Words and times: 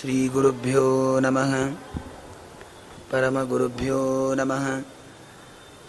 श्रीगुरुभ्यो 0.00 1.20
नमः। 1.20 1.74
परमगुरुभ्यो 3.12 4.34
नमः। 4.34 4.82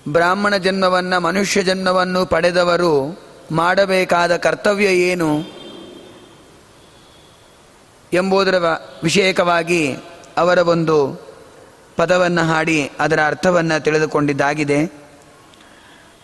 ಬ್ರಾಹ್ಮಣ 0.07 0.57
ಜನ್ಮವನ್ನು, 0.57 1.19
ಮನುಷ್ಯ 1.19 1.63
ಜನ್ಮವನ್ನು 1.63 2.25
ಪಡೆದವರು 2.25 3.19
ಮಾಡಬೇಕಾದ 3.51 4.38
ಕರ್ತವ್ಯ 4.38 4.85
ಏನು 4.85 5.43
ಎಂಬುದರ 8.13 8.55
ವಿಷಯಕವಾಗಿ 9.03 9.95
ಅವರ 10.38 10.57
ಒಂದು 10.57 11.25
ಪದವನ್ನು 11.95 12.41
ಹಾಡಿ 12.41 12.91
ಅದರ 12.99 13.19
ಅರ್ಥವನ್ನು 13.27 13.83
ತಿಳಿದುಕೊಂಡಿದ್ದಾಗಿದೆ. 13.83 14.85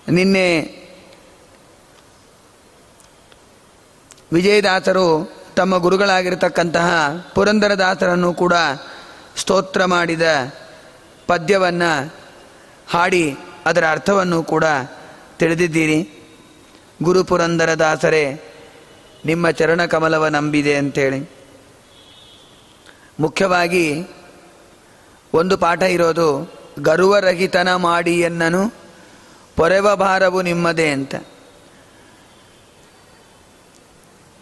ನಿನ್ನೆ 0.09 0.47
ವಿಜಯದಾಸರು 4.33 5.33
ತಮ್ಮ 5.55 5.77
ಗುರುಗಳಾಗಿರತಕ್ಕಂತಹ 5.77 6.89
ಪುರಂದರದಾಸರನ್ನು 7.35 8.33
ಕೂಡ 8.33 8.53
ಸ್ತೋತ್ರ 9.37 9.85
ಮಾಡಿದ 9.85 10.21
ಪದ್ಯವನ್ನು 11.27 12.13
ಹಾಡಿ 12.89 13.37
ಅದರ 13.65 13.89
ಅರ್ಥವನ್ನು 13.91 14.43
ಕೂಡ 14.43 14.63
ತಿಳಿದಿದ್ದೀರಿ. 15.37 16.17
ಗುರು 17.03 17.23
ಪುರಂದರದಾಸರೇ 17.23 18.41
ನಿಮ್ಮ 19.25 19.49
ಚರಣ 19.49 19.85
ಕಮಲವ 19.85 20.27
ನಂಬಿದೆ 20.27 20.75
ಅಂತೇಳಿ. 20.75 21.31
ಮುಖ್ಯವಾಗಿ 23.19 24.07
ಒಂದು 25.33 25.57
ಪಾಠ 25.57 25.81
ಇರೋದು 25.81 26.53
ಗರ್ವರಹಿತನ 26.79 27.75
ಮಾಡಿ 27.75 28.19
ಎನ್ನನು, 28.19 28.73
ಪೊರೆವ 29.55 29.95
ಭಾರವು 29.95 30.41
ನಿಮ್ಮದೇ 30.41 30.89
ಅಂತ. 30.89 31.15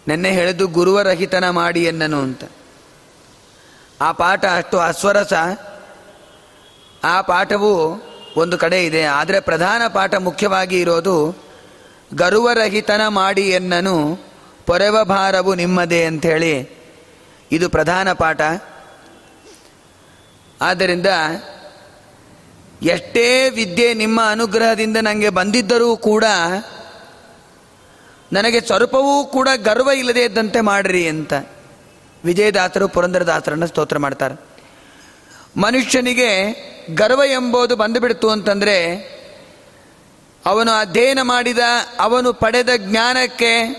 ನೆನ್ನೆ 0.07 0.31
ಹೇಳಿದ್ದು 0.31 0.67
ಗುರುವರಹಿತನ 0.67 1.49
ಮಾಡಿ 1.49 1.83
ಎನ್ನನು 1.83 2.21
ಅಂತ. 2.21 2.43
ಆ 4.01 4.11
ಪಾಠ 4.11 4.45
ಅಷ್ಟು 4.45 4.79
ಅಸ್ವರಸ, 4.79 5.33
ಆ 7.03 7.21
ಪಾಠವು 7.21 8.08
ಒಂದು 8.37 8.57
ಕಡೆ 8.57 8.85
ಇದೆ. 8.85 9.03
ಆದರೆ 9.03 9.39
ಪ್ರಧಾನ 9.39 9.81
ಪಾಠ 9.93 10.15
ಮುಖ್ಯವಾಗಿ 10.15 10.79
ಇರೋದು, 10.79 11.35
ಗರ್ವರಹಿತನ 12.15 13.01
ಮಾಡಿ 13.07 13.49
ಎನ್ನನು, 13.49 14.17
ಪೊರೆವ 14.65 15.03
ಭಾರವು 15.03 15.55
ನಿಮ್ಮದೇ 15.55 16.05
ಅಂಥೇಳಿ. 16.05 16.79
ಇದು 17.51 17.69
ಪ್ರಧಾನ 17.69 18.13
ಪಾಠ. 18.13 18.41
ಆದ್ದರಿಂದ 20.61 21.05
ಎಷ್ಟೇ 22.81 23.49
ವಿದ್ಯೆ 23.49 23.93
ನಿಮ್ಮ 23.93 24.21
ಅನುಗ್ರಹದಿಂದ 24.31 24.97
ನನಗೆ 24.97 25.29
ಬಂದಿದ್ದರೂ 25.29 25.97
ಕೂಡ, 25.97 26.23
ನನಗೆ 28.33 28.61
ಸ್ವರೂಪವೂ 28.61 29.23
ಕೂಡ 29.23 29.49
ಗರ್ವ 29.55 29.89
ಇಲ್ಲದೇ 29.97 30.23
ಇದ್ದಂತೆ 30.23 30.61
ಮಾಡ್ರಿ 30.61 31.07
ಅಂತ. 31.07 31.33
ವಿಜಯದಾಸರು 32.25 32.87
ಪುರಂದರದಾಸರನ್ನು 32.87 33.67
ಸ್ತೋತ್ರ 33.67 33.97
ಮಾಡ್ತಾರೆ. 33.97 34.48
ಮನುಷ್ಯನಿಗೆ 35.57 36.69
ಗರ್ವ 36.93 37.21
ಎಂಬುದು 37.23 37.75
ಬಂದುಬಿಡ್ತು 37.75 38.29
ಅಂತಂದರೆ, 38.29 38.95
ಅವನು 40.45 40.71
ಅಧ್ಯಯನ 40.71 41.21
ಮಾಡಿದ, 41.21 41.59
ಅವನು 41.99 42.33
ಪಡೆದ 42.33 42.69
ಜ್ಞಾನಕ್ಕೆ 42.77 43.75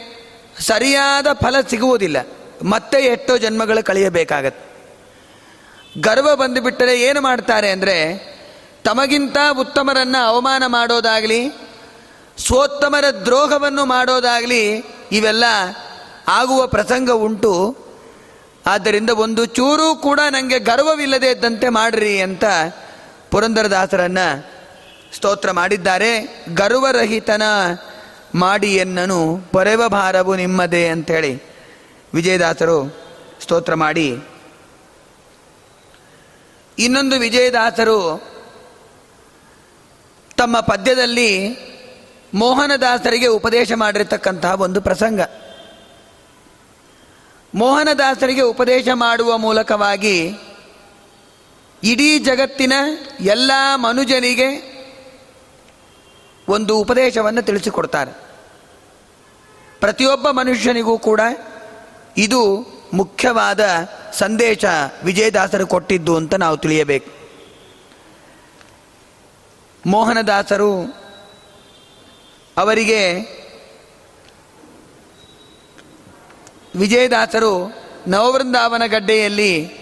ಸರಿಯಾದ 0.60 1.26
ಫಲ 1.32 1.60
ಸಿಗುವುದಿಲ್ಲ. 1.70 2.16
ಮತ್ತೆ 2.62 2.98
ಎಷ್ಟೋ 2.98 3.36
ಜನ್ಮಗಳು 3.36 3.84
ಕಳೆಯಬೇಕಾಗತ್ತೆ. 3.84 4.70
ಗರ್ವ 6.00 6.36
ಬಂದುಬಿಟ್ಟರೆ 6.36 7.00
ಏನು 7.00 7.20
ಮಾಡ್ತಾರೆ 7.20 7.70
ಅಂದರೆ, 7.70 8.30
ತಮಗಿಂತ 8.84 9.36
ಉತ್ತಮರನ್ನು 9.58 10.24
ಅವಮಾನ 10.24 10.62
ಮಾಡೋದಾಗಲಿ 10.66 11.48
ಸ್ವೋತ್ತಮರ 12.38 13.10
ದ್ರೋಹವನ್ನು 13.10 13.84
ಮಾಡೋದಾಗಲಿ, 13.84 14.84
ಇವೆಲ್ಲ 15.12 15.44
ಆಗುವ 16.28 16.66
ಪ್ರಸಂಗ 16.66 17.10
ಉಂಟು. 17.10 17.76
ಆದ್ದರಿಂದ 18.66 19.10
ಒಂದು 19.10 19.46
ಚೂರು 19.46 19.94
ಕೂಡ 19.94 20.20
ನನಗೆ 20.30 20.58
ಗರ್ವವಿಲ್ಲದೆ 20.58 21.30
ಇದ್ದಂತೆ 21.30 21.68
ಮಾಡ್ರಿ 21.68 22.20
ಅಂತ 22.20 22.44
ಪುರಂದರದಾಸರನ್ನು 23.30 24.46
ಸ್ತೋತ್ರ 25.16 25.50
ಮಾಡಿದ್ದಾರೆ. 25.50 26.44
ಗರ್ವರಹಿತನ 26.54 27.42
ಮಾಡಿ 28.34 28.74
ಎನ್ನನು, 28.76 29.38
ಪೊರೆವ 29.52 29.88
ಭಾರವು 29.88 30.36
ನಿಮ್ಮದೇ 30.36 30.88
ಅಂಥೇಳಿ 30.88 31.42
ವಿಜಯದಾಸರು 32.14 32.96
ಸ್ತೋತ್ರ 33.42 33.74
ಮಾಡಿ. 33.74 34.20
ಇನ್ನೊಂದು 36.78 37.18
ವಿಜಯದಾಸರು 37.18 38.22
ತಮ್ಮ 40.36 40.60
ಪದ್ಯದಲ್ಲಿ 40.60 41.48
ಮೋಹನದಾಸರಿಗೆ 42.34 43.26
ಉಪದೇಶ 43.26 43.72
ಮಾಡಿರತಕ್ಕಂತಹ 43.76 44.60
ಒಂದು 44.60 44.80
ಪ್ರಸಂಗ. 44.80 45.20
ಮೋಹನದಾಸರಿಗೆ 47.54 48.40
ಉಪದೇಶ 48.40 48.88
ಮಾಡುವ 48.94 49.38
ಮೂಲಕವಾಗಿ 49.38 50.34
ಇಡೀ 51.84 52.18
ಜಗತ್ತಿನ 52.18 52.72
ಎಲ್ಲ 53.20 53.52
ಮನುಜನಿಗೆ 53.74 54.80
ಒಂದು 56.48 56.78
ಉಪದೇಶವನ್ನು 56.78 57.42
ತಿಳಿಸಿಕೊಡ್ತಾರೆ. 57.42 58.10
ಪ್ರತಿಯೊಬ್ಬ 59.80 60.30
ಮನುಷ್ಯನಿಗೂ 60.30 60.98
ಕೂಡ 60.98 61.20
ಇದು 62.16 62.66
ಮುಖ್ಯವಾದ 62.92 63.88
ಸಂದೇಶ 64.12 64.64
ವಿಜಯದಾಸರು 65.04 65.66
ಕೊಟ್ಟಿದ್ದು 65.66 66.16
ಅಂತ 66.16 66.34
ನಾವು 66.34 66.56
ತಿಳಿಯಬೇಕು. 66.56 67.10
ಮೋಹನದಾಸರು 69.86 70.82
ಅವರಿಗೆ 72.56 73.20
ವಿಜಯದಾಸರು 76.76 77.72
ನವವೃಂದಾವನ 78.08 78.82
ಗಡ್ಡೆಯಲ್ಲಿ 78.86 79.80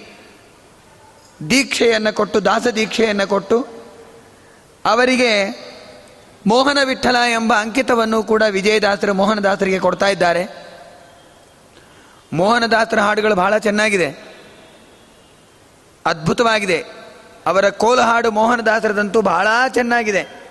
ದೀಕ್ಷೆಯನ್ನು 1.50 2.14
ಕೊಟ್ಟು, 2.14 2.44
ದಾಸ 2.44 2.66
ದೀಕ್ಷೆಯನ್ನು 2.66 3.26
ಕೊಟ್ಟು, 3.26 3.66
ಅವರಿಗೆ 4.84 5.48
ಮೋಹನ 6.46 6.78
ವಿಠಲ 6.84 7.16
ಎಂಬ 7.32 7.54
ಅಂಕಿತವನ್ನು 7.54 8.22
ಕೂಡ 8.22 8.42
ವಿಜಯದಾಸರು 8.50 9.14
ಮೋಹನದಾಸರಿಗೆ 9.14 9.78
ಕೊಡ್ತಾ 9.78 10.06
ಇದ್ದಾರೆ. 10.06 10.66
ಮೋಹನದಾಸರ 12.32 13.00
ಹಾಡುಗಳು 13.00 13.34
ಬಹಳ 13.34 13.58
ಚೆನ್ನಾಗಿದೆ. 13.58 14.28
ಅದ್ಭುತವಾಗಿದೆ. 16.06 16.84
ಅವರ 17.46 17.68
ಕೋಲ 17.68 18.00
ಹಾಡು 18.00 18.30
ಮೋಹನದಾಸರದಂತೂ 18.30 19.20
ಬಹಳ 19.20 19.48
ಚೆನ್ನಾಗಿದೆ. 19.68 20.42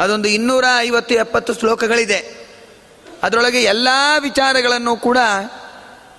ಅದೊಂದು 0.00 0.28
ಇನ್ನೂರ 0.28 0.64
ಐವತ್ತು 0.78 1.14
ಎಪ್ಪತ್ತು 1.14 1.54
ಶ್ಲೋಕಗಳಿದೆ. 1.54 2.47
ಅದರೊಳಗೆ 3.22 3.62
ಎಲ್ಲ 3.62 3.88
ವಿಚಾರಗಳನ್ನು 4.18 4.96
ಕೂಡ 4.96 5.18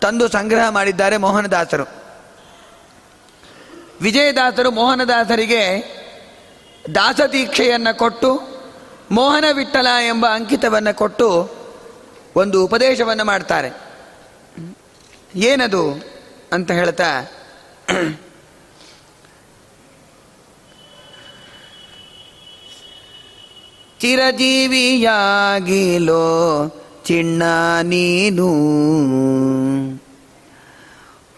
ತಂದು 0.01 0.27
ಸಂಗ್ರಹ 0.27 0.69
ಮಾಡಿದ್ದಾರೆ 0.69 1.17
ಮೋಹನದಾಸರು. 1.17 1.85
ವಿಜಯದಾಸರು 4.01 4.71
ಮೋಹನದಾಸರಿಗೆ 4.71 5.63
ದಾಸದೀಕ್ಷೆಯನ್ನು 6.95 7.97
ಕೊಟ್ಟು, 7.97 8.31
ಮೋಹನ 9.11 9.45
ವಿಠಲ 9.51 9.87
ಎಂಬ 10.07 10.27
ಅಂಕಿತವನ್ನು 10.33 10.95
ಕೊಟ್ಟು 10.95 11.29
ಒಂದು 12.35 12.65
ಉಪದೇಶವನ್ನು 12.65 13.23
ಮಾಡ್ತಾರೆ. 13.23 13.69
ಏನದು 15.35 15.83
ಅಂತ 16.53 16.71
ಹೇಳ್ತಾ, 16.71 17.11
ಚಿರಜೀವಿಯಾಗಿಲೋ 23.99 24.85
ಚಿಣ್ಣ 27.09 27.43
ನೀನು. 27.83 28.49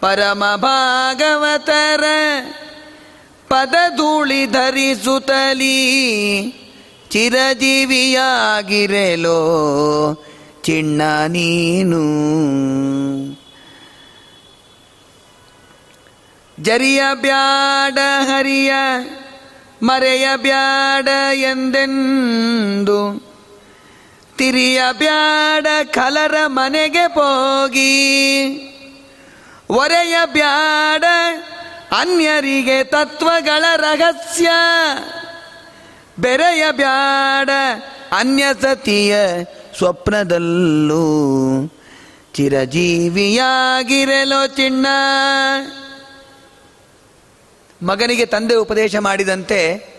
ಪರಮ 0.00 0.44
ಭಾಗವತರ 0.56 2.04
ಪದಧೂಳಿ 3.48 4.46
ಧರಿಸುತ್ತಲೀ 4.46 6.02
ಚಿರಜೀವಿಯಾಗಿರಲೋ 7.10 8.10
ಚಿಣ್ಣ 10.62 11.02
ನೀನು. 11.28 12.02
ಜರಿಯ 16.60 17.02
ಬ್ಯಾಡ 17.14 17.98
ಹರಿಯ 18.28 18.72
ಮರೆಯ 19.82 20.28
ಬ್ಯಾಡ 20.36 21.08
ಎಂದೆಂದು 21.34 23.31
ತಿರಿಯ 24.42 24.82
ಬ್ಯಾಡ 24.92 25.66
ಕಲರ 25.84 26.34
ಮನೆಗೆ 26.46 26.98
ಹೋಗಿ 26.98 28.12
ಒರೆಯ 29.70 30.16
ಬ್ಯಾಡ 30.32 31.04
ಅನ್ಯರಿಗೆ 31.92 32.84
ತತ್ವಗಳ 32.84 33.64
ರಹಸ್ಯ. 33.76 34.50
ಬೆರೆಯ 36.18 36.70
ಬ್ಯಾಡ 36.70 37.50
ಅನ್ಯ 38.12 38.44
ಸತಿಯ 38.62 39.16
ಸ್ವಪ್ನದಲ್ಲೂ 39.78 41.04
ಚಿರಜೀವಿಯಾಗಿರಲೋ 42.34 44.46
ಚಿಣ್ಣ 44.46 44.86
ಮಗನಿಗೆ 47.82 48.26
ತಂದೆ 48.26 48.54
ಉಪದೇಶ 48.54 48.96
ಮಾಡಿದಂತೆ 48.96 49.90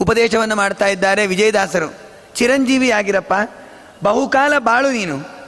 ಉಪದೇಶವನ್ನು 0.00 0.56
ಮಾಡ್ತಾ 0.56 0.86
ಇದ್ದಾರೆ 0.86 1.26
ವಿಜಯದಾಸರು. 1.26 2.09
ಚಿರಂಜೀವಿ 2.34 2.90
ಆಗಿರಪ್ಪ 2.90 3.32
ಬಹುಕಾಲ 4.04 4.58
ಬಾಳು 4.58 4.90
ನೀನು. 4.90 5.40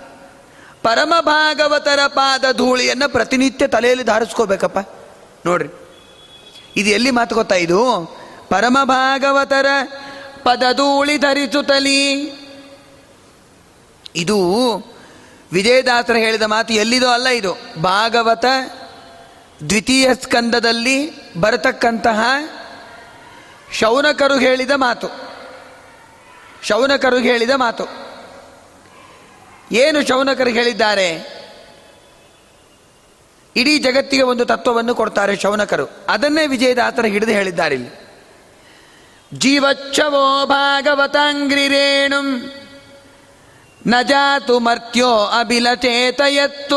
ಪರಮ 0.82 1.14
ಭಾಗವತರ 1.20 1.98
ಪಾದ 2.06 2.44
ಧೂಳಿಯನ್ನು 2.52 3.08
ಪ್ರತಿನಿತ್ಯ 3.08 3.66
ತಲೆಯಲ್ಲಿ 3.66 4.04
ಧಾರಿಸ್ಕೋಬೇಕಪ್ಪ. 4.04 4.78
ನೋಡ್ರಿ. 5.46 5.68
ಇದು 6.76 6.90
ಎಲ್ಲಿ 6.90 7.10
ಮಾತು 7.10 7.34
ಗೊತ್ತಾ 7.34 7.54
ಇದು? 7.54 8.06
ಪರಮ 8.48 8.78
ಭಾಗವತರ 8.84 9.66
ಪದ 10.42 10.62
ಧೂಳಿ 10.72 11.18
ಧರಿಸುತ್ತಲಿ. 11.18 12.12
ಇದು 14.16 14.62
ವಿಜಯದಾಸರ 15.52 16.16
ಹೇಳಿದ 16.16 16.42
ಮಾತು 16.42 16.72
ಎಲ್ಲಿದೋ 16.72 17.08
ಅಲ್ಲ 17.08 17.28
ಇದು. 17.28 17.82
ಭಾಗವತ 17.82 18.44
ದ್ವಿತೀಯ 19.68 20.14
ಸ್ಕಂದದಲ್ಲಿ 20.14 21.12
ಬರತಕ್ಕಂತಹ 21.40 22.24
ಶೌನಕರು 23.72 24.38
ಹೇಳಿದ 24.38 24.70
ಮಾತು. 24.70 25.31
ಶೌನಕರು 26.62 27.18
ಹೇಳಿದ 27.18 27.50
ಮಾತು. 27.50 27.84
ಏನು 29.72 30.06
ಶೌನಕರು 30.06 30.50
ಹೇಳಿದ್ದಾರೆ? 30.50 31.42
ಇಡೀ 33.56 33.78
ಜಗತ್ತಿಗೆ 33.78 34.22
ಒಂದು 34.22 34.44
ತತ್ವವನ್ನು 34.44 34.94
ಕೊಡ್ತಾರೆ 34.94 35.36
ಶೌನಕರು. 35.36 35.86
ಅದನ್ನೇ 36.08 36.46
ವಿಜಯದಾತರ 36.46 37.04
ಹಿಡಿದು 37.04 37.32
ಹೇಳಿದ್ದಾರೆ 37.32 37.74
ಇಲ್ಲಿ. 37.74 38.02
ಜೀವಚ್ಛವೋ 39.34 40.46
ಭಾಗವತಾಂಗ್ರಿರೇಣು 40.46 42.22
ನ 43.86 43.94
ಜಾತು 44.02 44.58
ಮರ್ತ್ಯೋ 44.58 45.24
ಅಭಿಲಚೇತಯತ್ತು. 45.24 46.76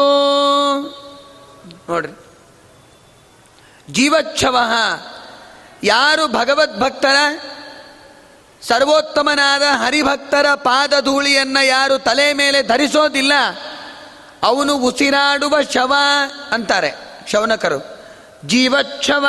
ನೋಡ್ರಿ. 1.90 2.14
ಜೀವಚ್ಛವ 3.94 4.58
ಯಾರು 5.84 6.28
ಭಗವದ್ಭಕ್ತರ 6.28 7.16
ಸರ್ವೋತ್ತಮನಾದ 8.68 9.62
ಹರಿಭಕ್ತರ 9.70 10.46
ಪಾದಧೂಳಿಯನ್ನು 10.54 11.66
ಯಾರು 11.66 12.00
ತಲೆ 12.00 12.34
ಮೇಲೆ 12.34 12.64
ಧರಿಸೋದಿಲ್ಲ. 12.64 13.34
ಅವನು 14.44 14.78
ಉಸಿರಾಡುವ 14.78 15.62
ಶವ 15.74 15.94
ಅಂತಾರೆ 16.52 16.92
ಶವನಕರು. 17.28 18.00
ಜೀವಚ್ಛವ 18.46 19.26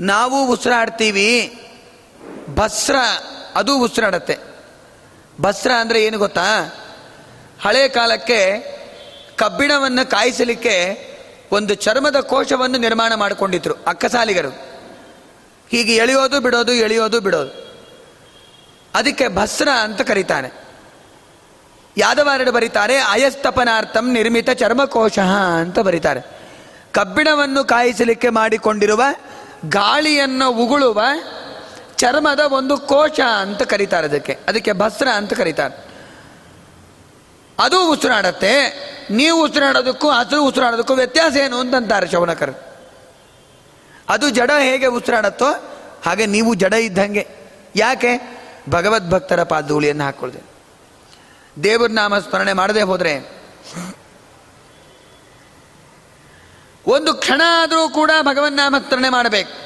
ನಾವು 0.00 0.46
ಉಸಿರಾಡ್ತೀವಿ. 0.46 1.60
ಭಸ್ರ, 2.54 2.96
ಅದು 3.54 3.78
ಉಸಿರಾಡತ್ತೆ. 3.78 4.38
ಭಸ್ರ 5.40 5.72
ಅಂದರೆ 5.72 6.04
ಏನು 6.04 6.18
ಗೊತ್ತಾ? 6.18 6.64
ಹಳೆ 7.62 7.88
ಕಾಲಕ್ಕೆ 7.88 8.60
ಕಬ್ಬಿಣವನ್ನು 9.36 10.10
ಕಾಯಿಸಲಿಕ್ಕೆ 10.10 11.13
ಒಂದು 11.54 11.74
ಚರ್ಮದ 11.74 12.20
ಕೋಶವನ್ನು 12.20 12.78
ನಿರ್ಮಾಣ 12.78 13.14
ಮಾಡಿಕೊಂಡಿದ್ರು 13.14 13.74
ಅಕ್ಕಸಾಲಿಗರು. 13.86 14.48
ಹೀಗೆ 15.70 15.96
ಎಳೆಯೋದು 15.96 16.40
ಬಿಡೋದು 16.40 16.72
ಎಳೆಯೋದು 16.72 17.20
ಬಿಡೋದು. 17.20 17.50
ಅದಕ್ಕೆ 18.94 19.28
ಭಸ್ರ 19.28 19.68
ಅಂತ 19.68 20.00
ಕರೀತಾನೆ. 20.00 20.50
ಯಾದವಾರಡು 21.96 22.52
ಬರೀತಾರೆ, 22.52 22.96
ಅಯಸ್ತಪನಾರ್ಥಂ 22.96 24.12
ನಿರ್ಮಿತ 24.12 24.50
ಚರ್ಮಕೋಶ 24.50 25.18
ಅಂತ 25.58 25.78
ಬರೀತಾರೆ. 25.78 26.20
ಕಬ್ಬಿಣವನ್ನು 26.92 27.64
ಕಾಯಿಸಲಿಕ್ಕೆ 27.64 28.28
ಮಾಡಿಕೊಂಡಿರುವ 28.28 29.02
ಗಾಳಿಯನ್ನು 29.68 30.50
ಉಗುಳುವ 30.50 31.02
ಚರ್ಮದ 31.96 32.40
ಒಂದು 32.40 32.76
ಕೋಶ 32.76 33.20
ಅಂತ 33.40 33.62
ಕರೀತಾರೆ 33.62 34.06
ಅದಕ್ಕೆ. 34.06 34.38
ಅದಕ್ಕೆ 34.48 34.72
ಭಸ್ರ 34.72 35.08
ಅಂತ 35.08 35.32
ಕರೀತಾರೆ. 35.32 35.84
ಅದು 37.58 37.90
ಉಸಿರಾಡತ್ತೆ. 37.92 38.93
ನೀವು 39.10 39.44
ಉಸಿರಾಡೋದಕ್ಕೂ 39.44 40.10
ಹಸಿರು 40.10 40.44
ಉಸಿರಾಡೋದಕ್ಕೂ 40.44 40.94
ವ್ಯತ್ಯಾಸ 40.94 41.36
ಏನು 41.36 41.58
ಅಂತಂತಾರೆ 41.58 42.06
ಶವನಕರು 42.06 42.74
ಅದು 44.08 44.30
ಜಡ 44.30 44.50
ಹೇಗೆ 44.60 44.86
ಉಸಿರಾಡತ್ತೋ 44.86 45.52
ಹಾಗೆ 46.04 46.26
ನೀವು 46.26 46.54
ಜಡ 46.54 46.72
ಇದ್ದಂಗೆ. 46.72 47.28
ಯಾಕೆ? 47.76 48.34
ಭಗವದ್ಭಕ್ತರ 48.70 49.42
ಪಾದೂಳಿಯನ್ನು 49.42 50.04
ಹಾಕೊಳ್ದೆ 50.04 50.40
ದೇವರ 51.62 51.88
ನಾಮ 51.90 52.18
ಸ್ಮರಣೆ 52.18 52.52
ಮಾಡದೆ 52.52 52.82
ಹೋದರೆ 52.82 53.44
ಒಂದು 56.86 57.14
ಕ್ಷಣ 57.14 57.42
ಆದರೂ 57.62 57.88
ಕೂಡ 57.88 58.10
ಭಗವನ್ 58.22 58.52
ನಾಮ 58.52 58.74
ಸ್ಮರಣೆ 58.78 59.08
ಮಾಡಬೇಕು. 59.08 59.64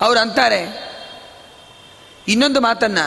ಅವ್ರು 0.00 0.20
ಅಂತಾರೆ, 0.20 0.90
ಇನ್ನೊಂದು 2.28 2.60
ಮಾತನ್ನ 2.60 2.98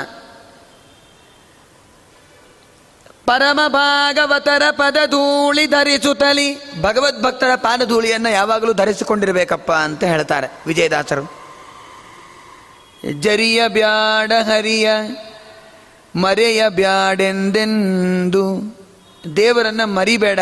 ಪರಮ 3.25 3.59
ಭಾಗವತರ 3.67 4.61
ಪದ 4.71 4.91
ಪದಧೂಳಿ 4.91 5.65
ಧರಿಸುತ್ತಲಿ. 5.65 6.81
ಭಗವದ್ಭಕ್ತರ 6.81 7.49
ಪಾದಧೂಳಿಯನ್ನು 7.55 8.29
ಯಾವಾಗಲೂ 8.29 8.73
ಧರಿಸಿಕೊಂಡಿರಬೇಕಪ್ಪ 8.73 9.71
ಅಂತ 9.71 10.03
ಹೇಳ್ತಾರೆ 10.03 10.47
ವಿಜಯದಾಸರು. 10.67 11.43
ಜರಿಯ 13.19 13.67
ಬ್ಯಾಡ 13.67 14.31
ಹರಿಯ, 14.31 14.89
ಮರೆಯ 16.15 16.69
ಬ್ಯಾಡೆಂದೆಂದು. 16.69 18.61
ದೇವರನ್ನ 19.37 19.83
ಮರಿಬೇಡ, 19.83 20.39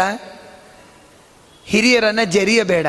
ಹಿರಿಯರನ್ನ 1.65 2.19
ಜರಿಯಬೇಡ. 2.23 2.87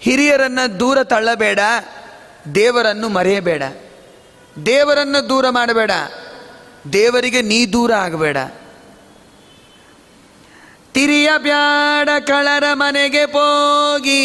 ಹಿರಿಯರನ್ನ 0.00 0.58
ದೂರ 0.80 1.02
ತಳ್ಳಬೇಡ, 1.02 1.58
ದೇವರನ್ನು 2.54 3.08
ಮರೆಯಬೇಡ. 3.08 3.62
ದೇವರನ್ನು 4.66 5.28
ದೂರ 5.28 5.50
ಮಾಡಬೇಡ, 5.50 5.90
ದೇವರಿಗೆ 6.92 7.42
ನೀ 7.42 7.66
ದೂರ 7.66 7.92
ಆಗಬೇಡ. 7.92 8.36
ತಿರಿಯ 10.96 11.30
ಬ್ಯಾಡ 11.38 12.08
ಕಳರ 12.26 12.64
ಮನೆಗೆ 12.72 13.24
ಹೋಗಿ 13.24 14.22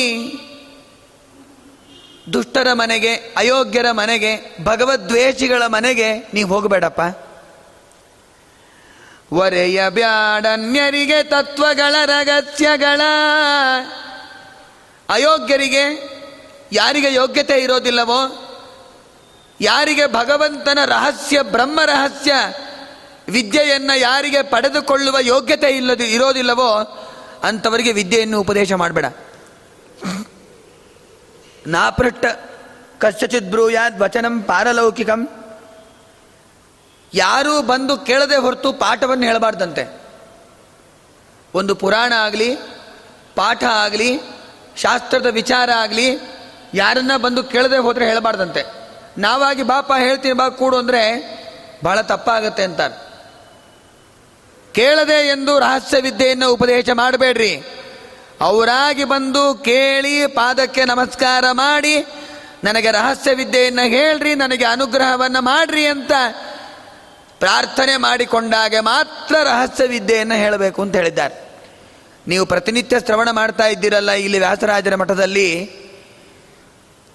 ದುಷ್ಟರ 2.34 2.74
ಮನೆಗೆ, 2.74 3.16
ಅಯೋಗ್ಯರ 3.16 3.92
ಮನೆಗೆ 3.92 4.64
ಭಗವದ್ವೇಷಿಗಳ 4.64 5.66
ಮನೆಗೆ 5.66 6.18
ನೀವು 6.34 6.50
ಹೋಗಬೇಡಪ್ಪ. 6.50 7.02
ಒರೆಯ 9.34 9.90
ಬ್ಯಾಡನ್ಯರಿಗೆ 9.90 11.24
ತತ್ವಗಳ 11.24 11.96
ರಗತ್ಯಗಳ. 12.06 13.02
ಅಯೋಗ್ಯರಿಗೆ 15.10 15.84
ಯಾರಿಗೆ 16.72 17.14
ಯೋಗ್ಯತೆ 17.14 17.58
ಇರೋದಿಲ್ಲವೋ, 17.60 18.48
ಯಾರಿಗೆ 19.62 20.06
ಭಗವಂತನ 20.06 20.80
ರಹಸ್ಯ, 20.86 21.42
ಬ್ರಹ್ಮ 21.42 21.80
ರಹಸ್ಯ 21.86 22.34
ವಿದ್ಯೆಯನ್ನು 23.32 23.98
ಯಾರಿಗೆ 23.98 24.42
ಪಡೆದುಕೊಳ್ಳುವ 24.42 25.18
ಯೋಗ್ಯತೆ 25.20 25.70
ಇಲ್ಲದ, 25.70 26.02
ಇರೋದಿಲ್ಲವೋ 26.02 26.70
ಅಂಥವರಿಗೆ 27.44 27.92
ವಿದ್ಯೆಯನ್ನು 27.92 28.40
ಉಪದೇಶ 28.40 28.74
ಮಾಡಬೇಡ. 28.74 29.06
ನಾಪೃಷ್ಟ 31.68 32.26
ಕಶ್ಚಿತ್ 32.98 33.46
ಬ್ರೂಯಾದ್ 33.46 34.00
ವಚನಂ 34.00 34.42
ಪಾರಲೌಕಿಕಂ. 34.42 35.22
ಯಾರೂ 37.14 37.62
ಬಂದು 37.62 37.98
ಕೇಳದೆ 37.98 38.36
ಹೊರತು 38.36 38.74
ಪಾಠವನ್ನು 38.74 39.26
ಹೇಳಬಾರ್ದಂತೆ. 39.26 40.02
ಒಂದು 41.54 41.76
ಪುರಾಣ 41.76 42.14
ಆಗಲಿ, 42.18 42.56
ಪಾಠ 43.36 43.64
ಆಗಲಿ, 43.64 44.20
ಶಾಸ್ತ್ರದ 44.78 45.26
ವಿಚಾರ 45.26 45.70
ಆಗಲಿ, 45.76 46.08
ಯಾರನ್ನ 46.74 47.18
ಬಂದು 47.18 47.44
ಕೇಳದೆ 47.44 47.78
ಹೋದರೆ 47.78 48.06
ಹೇಳಬಾರ್ದಂತೆ. 48.08 48.64
ನಾವಾಗಿ 49.18 49.64
ಬಾಪ 49.64 49.92
ಹೇಳ್ತೀನಿ 50.00 50.34
ಬಾ 50.34 50.50
ಕೂಡು 50.50 50.78
ಅಂದರೆ 50.78 51.02
ಬಹಳ 51.84 52.02
ತಪ್ಪಾಗತ್ತೆ 52.02 52.64
ಅಂತಾರೆ. 52.64 53.11
ಕೇಳದೆ 54.74 55.28
ಎಂದು 55.28 55.60
ರಹಸ್ಯ 55.60 56.02
ವಿದ್ಯೆಯನ್ನು 56.02 56.54
ಉಪದೇಶ 56.54 56.86
ಮಾಡಬೇಡ್ರಿ. 56.94 57.64
ಅವರಾಗಿ 58.42 59.04
ಬಂದು 59.04 59.54
ಕೇಳಿ 59.54 60.28
ಪಾದಕ್ಕೆ 60.28 60.86
ನಮಸ್ಕಾರ 60.86 61.46
ಮಾಡಿ, 61.52 62.06
ನನಗೆ 62.64 62.92
ರಹಸ್ಯ 62.92 63.34
ವಿದ್ಯೆಯನ್ನು 63.34 63.82
ಹೇಳ್ರಿ, 63.82 64.36
ನನಗೆ 64.36 64.66
ಅನುಗ್ರಹವನ್ನು 64.66 65.42
ಮಾಡ್ರಿ 65.42 65.86
ಅಂತ 65.86 66.12
ಪ್ರಾರ್ಥನೆ 67.40 67.98
ಮಾಡಿಕೊಂಡಾಗ 67.98 68.76
ಮಾತ್ರ 68.80 69.36
ರಹಸ್ಯ 69.44 69.86
ವಿದ್ಯೆಯನ್ನು 69.86 70.36
ಹೇಳಬೇಕು 70.36 70.82
ಅಂತ 70.82 70.96
ಹೇಳಿದ್ದಾರೆ. 70.96 71.52
ನೀವು 72.28 72.46
ಪ್ರತಿನಿತ್ಯ 72.46 73.00
ಶ್ರವಣ 73.00 73.32
ಮಾಡ್ತಾ 73.32 73.68
ಇದ್ದೀರಲ್ಲ 73.68 74.12
ಇಲ್ಲಿ 74.12 74.40
ವ್ಯಾಸರಾಜರ 74.40 74.96
ಮಠದಲ್ಲಿ. 74.96 75.82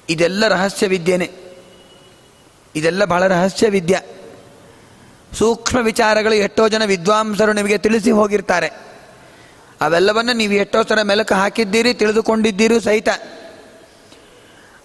ಇದೆಲ್ಲ 0.09 0.49
ರಹಸ್ಯ 0.49 0.87
ವಿದ್ಯೆನೆ 0.87 1.31
ಇದೆಲ್ಲ 2.75 3.05
ಬಹಳ 3.05 3.27
ರಹಸ್ಯ 3.27 3.69
ವಿದ್ಯೆ 3.69 4.16
ಸೂಕ್ಷ್ಮ 5.39 5.79
ವಿಚಾರಗಳು 5.79 6.35
ಎಷ್ಟೋ 6.35 6.69
ಜನ 6.69 6.85
ವಿದ್ವಾಂಸರು 6.85 7.53
ನಿಮಗೆ 7.53 7.79
ತಿಳಿಸಿ 7.79 8.11
ಹೋಗಿರ್ತಾರೆ. 8.11 8.69
ಅವೆಲ್ಲವನ್ನು 9.81 10.33
ನೀವು 10.33 10.53
ಎಷ್ಟೋ 10.53 10.83
ಸಲ 10.83 11.03
ಮೆಲುಕು 11.03 11.35
ಹಾಕಿದ್ದೀರಿ, 11.35 11.95
ತಿಳಿದುಕೊಂಡಿದ್ದೀರಿ 11.95 12.81
ಸಹಿತ. 12.81 13.09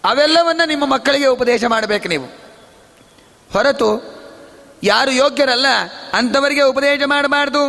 ಅವೆಲ್ಲವನ್ನು 0.04 0.68
ನಿಮ್ಮ 0.68 0.86
ಮಕ್ಕಳಿಗೆ 0.86 1.28
ಉಪದೇಶ 1.28 1.64
ಮಾಡಬೇಕು 1.66 2.08
ನೀವು. 2.08 2.26
ಹೊರತು 3.54 3.90
ಯಾರು 4.84 5.12
ಯೋಗ್ಯರಲ್ಲ, 5.12 5.66
ಅಂಥವರಿಗೆ 6.14 6.62
ಉಪದೇಶ 6.62 7.02
ಮಾಡಬಾರ್ದು. 7.06 7.64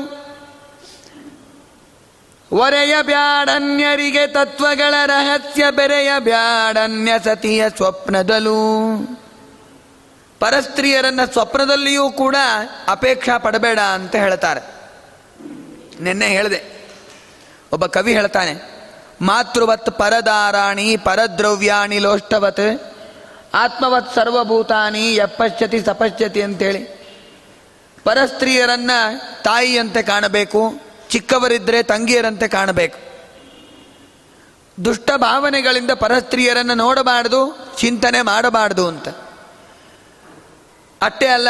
ಒರೆಯ 2.52 2.94
ಬ್ಯಾಡನ್ಯರಿಗೆ 3.02 4.26
ತತ್ವಗಳ 4.26 4.94
ರಹಸ್ಯ, 5.06 5.64
ಬೆರೆಯ 5.70 6.10
ಬ್ಯಾಡನ್ಯ 6.18 7.12
ಸತಿಯ 7.24 7.64
ಸ್ವಪ್ನದಲ್ಲೂ. 7.76 8.58
ಪರಸ್ತ್ರೀಯರನ್ನ 10.42 11.24
ಸ್ವಪ್ನದಲ್ಲಿಯೂ 11.32 12.10
ಕೂಡ 12.10 12.36
ಅಪೇಕ್ಷಾ 12.88 13.38
ಪಡಬೇಡ 13.38 13.78
ಅಂತ 13.78 14.14
ಹೇಳ್ತಾರೆ. 14.16 14.60
ನಿನ್ನೆ 16.00 16.28
ಹೇಳಿದೆ. 16.28 16.60
ಒಬ್ಬ 17.72 17.86
ಕವಿ 17.86 18.12
ಹೇಳ್ತಾನೆ, 18.14 18.54
ಮಾತೃವತ್ 19.20 19.90
ಪರದಾರಾಣಿ 19.98 20.96
ಪರದ್ರವ್ಯಾಣಿ 20.96 21.98
ಲೋಷ್ಟವತ್, 21.98 22.66
ಆತ್ಮವತ್ 23.54 24.14
ಸರ್ವಭೂತಾನಿ 24.14 25.04
ಯಪಶ್ಯತಿ 25.16 25.80
ಸಪಶ್ಯತಿ 25.80 26.42
ಅಂತೇಳಿ. 26.42 26.82
ಪರಸ್ತ್ರೀಯರನ್ನ 28.04 28.90
ತಾಯಿಯಂತೆ 29.44 30.02
ಕಾಣಬೇಕು 30.02 30.62
ಚಿಕ್ಕವರಿದ್ದರೆ 31.10 31.82
ತಂಗಿಯರಂತೆ 31.82 32.48
ಕಾಣಬೇಕು. 32.48 32.98
ದುಷ್ಟ 34.84 35.10
ಭಾವನೆಗಳಿಂದ 35.16 35.90
ಪರಸ್ತ್ರೀಯರನ್ನು 35.90 36.74
ನೋಡಬಾರ್ದು, 36.74 37.40
ಚಿಂತನೆ 37.78 38.22
ಮಾಡಬಾರ್ದು 38.22 38.88
ಅಂತ. 38.88 39.08
ಅಷ್ಟೇ 41.02 41.26
ಅಲ್ಲ. 41.26 41.48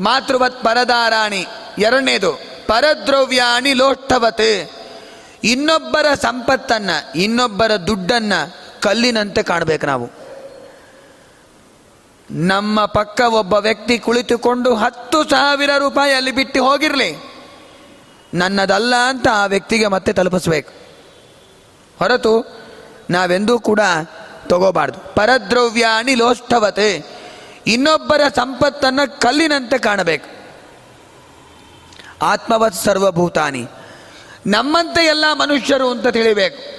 ಮಾತೃವತ್ 0.00 0.64
ಪರದಾರಾಣಿ. 0.64 1.46
ಎರಡನೇದು, 1.78 2.32
ಪರದ್ರವ್ಯಾಣಿ 2.66 3.72
ಲೋಷ್ಠವತ್. 3.72 4.70
ಇನ್ನೊಬ್ಬರ 5.44 6.14
ಸಂಪತ್ತನ್ನ, 6.14 6.90
ಇನ್ನೊಬ್ಬರ 7.14 7.76
ದುಡ್ಡನ್ನ 7.76 8.32
ಕಲ್ಲಿನಂತೆ 8.82 9.42
ಕಾಣಬೇಕು 9.42 9.86
ನಾವು. 9.86 10.10
ನಮ್ಮ 12.30 12.84
ಪಕ್ಕ 12.84 13.20
ಒಬ್ಬ 13.20 13.54
ವ್ಯಕ್ತಿ 13.54 13.98
ಕುಳಿತುಕೊಂಡು 13.98 14.74
ಹತ್ತು 14.74 15.24
ಸಾವಿರ 15.24 15.70
ರೂಪಾಯಿ 15.78 16.12
ಅಲ್ಲಿ 16.12 16.30
ಬಿಟ್ಟು 16.30 16.64
ಹೋಗಿರಲಿ. 16.64 17.32
ನನ್ನದಲ್ಲ 18.34 18.94
ಅಂತ 18.94 19.28
ಆ 19.28 19.46
ವ್ಯಕ್ತಿಗೆ 19.46 19.86
ಮತ್ತೆ 19.86 20.12
ತಲುಪಿಸ್ಬೇಕು. 20.12 20.72
ಹೊರತು 21.98 22.46
ನಾವೆಂದೂ 23.10 23.58
ಕೂಡ 23.58 23.80
ತಗೋಬಾರ್ದು. 24.46 25.14
ಪರದ್ರವ್ಯಾಣಿ 25.14 26.14
ಲೋಷ್ಠವತೆ. 26.14 27.17
ಇನ್ನೊಬ್ಬರ 27.68 28.20
ಸಂಪತ್ತನ್ನು 28.36 29.20
ಕಲ್ಲಿನಂತೆ 29.20 29.78
ಕಾಣಬೇಕು. 29.78 30.38
ಆತ್ಮವತ್ 32.22 32.74
ಸರ್ವಭೂತಾನಿ. 32.74 33.66
ನಮ್ಮಂತೆ 34.46 35.06
ಎಲ್ಲ 35.06 35.24
ಮನುಷ್ಯರು 35.32 35.90
ಅಂತ 35.90 36.06
ತಿಳಿಬೇಕು. 36.06 36.78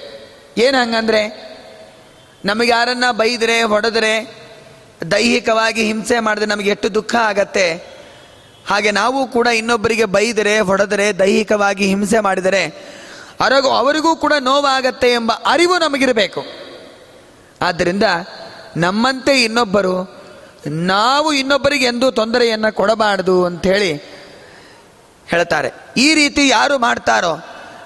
ಏನು 0.60 0.78
ಹಂಗಂದ್ರೆ, 0.78 1.50
ನಮಗೆ 2.44 2.68
ಯಾರನ್ನ 2.68 3.04
ಬೈದರೆ, 3.10 3.62
ಹೊಡೆದರೆ, 3.62 4.34
ದೈಹಿಕವಾಗಿ 5.10 5.84
ಹಿಂಸೆ 5.84 6.20
ಮಾಡಿದ್ರೆ 6.20 6.50
ನಮಗೆ 6.50 6.70
ಎಷ್ಟು 6.70 6.94
ದುಃಖ 6.94 7.14
ಆಗತ್ತೆ. 7.14 7.74
ಹಾಗೆ 8.66 8.90
ನಾವು 8.90 9.26
ಕೂಡ 9.26 9.46
ಇನ್ನೊಬ್ಬರಿಗೆ 9.46 10.04
ಬೈದರೆ, 10.04 10.60
ಹೊಡೆದರೆ, 10.60 11.18
ದೈಹಿಕವಾಗಿ 11.18 11.86
ಹಿಂಸೆ 11.86 12.20
ಮಾಡಿದರೆ, 12.20 12.66
ಅರಗು 13.40 13.68
ಅವರಿಗೂ 13.68 14.16
ಕೂಡ 14.16 14.32
ನೋವಾಗತ್ತೆ 14.40 15.12
ಎಂಬ 15.12 15.32
ಅರಿವು 15.46 15.78
ನಮಗಿರಬೇಕು. 15.78 16.44
ಆದ್ದರಿಂದ 17.62 18.02
ನಮ್ಮಂತೆ 18.76 19.44
ಇನ್ನೊಬ್ಬರು 19.44 20.19
ನಾವು 20.66 21.32
ಇನ್ನೊಬ್ಬರಿಗೆ 21.32 21.84
ಎಂದೂ 21.84 22.10
ತೊಂದರೆಯನ್ನು 22.10 22.74
ಕೊಡಬಾರದು 22.74 23.44
ಅಂಥೇಳಿ 23.44 23.92
ಹೇಳ್ತಾರೆ. 25.26 25.70
ಈ 25.96 26.14
ರೀತಿ 26.14 26.48
ಯಾರು 26.48 26.78
ಮಾಡ್ತಾರೋ 26.78 27.36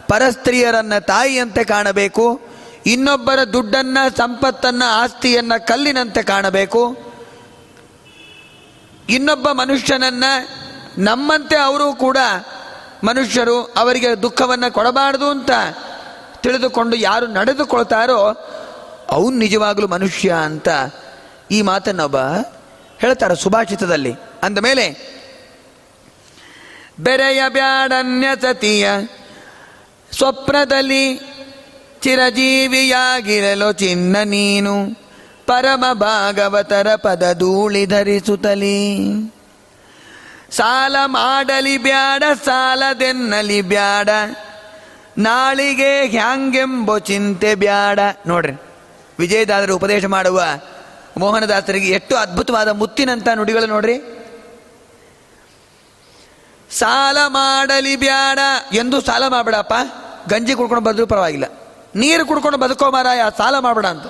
ಪರಸ್ತ್ರೀಯರನ್ನ 0.09 0.99
ತಾಯಿಯಂತೆ 0.99 1.65
ಕಾಣಬೇಕು, 1.65 2.41
ಇನ್ನೊಬ್ಬರ 2.87 3.45
ದುಡ್ಡನ್ನ, 3.45 3.99
ಸಂಪತ್ತನ್ನ, 4.17 4.83
ಆಸ್ತಿಯನ್ನ 4.87 5.53
ಕಲ್ಲಿನಂತೆ 5.57 6.23
ಕಾಣಬೇಕು, 6.23 6.97
ಇನ್ನೊಬ್ಬ 9.09 9.51
ಮನುಷ್ಯನನ್ನ 9.51 10.25
ನಮ್ಮಂತೆ 10.99 11.57
ಅವರು 11.57 11.93
ಕೂಡ 11.93 12.17
ಮನುಷ್ಯರು 13.05 13.63
ಅವರಿಗೆ 13.63 14.23
ದುಃಖವನ್ನು 14.23 14.73
ಕೊಡಬಾರದು 14.73 15.27
ಅಂತ 15.31 15.51
ತಿಳಿದುಕೊಂಡು 16.43 16.97
ಯಾರು 16.97 17.27
ನಡೆದುಕೊಳ್ತಾರೋ 17.27 18.19
ಅವನು 19.11 19.31
ನಿಜವಾಗಲೂ 19.31 19.89
ಮನುಷ್ಯ 19.89 20.33
ಅಂತ 20.33 20.69
ಈ 21.51 21.63
ಮಾತನ್ನೊಬ್ಬ 21.63 22.17
ಹೇಳ್ತಾರೆ 23.05 23.37
ಸುಭಾಷಿತದಲ್ಲಿ. 23.37 24.13
ಅಂದಮೇಲೆ 24.43 24.87
ಬೆರೆಯ 27.01 27.43
ಬ್ಯಾಡನ್ಯ 27.49 28.29
ಸತಿಯ 28.43 28.89
ಸ್ವಪ್ನದಲ್ಲಿ 30.13 31.05
ಚಿರಜೀವಿಯಾಗಿರಲು 32.03 33.73
ಚಿನ್ನ 33.73 34.17
ನೀನು 34.25 34.75
ಪರಮ 35.47 35.85
ಭಾಗವತರ 35.93 36.95
ಪದ 36.95 37.25
ಧೂಳಿ 37.39 37.87
ಧರಿಸುತ್ತಲಿ. 37.87 38.81
ಸಾಲ 40.51 40.97
ಮಾಡಲಿ 41.05 41.79
ಬ್ಯಾಡ 41.79 42.23
ಸಾಲದೆನ್ನಲಿ 42.45 43.63
ಬ್ಯಾಡ, 43.63 44.09
ನಾಳಿಗೆ 45.19 46.07
ಹ್ಯಾಂಗೆಂಬೋ 46.07 46.99
ಚಿಂತೆ 46.99 47.55
ಬ್ಯಾಡ. 47.55 47.99
ನೋಡ್ರಿ 48.27 48.55
ವಿಜಯದಾದರು 49.19 49.77
ಉಪದೇಶ 49.77 50.05
ಮಾಡುವ 50.05 50.43
ಮೋಹನದಾಸರಿಗೆ 51.17 51.89
ಎಷ್ಟು 51.89 52.17
ಅದ್ಭುತವಾದ 52.17 52.69
ಮುತ್ತಿನಂತ 52.69 53.29
ನುಡಿಗಳು 53.29 53.67
ನೋಡ್ರಿ. 53.67 53.99
ಸಾಲ 56.71 57.17
ಮಾಡಲಿ 57.27 57.97
ಬ್ಯಾಡ 57.97 58.39
ಎಂದು 58.75 59.01
ಸಾಲ 59.01 59.29
ಮಾಡಬೇಡಪ್ಪ. 59.29 59.73
ಗಂಜಿ 60.29 60.55
ಕುಡ್ಕೊಂಡು 60.55 60.85
ಬದ್ರು 60.85 61.07
ಪರವಾಗಿಲ್ಲ. 61.07 61.45
ನೀರು 61.95 62.27
ಕುಡ್ಕೊಂಡು 62.27 62.59
ಬದುಕೋ 62.59 62.91
ಮಾರಾಯ, 62.91 63.21
ಸಾಲ 63.39 63.59
ಮಾಡಬೇಡ 63.59 63.87
ಅಂತ. 63.87 64.07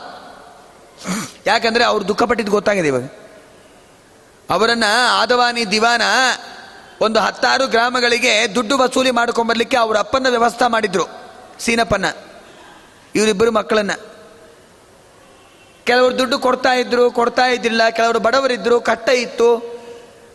ಯಾಕಂದ್ರೆ 1.46 1.84
ಅವ್ರು 1.84 2.08
ದುಃಖಪಟ್ಟಿದ್ದು 2.08 2.52
ಗೊತ್ತಾಗಿದೆ 2.52 2.88
ಇವಾಗ. 2.88 3.10
ಅವರನ್ನ 4.50 4.84
ಆದವಾನಿ 5.10 5.70
ದಿವಾನ 5.70 6.02
ಒಂದು 7.00 7.20
ಹತ್ತಾರು 7.20 7.66
ಗ್ರಾಮಗಳಿಗೆ 7.66 8.54
ದುಡ್ಡು 8.54 8.78
ವಸೂಲಿ 8.78 9.10
ಮಾಡ್ಕೊಂಬರ್ಲಿಕ್ಕೆ 9.10 9.76
ಅವ್ರ 9.76 9.98
ಅಪ್ಪನ 9.98 10.26
ವ್ಯವಸ್ಥೆ 10.30 10.70
ಮಾಡಿದ್ರು. 10.70 11.04
ಸೀನಪ್ಪನ 11.60 12.04
ಇವರಿಬ್ಬರು 13.14 13.50
ಮಕ್ಕಳನ್ನ. 13.50 13.90
ಕೆಲವರು 15.84 16.18
ದುಡ್ಡು 16.18 16.38
ಕೊಡ್ತಾ 16.38 16.72
ಇದ್ರು, 16.72 17.10
ಕೊಡ್ತಾ 17.10 17.46
ಇದ್ದಿಲ್ಲ, 17.46 17.88
ಕೆಲವರು 17.88 18.18
ಬಡವರಿದ್ರು 18.18 18.80
ಕಟ್ಟ 18.80 19.08
ಇತ್ತು. 19.08 19.48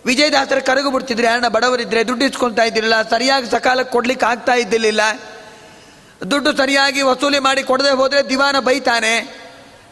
ವಿಜಯದಾಸರ 0.06 0.60
ಕರಗು 0.60 0.92
ಬಿಡ್ತಿದ್ರು, 0.92 1.26
ಯಾರನ್ನ 1.28 1.48
ಬಡವರಿದ್ರೆ 1.48 2.08
ದುಡ್ಡು 2.08 2.26
ಇಸ್ಕೊಳ್ತಾ 2.26 2.64
ಇದ್ದಿರಲಿಲ್ಲ, 2.64 3.10
ಸರಿಯಾಗಿ 3.10 3.50
ಸಕಾಲಕ್ಕೆ 3.52 3.92
ಕೊಡ್ಲಿಕ್ಕೆ 3.92 4.26
ಆಗ್ತಾ 4.26 4.54
ಇದ್ದಿರಲಿಲ್ಲ. 4.54 5.02
ದುಡ್ಡು 6.32 6.58
ಸರಿಯಾಗಿ 6.58 7.02
ವಸೂಲಿ 7.02 7.40
ಮಾಡಿ 7.40 7.64
ಕೊಡದೆ 7.64 7.90
ಹೋದ್ರೆ 7.90 8.30
ದಿವಾನ 8.30 8.60
ಬೈತಾನೆ. 8.60 9.14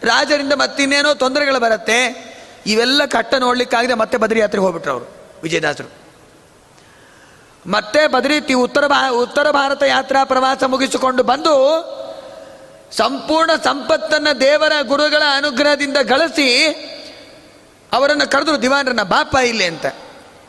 ರಾಜರಿಂದ 0.03 0.53
ಮತ್ತಿನ್ನೇನೋ 0.53 1.13
ತೊಂದರೆಗಳು 1.13 1.59
ಬರುತ್ತೆ. 1.59 1.99
ಇವೆಲ್ಲ 2.65 3.05
ಕಟ್ಟ 3.05 3.33
ನೋಡ್ಲಿಕ್ಕಾಗದೆ 3.35 3.93
ಮತ್ತೆ 3.93 4.17
ಬದ್ರಿ 4.17 4.39
ಯಾತ್ರೆಗೆ 4.39 4.65
ಹೋಗ್ಬಿಟ್ರು 4.65 4.91
ಅವರು, 4.91 5.05
ವಿಜಯದಾಸರು. 5.43 5.89
ಮತ್ತೆ 7.67 8.07
ಬದ್ರಿ 8.07 8.53
ಉತ್ತರ 8.53 8.83
ಉತ್ತರ 9.09 9.51
ಭಾರತ 9.51 9.83
ಯಾತ್ರಾ 9.83 10.23
ಪ್ರವಾಸ 10.23 10.63
ಮುಗಿಸಿಕೊಂಡು 10.63 11.23
ಬಂದು 11.23 11.53
ಸಂಪೂರ್ಣ 12.91 13.51
ಸಂಪತ್ತನ್ನು 13.63 14.39
ದೇವರ 14.39 14.71
ಗುರುಗಳ 14.81 15.21
ಅನುಗ್ರಹದಿಂದ 15.35 15.97
ಗಳಿಸಿ 16.01 16.65
ಅವರನ್ನು 17.93 18.31
ಕರೆದ್ರು, 18.31 18.61
ದಿವಾನರನ್ನ, 18.61 19.03
ಬಾಪ 19.03 19.35
ಇಲ್ಲಿ 19.35 19.63
ಅಂತ. 19.63 19.85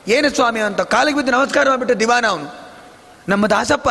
ಏನು 0.09 0.31
ಸ್ವಾಮಿ? 0.31 0.61
ಅಂತ 0.61 0.81
ಕಾಲಿಗೆ 0.81 1.17
ಬಿದ್ದು 1.17 1.33
ನಮಸ್ಕಾರ 1.33 1.69
ಮಾಡಿಬಿಟ್ಟು 1.69 2.01
ದಿವಾನ 2.01 2.27
ಅವನು. 2.27 2.55
ನಮ್ಮ 3.29 3.47
ದಾಸಪ್ಪ, 3.47 3.89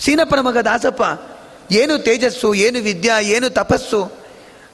ಸೀನಪ್ಪನ 0.00 0.40
ಮಗ 0.40 0.58
ದಾಸಪ್ಪ, 0.58 1.02
ಏನು 1.72 1.98
ತೇಜಸ್ಸು, 1.98 2.54
ಏನು 2.54 2.78
ವಿದ್ಯಾ, 2.78 3.20
ಏನು 3.20 3.50
ತಪಸ್ಸು, 3.50 4.12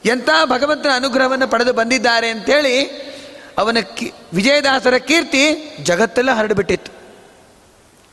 ಎಂಥ 0.04 0.28
ಭಗವಂತನ 0.44 0.90
ಅನುಗ್ರಹವನ್ನು 0.94 1.48
ಪಡೆದು 1.48 1.72
ಬಂದಿದ್ದಾರೆ 1.72 2.28
ಅಂತೇಳಿ 2.28 2.84
ಅವನ 3.58 3.78
ಕಿ, 3.96 4.12
ವಿಜಯದಾಸರ 4.34 4.96
ಕೀರ್ತಿ 4.96 5.74
ಜಗತ್ತೆಲ್ಲ 5.82 6.30
ಹರಡಿಬಿಟ್ಟಿತ್ತು. 6.30 6.92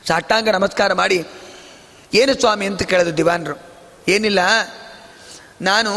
ಸಾಟ್ಟಾಂಗ 0.08 0.48
ನಮಸ್ಕಾರ 0.48 0.92
ಮಾಡಿ 0.92 1.26
ಏನು 2.14 2.32
ಸ್ವಾಮಿ 2.40 2.66
ಅಂತ 2.66 2.82
ಕೇಳಿದ್ರು 2.82 3.16
ದಿವಾನರು. 3.16 3.56
ಏನಿಲ್ಲ, 4.08 4.38
ನಾನು 5.62 5.92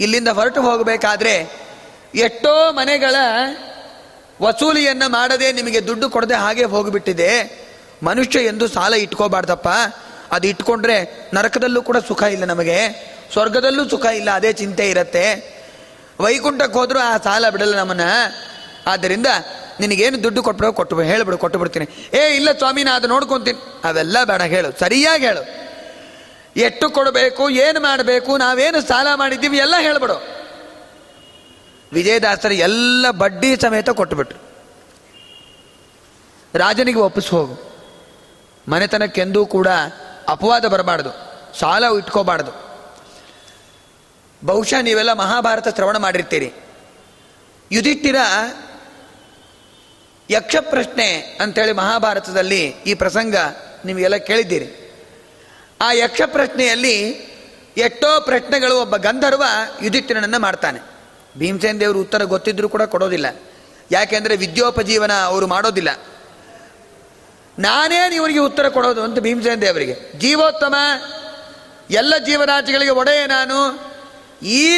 ಇಲ್ಲಿಂದ 0.00 0.28
ಹೊರಟು 0.28 0.62
ಹೋಗಬೇಕಾದ್ರೆ 0.62 1.34
ಎಷ್ಟೋ 2.14 2.72
ಮನೆಗಳ 2.72 3.14
ವಸೂಲಿಯನ್ನು 4.42 5.08
ಮಾಡದೆ 5.08 5.52
ನಿಮಗೆ 5.52 5.86
ದುಡ್ಡು 5.86 6.10
ಕೊಡದೆ 6.10 6.34
ಹಾಗೆ 6.34 6.64
ಹೋಗಿಬಿಟ್ಟಿದೆ. 6.64 7.30
ಮನುಷ್ಯ 8.02 8.40
ಎಂದು 8.40 8.68
ಸಾಲ 8.68 8.94
ಇಟ್ಕೋಬಾರ್ದಪ್ಪ. 8.94 9.68
ಅದು 10.32 10.46
ಇಟ್ಕೊಂಡ್ರೆ 10.48 10.96
ನರಕದಲ್ಲೂ 11.34 11.82
ಕೂಡ 11.82 11.96
ಸುಖ 12.08 12.22
ಇಲ್ಲ 12.22 12.44
ನಮಗೆ. 12.44 12.78
ಸ್ವರ್ಗದಲ್ಲೂ 13.32 13.88
ಸುಖ 13.88 14.04
ಇಲ್ಲ, 14.04 14.30
ಅದೇ 14.30 14.52
ಚಿಂತೆ 14.52 14.90
ಇರತ್ತೆ. 14.90 15.26
ವೈಕುಂಠಕ್ಕೆ 16.20 16.78
ಹೋದರೂ 16.78 16.98
ಆ 16.98 17.16
ಸಾಲ 17.16 17.48
ಬಿಡಲ್ಲ 17.48 17.76
ನಮ್ಮನ್ನ. 17.76 18.00
ಆದ್ದರಿಂದ 18.86 19.26
ನಿನಗೇನು 19.80 20.22
ದುಡ್ಡು 20.22 20.42
ಕೊಟ್ಬಿಡೋ, 20.42 20.72
ಕೊಟ್ಟು 20.72 21.00
ಹೇಳ್ಬಿಡು, 21.00 21.38
ಕೊಟ್ಟು 21.38 21.58
ಬಿಡ್ತೀನಿ. 21.58 22.16
ಏ, 22.16 22.36
ಇಲ್ಲ 22.36 22.52
ಸ್ವಾಮಿ, 22.52 22.84
ನಾ 22.84 22.96
ಅದು 22.96 23.06
ನೋಡ್ಕೊತೀನಿ. 23.06 23.58
ಅವೆಲ್ಲ 23.84 24.24
ಬೇಡ, 24.24 24.42
ಹೇಳು. 24.42 24.78
ಸರಿಯಾಗಿ 24.78 25.26
ಹೇಳು. 25.26 25.66
ಎಷ್ಟು 26.56 26.90
ಕೊಡಬೇಕು, 26.90 27.50
ಏನು 27.50 27.80
ಮಾಡಬೇಕು, 27.80 28.36
ನಾವೇನು 28.36 28.80
ಸಾಲ 28.80 29.06
ಮಾಡಿದ್ದೀವಿ, 29.14 29.56
ಎಲ್ಲ 29.56 29.74
ಹೇಳ್ಬಿಡು. 29.80 30.36
ವಿಜಯದಾಸರು 31.92 32.54
ಎಲ್ಲ 32.54 33.10
ಬಡ್ಡಿ 33.10 33.56
ಸಮೇತ 33.56 33.90
ಕೊಟ್ಟುಬಿಟ್ರು 33.90 34.46
ರಾಜನಿಗೆ 36.54 36.98
ಒಪ್ಪಿಸಿ 36.98 37.28
ಹೋಗು. 37.28 37.76
ಮನೆತನಕ್ಕೆಂದೂ 38.68 39.46
ಕೂಡ 39.46 39.68
ಅಪವಾದ 40.28 40.66
ಬರಬಾರ್ದು. 40.66 41.10
ಸಾಲ 41.58 41.84
ಇಟ್ಕೋಬಾರ್ದು. 41.98 42.66
ಬಹುಶಃ 44.46 44.80
ನೀವೆಲ್ಲ 44.80 45.12
ಮಹಾಭಾರತ 45.12 45.74
ಶ್ರವಣ 45.74 45.96
ಮಾಡಿರ್ತೀರಿ. 45.96 46.52
ಯುಧಿಷ್ಠಿರ 47.72 48.16
ಯಕ್ಷ 50.30 50.56
ಪ್ರಶ್ನೆ 50.60 51.38
ಅಂತೇಳಿ 51.40 51.72
ಮಹಾಭಾರತದಲ್ಲಿ 51.72 52.66
ಈ 52.66 52.94
ಪ್ರಸಂಗ 52.94 53.36
ನಿಮಗೆಲ್ಲ 53.84 54.16
ಕೇಳಿದ್ದೀರಿ. 54.16 54.86
ಆ 55.80 55.92
ಯಕ್ಷ 55.92 56.22
ಪ್ರಶ್ನೆಯಲ್ಲಿ 56.26 56.96
ಎಷ್ಟೋ 57.76 58.20
ಪ್ರಶ್ನೆಗಳು 58.20 58.80
ಒಬ್ಬ 58.80 58.96
ಗಂಧರ್ವ 58.96 59.42
ಯುಧಿಷ್ಠಿರನನ್ನು 59.82 60.38
ಮಾಡ್ತಾನೆ. 60.38 60.80
ಭೀಮಸೇನ 61.38 61.76
ದೇವರು 61.78 62.00
ಉತ್ತರ 62.00 62.22
ಗೊತ್ತಿದ್ರೂ 62.22 62.68
ಕೂಡ 62.68 62.82
ಕೊಡೋದಿಲ್ಲ. 62.82 63.26
ಯಾಕೆಂದರೆ 63.90 64.36
ವಿದ್ಯೋಪಜೀವನ 64.36 65.12
ಅವರು 65.24 65.46
ಮಾಡೋದಿಲ್ಲ. 65.46 65.98
ನಾನೇನು 67.58 68.14
ಇವರಿಗೆ 68.14 68.38
ಉತ್ತರ 68.38 68.68
ಕೊಡೋದು 68.68 69.02
ಅಂತ 69.02 69.18
ಭೀಮಸೇನ 69.18 69.54
ದೇವರಿಗೆ 69.54 70.18
ಜೀವೋತ್ತಮ, 70.18 70.74
ಎಲ್ಲ 71.90 72.16
ಜೀವರಾಶಿಗಳಿಗೆ 72.16 72.90
ಒಡೆಯ 72.90 73.26
ನಾನು. 73.26 73.80
ಈ 74.46 74.70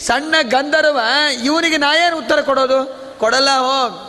ಸಣ್ಣ 0.00 0.34
ಗಂಧರ್ವ 0.42 1.00
ಇವನಿಗೆ 1.44 1.76
ಏನು 2.06 2.18
ಉತ್ತರ 2.18 2.40
ಕೊಡೋದು? 2.40 3.08
ಕೊಡಲ್ಲ, 3.18 3.50
ಹೋಗ್. 3.50 4.07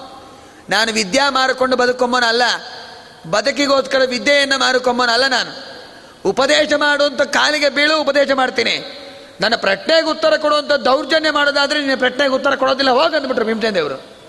ನಾನು 0.69 0.93
ವಿದ್ಯಾ 0.93 1.29
ಮಾರಿಕೊಂಡು 1.29 1.75
ಬದುಕೊಂಬನಲ್ಲ. 1.75 2.41
ಬದುಕಿಗೋಸ್ಕರ 3.29 4.01
ವಿದ್ಯೆಯನ್ನು 4.05 4.59
ಮಾರಿಕೊಂಬನಲ್ಲ 4.59 5.27
ನಾನು. 5.27 5.69
ಉಪದೇಶ 6.29 6.73
ಮಾಡುವಂಥ 6.73 7.21
ಕಾಲಿಗೆ 7.21 7.69
ಬೀಳು, 7.69 8.01
ಉಪದೇಶ 8.01 8.31
ಮಾಡ್ತೀನಿ. 8.31 8.95
ನನ್ನ 9.41 9.55
ಪ್ರಶ್ನೆಗೆ 9.55 10.07
ಉತ್ತರ 10.07 10.37
ಕೊಡುವಂಥ 10.37 10.71
ದೌರ್ಜನ್ಯ 10.71 11.31
ಮಾಡೋದಾದರೆ 11.31 11.79
ನಿನ್ನ 11.79 11.99
ಪ್ರಶ್ನೆಗೆ 11.99 12.33
ಉತ್ತರ 12.33 12.55
ಕೊಡೋದಿಲ್ಲ, 12.55 12.91
ಹೋಗಿ 12.91 13.15
ಅಂದ್ಬಿಟ್ರು 13.15 13.45
ಭೀಮಸೇನ್ 13.45 13.75
ದೇವರು. 13.75 14.19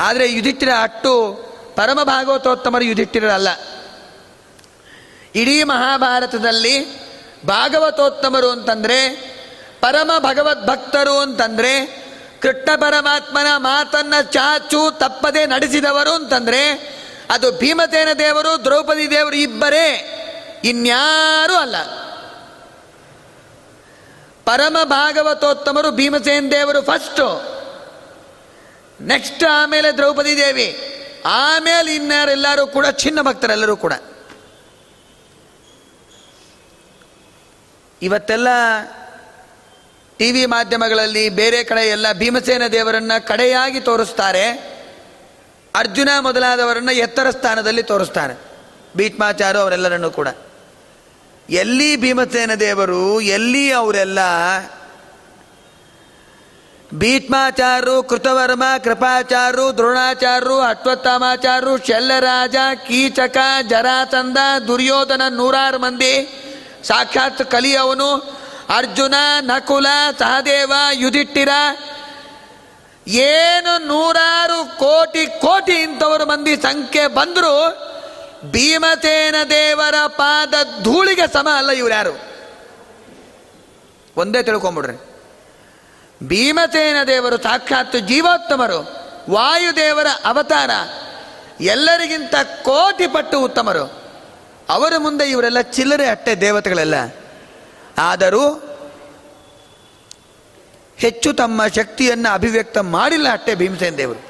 ಆದರೆ 0.00 0.32
ಯುಧಿಷ್ಠಿರ 0.32 0.68
ಅಟ್ಟು 0.82 1.34
ಪರಮ 1.76 2.02
ಭಾಗವತೋತ್ತಮರು 2.02 2.84
ಯುಧಿಷ್ಠಿರಲ್ಲ 2.84 3.48
ಇಡೀ 5.34 5.62
ಮಹಾಭಾರತದಲ್ಲಿ 5.62 7.04
ಭಾಗವತೋತ್ತಮರು 7.46 8.50
ಅಂತಂದರೆ 8.50 9.08
ಪರಮ 9.80 10.10
ಭಗವದ್ 10.18 10.66
ಭಕ್ತರು 10.66 11.18
ಅಂತಂದ್ರೆ 11.18 12.03
ಕೃಷ್ಣ 12.44 12.74
ಪರಮಾತ್ಮನ 12.76 13.46
ಮಾತನ್ನ 13.56 14.14
ಚಾಚು 14.22 14.98
ತಪ್ಪದೆ 14.98 15.46
ನಡೆಸಿದವರು 15.46 16.10
ಅಂತಂದ್ರೆ 16.10 16.94
ಅದು 17.30 17.52
ಭೀಮಸೇನ 17.52 18.08
ದೇವರು, 18.18 18.64
ದ್ರೌಪದಿ 18.64 19.10
ದೇವರು 19.10 19.36
ಇಬ್ಬರೇ, 19.36 20.10
ಇನ್ಯಾರೂ 20.64 21.54
ಅಲ್ಲ. 21.54 21.76
ಪರಮ 24.44 24.76
ಭಾಗವತೋತ್ತಮರು 24.84 25.90
ಭೀಮಸೇನ 25.90 26.48
ದೇವರು 26.50 26.82
ಫಸ್ಟು 26.82 27.42
ನೆಕ್ಸ್ಟ್ 29.00 29.44
ಆಮೇಲೆ 29.44 29.92
ದ್ರೌಪದಿ 29.92 30.36
ದೇವಿ. 30.36 30.90
ಆಮೇಲೆ 31.26 31.94
ಇನ್ಯಾರೆಲ್ಲರೂ 31.94 32.66
ಕೂಡ, 32.66 32.86
ಚಿನ್ನ 32.86 33.20
ಭಕ್ತರೆಲ್ಲರೂ 33.20 33.76
ಕೂಡ. 33.76 33.92
ಇವತ್ತೆಲ್ಲ 38.02 38.48
ಟಿ 40.18 40.32
ವಿ 40.32 40.46
ಮಾಧ್ಯಮಗಳಲ್ಲಿ 40.46 41.28
ಬೇರೆ 41.28 41.64
ಕಡೆ 41.64 41.88
ಎಲ್ಲ 41.88 42.12
ಭೀಮಸೇನ 42.12 42.66
ದೇವರನ್ನ 42.66 43.12
ಕಡೆಯಾಗಿ 43.18 43.80
ತೋರಿಸ್ತಾರೆ. 43.80 44.74
ಅರ್ಜುನ 45.74 46.08
ಮೊದಲಾದವರನ್ನ 46.20 46.90
ಎತ್ತರ 46.90 47.30
ಸ್ಥಾನದಲ್ಲಿ 47.30 47.82
ತೋರಿಸ್ತಾರೆ. 47.82 48.38
ಭೀಷ್ಮಾಚಾರು 48.96 49.58
ಅವರೆಲ್ಲರನ್ನು 49.58 50.10
ಕೂಡ. 50.10 50.28
ಎಲ್ಲಿ 51.50 51.96
ಭೀಮಸೇನ 51.96 52.54
ದೇವರು, 52.54 53.20
ಎಲ್ಲಿ 53.20 53.72
ಅವರೆಲ್ಲ 53.72 54.18
ಭೀಷ್ಮಾಚಾರು 56.94 58.02
ಕೃತವರ್ಮ 58.02 58.62
ಕೃಪಾಚಾರು 58.84 59.76
ದ್ರೋಣಾಚಾರು 59.76 60.60
ಅಶ್ವತ್ಥಾಮಾಚಾರು 60.60 61.86
ಶಲ್ಯರಾಜ 61.86 62.56
ಕೀಚಕ 62.88 63.36
ಜರಾತಂದ 63.68 64.38
ದುರ್ಯೋಧನ 64.66 65.22
ನೂರಾರು 65.28 65.78
ಮಂದಿ, 65.78 66.14
ಸಾಕ್ಷಾತ್ 66.84 67.50
ಕಲಿಯವನು 67.50 68.43
ಅರ್ಜುನ 68.68 69.14
ನಕುಲ 69.40 69.86
ಸಹದೇವ 70.18 70.72
ಯುಧಿಟ್ಟಿರ 70.92 71.48
ಏನು 73.06 73.86
ನೂರಾರು 73.86 74.78
ಕೋಟಿ 74.78 75.26
ಕೋಟಿ 75.26 75.72
ಇಂಥವರು 75.72 76.26
ಮಂದಿ 76.26 76.56
ಸಂಖ್ಯೆ 76.56 77.06
ಬಂದರೂ 77.06 77.80
ಭೀಮಸೇನ 78.50 79.34
ದೇವರ 79.50 79.94
ಪಾದ 80.06 80.54
ಧೂಳಿಗೆ 80.82 81.32
ಸಮ 81.32 81.48
ಅಲ್ಲ 81.56 81.70
ಇವ್ರು 81.70 81.94
ಯಾರು? 81.94 82.34
ಒಂದೇ 84.16 84.42
ತಿಳ್ಕೊಂಬಿಡ್ರಿ. 84.42 84.96
ಭೀಮಸೇನ 86.28 86.96
ದೇವರು 87.06 87.36
ಸಾಕ್ಷಾತ್ 87.36 87.96
ಜೀವೋತ್ತಮರು, 87.96 88.80
ವಾಯುದೇವರ 89.30 90.06
ಅವತಾರ, 90.24 90.70
ಎಲ್ಲರಿಗಿಂತ 91.60 92.34
ಕೋಟಿ 92.62 93.06
ಪಟ್ಟು 93.06 93.40
ಉತ್ತಮರು. 93.40 94.04
ಅವರ 94.68 94.92
ಮುಂದೆ 94.98 95.24
ಇವರೆಲ್ಲ 95.24 95.60
ಚಿಲ್ಲರೆ 95.60 96.06
ಅಟ್ಟೆ 96.06 96.34
ದೇವತೆಗಳೆಲ್ಲ. 96.34 96.94
ಆದರೂ 97.98 98.70
ಹೆಚ್ಚು 100.96 101.32
ತಮ್ಮ 101.32 101.66
ಶಕ್ತಿಯನ್ನು 101.66 102.34
ಅಭಿವ್ಯಕ್ತ 102.34 102.78
ಮಾಡಿಲ್ಲ 102.78 103.32
ಅಟ್ಟೆ 103.32 103.54
ಭೀಮಸೇನ 103.54 103.94
ದೇವರು. 103.94 104.24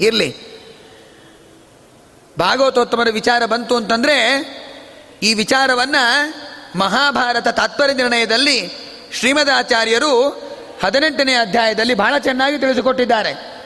ಇರಲಿ. 0.00 0.52
ಭಾಗವತೋತ್ತಮರ 2.38 3.08
ವಿಚಾರ 3.10 3.46
ಬಂತು 3.46 3.76
ಅಂತಂದ್ರೆ 3.76 4.46
ಈ 5.22 5.34
ವಿಚಾರವನ್ನ 5.34 5.96
ಮಹಾಭಾರತ 6.76 7.48
ತಾತ್ಪರ್ಯ 7.48 7.94
ನಿರ್ಣಯದಲ್ಲಿ 7.94 8.72
ಶ್ರೀಮದಾಚಾರ್ಯರು 9.12 10.28
ಹದಿನೆಂಟನೇ 10.84 11.34
ಅಧ್ಯಾಯದಲ್ಲಿ 11.34 11.94
ಬಹಳ 11.94 12.14
ಚೆನ್ನಾಗಿ 12.18 12.58
ತಿಳಿಸಿಕೊಟ್ಟಿದ್ದಾರೆ 12.58 13.62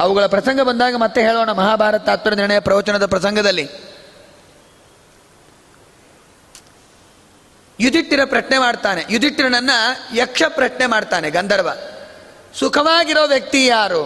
ಅವುಗಳ 0.00 0.26
ಪ್ರಸಂಗ 0.26 0.60
ಬಂದಾಗ 0.60 0.96
ಮತ್ತೆ 0.96 1.22
ಹೇಳೋಣ 1.22 1.52
ಮಹಾಭಾರತ 1.52 2.04
ತಾತ್ಪರ್ಯ 2.04 2.36
ನಿರ್ಣಯ 2.36 2.60
ಪ್ರವಚನದ 2.60 3.06
ಪ್ರಸಂಗದಲ್ಲಿ. 3.06 3.85
ಯುಧಿಷ್ಠಿರ 7.80 8.24
ಪ್ರಶ್ನೆ 8.24 8.58
ಮಾಡ್ತಾನೆ. 8.58 9.04
ಯುದಿಟ್ಟಿರನನ್ನ 9.10 9.70
ಯಕ್ಷ 10.14 10.42
ಪ್ರಶ್ನೆ 10.48 10.86
ಮಾಡ್ತಾನೆ, 10.86 11.30
ಗಂಧರ್ವ. 11.30 11.68
ಸುಖವಾಗಿರೋ 12.58 13.26
ವ್ಯಕ್ತಿ 13.26 13.66
ಯಾರು? 13.66 14.04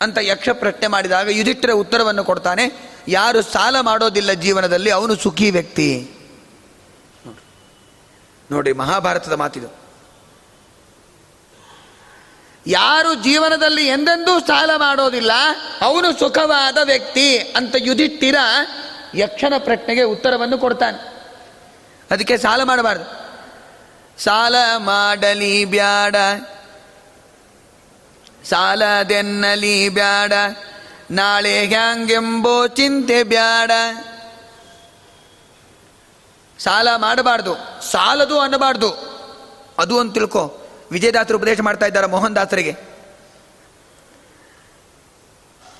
ಅಂತ 0.00 0.18
ಯಕ್ಷ 0.20 0.48
ಪ್ರಶ್ನೆ 0.48 0.86
ಮಾಡಿದಾಗ 0.86 1.28
ಯುಧಿಷ್ಠಿರ 1.28 1.70
ಉತ್ತರವನ್ನು 1.70 2.24
ಕೊಡ್ತಾನೆ, 2.24 2.92
ಯಾರು 3.08 3.42
ಸಾಲ 3.42 3.80
ಮಾಡೋದಿಲ್ಲ 3.80 4.32
ಜೀವನದಲ್ಲಿ 4.32 4.90
ಅವನು 4.90 5.16
ಸುಖಿ 5.16 5.50
ವ್ಯಕ್ತಿ. 5.50 6.10
ನೋಡಿ, 8.50 8.72
ಮಹಾಭಾರತದ 8.72 9.32
ಮಾತಿದು. 9.32 9.82
ಯಾರು 12.66 13.14
ಜೀವನದಲ್ಲಿ 13.14 13.86
ಎಂದೆಂದೂ 13.86 14.40
ಸಾಲ 14.40 14.70
ಮಾಡೋದಿಲ್ಲ, 14.76 15.32
ಅವನು 15.80 16.18
ಸುಖವಾದ 16.18 16.78
ವ್ಯಕ್ತಿ 16.84 17.38
ಅಂತ 17.38 17.74
ಯುಧಿಷ್ಠಿರ 17.78 18.36
ಯಕ್ಷನ 19.14 19.54
ಪ್ರಶ್ನೆಗೆ 19.58 20.02
ಉತ್ತರವನ್ನು 20.02 20.58
ಕೊಡ್ತಾನೆ. 20.58 21.11
ಅದಕ್ಕೆ 22.12 22.38
ಸಾಲ 22.38 22.62
ಮಾಡಬಾರ್ದು. 22.62 23.04
ಸಾಲ 24.22 24.54
ಮಾಡಲಿ 24.76 25.64
ಬ್ಯಾಡ. 25.64 26.16
ಸಾಲದೆನ್ನಲಿ 28.44 29.88
ಬ್ಯಾಡ. 29.88 30.32
ನಾಳೆ 31.10 31.66
ಹ್ಯಾಂಗೆಂಬೋ 31.66 32.66
ಚಿಂತೆ 32.66 33.22
ಬ್ಯಾಡ. 33.22 33.70
ಸಾಲ 36.58 36.88
ಮಾಡಬಾರ್ದು. 36.96 37.54
ಸಾಲದು 37.90 38.40
ಅನ್ನಬಾರ್ದು. 38.40 38.90
ಅದು 39.78 39.98
ಅಂತ 39.98 40.14
ತಿಳ್ಕೊ. 40.14 40.66
ವಿಜಯದಾಸರು 40.90 41.38
ಉಪದೇಶ 41.38 41.60
ಮಾಡ್ತಾ 41.60 41.86
ಇದ್ದಾರೆ 41.86 42.06
ಮೋಹನ್ 42.06 42.36
ದಾಸರಿಗೆ 42.36 42.76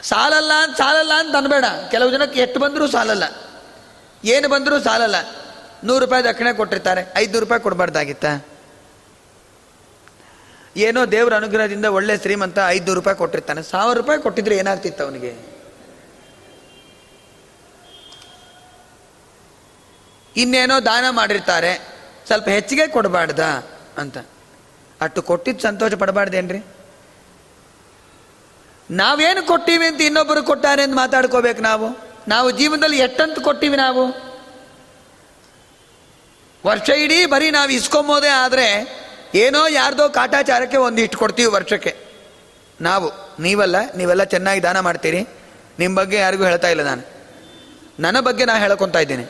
ಸಾಲಲ್ಲ 0.03 0.53
ಅಂತ 0.62 0.77
ಸಾಲಲ್ಲ 0.77 1.12
ಅಂತ 1.18 1.37
ಅನ್ಬೇಡ. 1.37 1.64
ಕೆಲವು 1.90 2.11
ಜನಕ್ಕೆ 2.11 2.40
ಎಷ್ಟು 2.40 2.61
ಬಂದರೂ 2.61 2.87
ಸಾಲಲ್ಲ. 2.87 3.25
ಏನು 4.25 4.49
ಬಂದರೂ 4.49 4.81
ಸಾಲಲ್ಲ. 4.81 5.16
ನೂರು 5.85 6.05
ರೂಪಾಯಿ 6.05 6.25
ದಕ್ಷಿಣೆ 6.25 6.53
ಕೊಟ್ಟಿರ್ತಾರೆ 6.53 7.12
ಐದುನೂರು 7.16 7.45
ರೂಪಾಯಿ 7.45 7.61
ಕೊಡಬಾರ್ದಾಗಿತ್ತ? 7.61 8.25
ಏನೋ 10.77 11.07
ದೇವರ 11.07 11.35
ಅನುಗ್ರಹದಿಂದ 11.35 11.85
ಒಳ್ಳೆ 11.85 12.18
ಶ್ರೀಮಂತ 12.18 12.59
ಐದುನೂರು 12.68 13.01
ರೂಪಾಯಿ 13.01 13.16
ಕೊಟ್ಟಿರ್ತಾನೆ. 13.16 13.62
ಸಾವಿರ 13.62 13.97
ರೂಪಾಯಿ 13.97 14.23
ಕೊಟ್ಟಿದ್ರೆ 14.23 14.57
ಏನಾಗ್ತಿತ್ತು 14.57 15.05
ಅವನಿಗೆ? 15.05 15.53
ಇನ್ನೇನೋ 20.37 20.85
ದಾನ 20.85 21.05
ಮಾಡಿರ್ತಾರೆ, 21.11 21.88
ಸ್ವಲ್ಪ 22.27 22.49
ಹೆಚ್ಚಿಗೆ 22.49 22.87
ಕೊಡಬಾರ್ದ 22.87 23.40
ಅಂತ. 23.99 24.18
ಅಷ್ಟು 25.01 25.23
ಕೊಟ್ಟಿದ್ದು 25.23 25.62
ಸಂತೋಷ 25.62 25.95
ಪಡಬಾರ್ದೇನ್ರಿ? 25.95 26.59
ನಾವೇನು 28.90 29.47
ಕೊಟ್ಟೀವಿ 29.47 29.87
ಅಂತ 29.87 30.01
ಇನ್ನೊಬ್ಬರು 30.01 30.42
ಕೊಟ್ಟಾರೆ 30.42 30.83
ಅಂತ 30.83 30.95
ಮಾತಾಡ್ಕೋಬೇಕು 30.95 31.62
ನಾವು? 31.62 31.99
ನಾವು 32.29 32.51
ಜೀವನದಲ್ಲಿ 32.51 32.99
ಎಷ್ಟಂತ 32.99 33.38
ಕೊಟ್ಟಿವಿ 33.38 33.77
ನಾವು? 33.77 34.32
ವರ್ಷ 36.66 36.88
ಇಡೀ 36.88 37.27
ಬರೀ 37.27 37.51
ನಾವು 37.51 37.70
ಇಸ್ಕೊಂಬೋದೇ 37.70 38.29
ಆದರೆ 38.29 39.03
ಏನೋ 39.35 39.66
ಯಾರ್ದೋ 39.66 40.09
ಕಾಟಾಚಾರಕ್ಕೆ 40.09 40.77
ಒಂದಿಷ್ಟು 40.77 41.18
ಕೊಡ್ತೀವಿ 41.18 41.51
ವರ್ಷಕ್ಕೆ. 41.51 41.96
ನಾವು, 42.81 43.12
ನೀವಲ್ಲ, 43.42 43.92
ನೀವೆಲ್ಲ 43.96 44.25
ಚೆನ್ನಾಗಿ 44.25 44.62
ದಾನ 44.62 44.81
ಮಾಡ್ತೀರಿ. 44.81 45.29
ನಿಮ್ಮ 45.79 45.98
ಬಗ್ಗೆ 45.98 46.16
ಯಾರಿಗೂ 46.16 46.44
ಹೇಳ್ತಾ 46.44 46.68
ಇಲ್ಲ 46.68 46.83
ನಾನು. 46.83 47.03
ನನ್ನ 48.01 48.20
ಬಗ್ಗೆ 48.20 48.44
ನಾನು 48.44 48.61
ಹೇಳ್ಕೊತಾ 48.61 48.98
ಇದ್ದೀನಿ. 48.98 49.25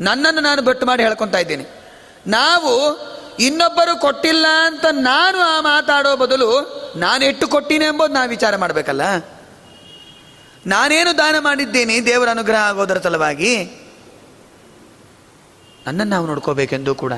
ನನ್ನನ್ನು 0.00 0.40
ನಾನು 0.40 0.62
ಬೆಟ್ಟು 0.62 0.86
ಮಾಡಿ 0.86 1.02
ಹೇಳ್ಕೊತಾ 1.02 1.38
ಇದ್ದೀನಿ. 1.38 1.66
ನಾವು 2.26 2.72
ಇನ್ನೊಬ್ಬರು 3.40 4.00
ಕೊಟ್ಟಿಲ್ಲ 4.00 4.46
ಅಂತ 4.64 4.84
ನಾನು 4.90 5.40
ಆ 5.40 5.60
ಮಾತಾಡೋ 5.60 6.16
ಬದಲು 6.16 6.82
ನಾನು 6.96 7.24
ಎಷ್ಟು 7.24 7.48
ಕೊಟ್ಟಿನಿ 7.48 7.84
ಎಂಬುದು 7.84 8.12
ನಾವು 8.12 8.28
ವಿಚಾರ 8.28 8.56
ಮಾಡಬೇಕಲ್ಲ? 8.56 9.00
ನಾನೇನು 10.66 11.18
ದಾನ 11.18 11.34
ಮಾಡಿದ್ದೀನಿ 11.38 12.06
ದೇವರ 12.06 12.28
ಅನುಗ್ರಹ 12.28 12.58
ಆಗೋದರ 12.58 12.98
ಸಲುವಾಗಿ? 12.98 13.81
ನನ್ನನ್ನು 15.86 16.10
ನಾವು 16.10 16.26
ನೋಡ್ಕೋಬೇಕೆಂದು 16.26 16.94
ಕೂಡ. 16.94 17.12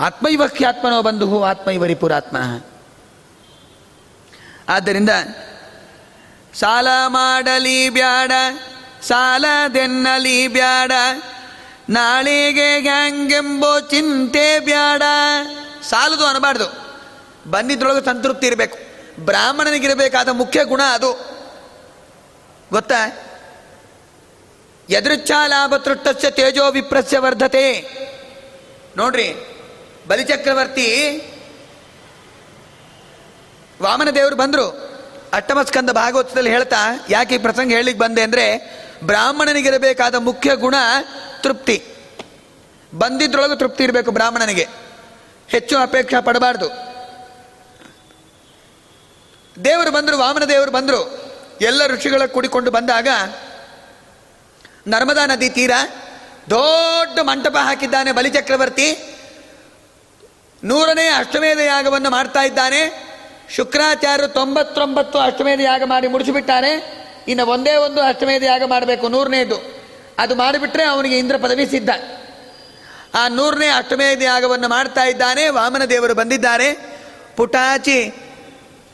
ಆತ್ಮೈವಖ್ಯಾತ್ಮನೋ 0.00 1.02
ಬಂಧು 1.02 1.42
ಆತ್ಮೈವರಿ 1.42 1.94
ಪುರಾತ್ಮ. 1.94 2.36
ಆದ್ದರಿಂದ 4.68 5.10
ಸಾಲ 6.54 6.86
ಮಾಡಲಿ 7.06 7.90
ಬ್ಯಾಡ 7.90 8.32
ಸಾಲದೆನ್ನಲಿ 9.02 10.48
ಬ್ಯಾಡ, 10.48 10.92
ನಾಳೆಗೆ 11.88 12.80
ಹ್ಯಾಂಗೆಂಬೋ 12.80 13.80
ಚಿಂತೆ 13.80 14.58
ಬ್ಯಾಡ. 14.58 15.02
ಸಾಲದು 15.82 16.26
ಅನ್ನಬಾರ್ದು 16.26 16.66
ಬಂದಿದ್ರೊಳಗೆ 17.50 18.04
ಸಂತೃಪ್ತಿ 18.04 18.46
ಇರಬೇಕು. 18.46 18.78
ಬ್ರಾಹ್ಮಣನಿಗಿರಬೇಕಾದ 19.24 20.28
ಮುಖ್ಯ 20.28 20.64
ಗುಣ 20.64 20.80
ಅದು. 20.82 21.10
ಗೊತ್ತಾ? 22.70 23.08
ಎದೃಚ್ಛಾ 24.92 25.46
ಲಾಭ 25.46 25.74
ತೃಷ್ಟಸ್ಯ 25.76 26.30
ತೇಜೋ 26.30 26.70
ವಿಪ್ರಸ್ಯ 26.70 27.18
ವರ್ಧತೆ. 27.18 27.64
ನೋಡ್ರಿ, 28.96 29.28
ಬಲಿಚಕ್ರವರ್ತಿ 30.08 30.86
ವಾಮನ 33.82 34.10
ದೇವರು 34.10 34.36
ಬಂದರು. 34.36 34.66
ಅಷ್ಟಮಸ್ಕಂದ 35.32 35.90
ಭಾಗವತದಲ್ಲಿ 35.90 36.50
ಹೇಳ್ತಾ, 36.50 36.76
ಯಾಕೆ 37.10 37.34
ಈ 37.34 37.38
ಪ್ರಸಂಗ 37.38 37.70
ಹೇಳಿಕ್ 37.72 37.98
ಬಂದೆ 37.98 38.22
ಅಂದರೆ, 38.22 38.46
ಬ್ರಾಹ್ಮಣನಿಗಿರಬೇಕಾದ 39.04 40.14
ಮುಖ್ಯ 40.14 40.56
ಗುಣ 40.56 40.74
ತೃಪ್ತಿ. 41.40 41.76
ಬಂದಿದ್ರೊಳಗೆ 42.94 43.58
ತೃಪ್ತಿ 43.58 43.84
ಇರಬೇಕು 43.84 44.10
ಬ್ರಾಹ್ಮಣನಿಗೆ. 44.10 44.66
ಹೆಚ್ಚು 45.48 45.78
ಅಪೇಕ್ಷೆ 45.78 46.24
ಪಡಬಾರ್ದು. 46.24 46.68
ದೇವರು 49.64 49.90
ಬಂದರು, 49.90 50.18
ವಾಮನ 50.18 50.44
ದೇವರು 50.44 50.70
ಬಂದರು. 50.70 51.00
ಎಲ್ಲ 51.60 51.86
ಋಷಿಗಳ 51.86 52.26
ಕೂಡಿಕೊಂಡು 52.26 52.70
ಬಂದಾಗ 52.70 53.08
ನರ್ಮದಾ 54.86 55.26
ನದಿ 55.26 55.50
ತೀರ 55.50 55.70
ದೊಡ್ಡ 56.50 57.18
ಮಂಟಪ 57.20 57.56
ಹಾಕಿದ್ದಾನೆ 57.56 58.12
ಬಲಿಚಕ್ರವರ್ತಿ 58.12 59.16
ನೂರನೇ 60.64 61.08
ಅಷ್ಟಮೇಧ 61.08 61.58
ಯಾಗವನ್ನು 61.58 62.10
ಮಾಡ್ತಾ 62.10 62.42
ಇದ್ದಾನೆ. 62.42 63.12
ಶುಕ್ರಾಚಾರ್ಯರು 63.50 64.32
ತೊಂಬತ್ತೊಂಬತ್ತು 64.32 65.18
ಅಷ್ಟಮೇಧ 65.18 65.60
ಯಾಗ 65.60 65.82
ಮಾಡಿ 65.84 66.08
ಮುಡಿಸಿಬಿಟ್ಟಾನೆ 66.08 67.02
ಇನ್ನು 67.28 67.46
ಒಂದೇ 67.46 67.74
ಒಂದು 67.74 68.00
ಅಷ್ಟಮೇಧ 68.00 68.42
ಯಾಗ 68.42 68.62
ಮಾಡಬೇಕು, 68.64 69.08
ನೂರನೇದು. 69.08 69.84
ಅದು 70.18 70.34
ಮಾಡಿಬಿಟ್ರೆ 70.34 70.84
ಅವನಿಗೆ 70.84 71.18
ಇಂದ್ರ 71.18 71.36
ಪದವಿ 71.36 71.66
ಸಿದ್ಧ. 71.66 71.90
ಆ 73.14 73.28
ನೂರನೇ 73.28 73.66
ಅಷ್ಟಮೇಧ 73.66 74.22
ಯಾಗವನ್ನು 74.22 74.68
ಮಾಡ್ತಾ 74.68 75.04
ಇದ್ದಾನೆ, 75.04 75.48
ವಾಮನ 75.48 75.84
ದೇವರು 75.84 76.14
ಬಂದಿದ್ದಾರೆ. 76.14 76.98
ಪುಟಾಚಿ 77.36 78.14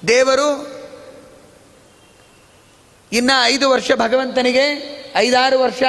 ದೇವರು 0.09 0.79
ಇನ್ನ 3.13 3.31
ಐದು 3.45 3.71
ವರ್ಷ 3.71 3.93
ಭಗವಂತನಿಗೆ 3.93 4.98
ಐದಾರು 5.19 5.61
ವರ್ಷ? 5.61 5.83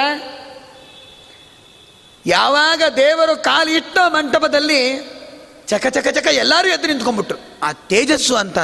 ಯಾವಾಗ 2.26 2.82
ದೇವರು 2.96 3.42
ಕಾಲಿಟ್ಟ 3.42 3.98
ಮಂಟಪದಲ್ಲಿ 4.06 5.10
ಚಕ 5.66 5.86
ಚಕ 5.86 6.08
ಚಕ 6.08 6.26
ಎಲ್ಲರೂ 6.26 6.68
ಎದ್ದು 6.68 6.86
ನಿಂತ್ಕೊಂಡ್ಬಿಟ್ರು. 6.86 7.38
ಆ 7.62 7.72
ತೇಜಸ್ಸು 7.72 8.36
ಅಂತ 8.36 8.58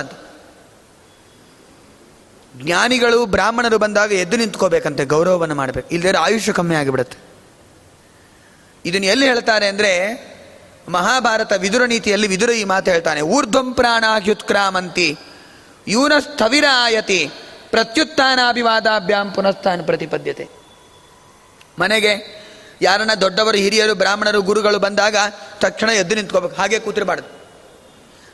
ಜ್ಞಾನಿಗಳು, 2.56 3.26
ಬ್ರಾಹ್ಮಣರು 3.26 3.78
ಬಂದಾಗ 3.78 4.12
ಎದ್ದು 4.12 4.36
ನಿಂತ್ಕೋಬೇಕಂತೆ, 4.36 5.04
ಗೌರವವನ್ನು 5.04 5.54
ಮಾಡಬೇಕು. 5.54 5.88
ಇಲ್ಲದೇ 5.88 6.18
ಆಯುಷ್ಯ 6.18 6.52
ಕಮ್ಮಿ 6.52 6.74
ಆಗಿಬಿಡುತ್ತೆ. 6.74 7.18
ಇದನ್ನು 8.84 9.06
ಎಲ್ಲಿ 9.06 9.26
ಹೇಳ್ತಾರೆ 9.26 9.66
ಅಂದರೆ, 9.68 9.92
ಮಹಾಭಾರತ 10.88 11.52
ವಿದುರ 11.52 11.84
ನೀತಿಯಲ್ಲಿ 11.84 12.26
ವಿದುರ 12.26 12.50
ಈ 12.50 12.64
ಮಾತು 12.64 12.90
ಹೇಳ್ತಾನೆ. 12.90 13.20
ಊರ್ಧ್ವಂ 13.20 13.74
ಪ್ರಾಣಾಹ್ಯುತ್ಕ್ರಾಮಂತಿ 13.74 15.18
ಯೂನ 15.88 16.12
ಸ್ಥವಿರಾಯತಿ 16.18 17.30
ಪ್ರತ್ಯುತ್ಥಾನಾಭಿವಾದಾಭ್ಯಾಂ 17.76 19.32
ಪುನಃಸ್ಥಾನ 19.32 19.80
ಪ್ರತಿಪದ್ಯತೆ. 19.84 20.44
ಮನೆಗೆ 21.78 22.12
ಯಾರನ್ನ 22.82 23.14
ದೊಡ್ಡವರು, 23.14 23.56
ಹಿರಿಯರು, 23.56 23.94
ಬ್ರಾಹ್ಮಣರು, 23.94 24.42
ಗುರುಗಳು 24.42 24.78
ಬಂದಾಗ 24.78 25.16
ತಕ್ಷಣ 25.60 25.90
ಎದ್ದು 25.90 26.14
ನಿಂತ್ಕೋಬೇಕು. 26.14 26.56
ಹಾಗೆ 26.56 26.78
ಕೂತಿರಬಾರ್ದು 26.78 27.28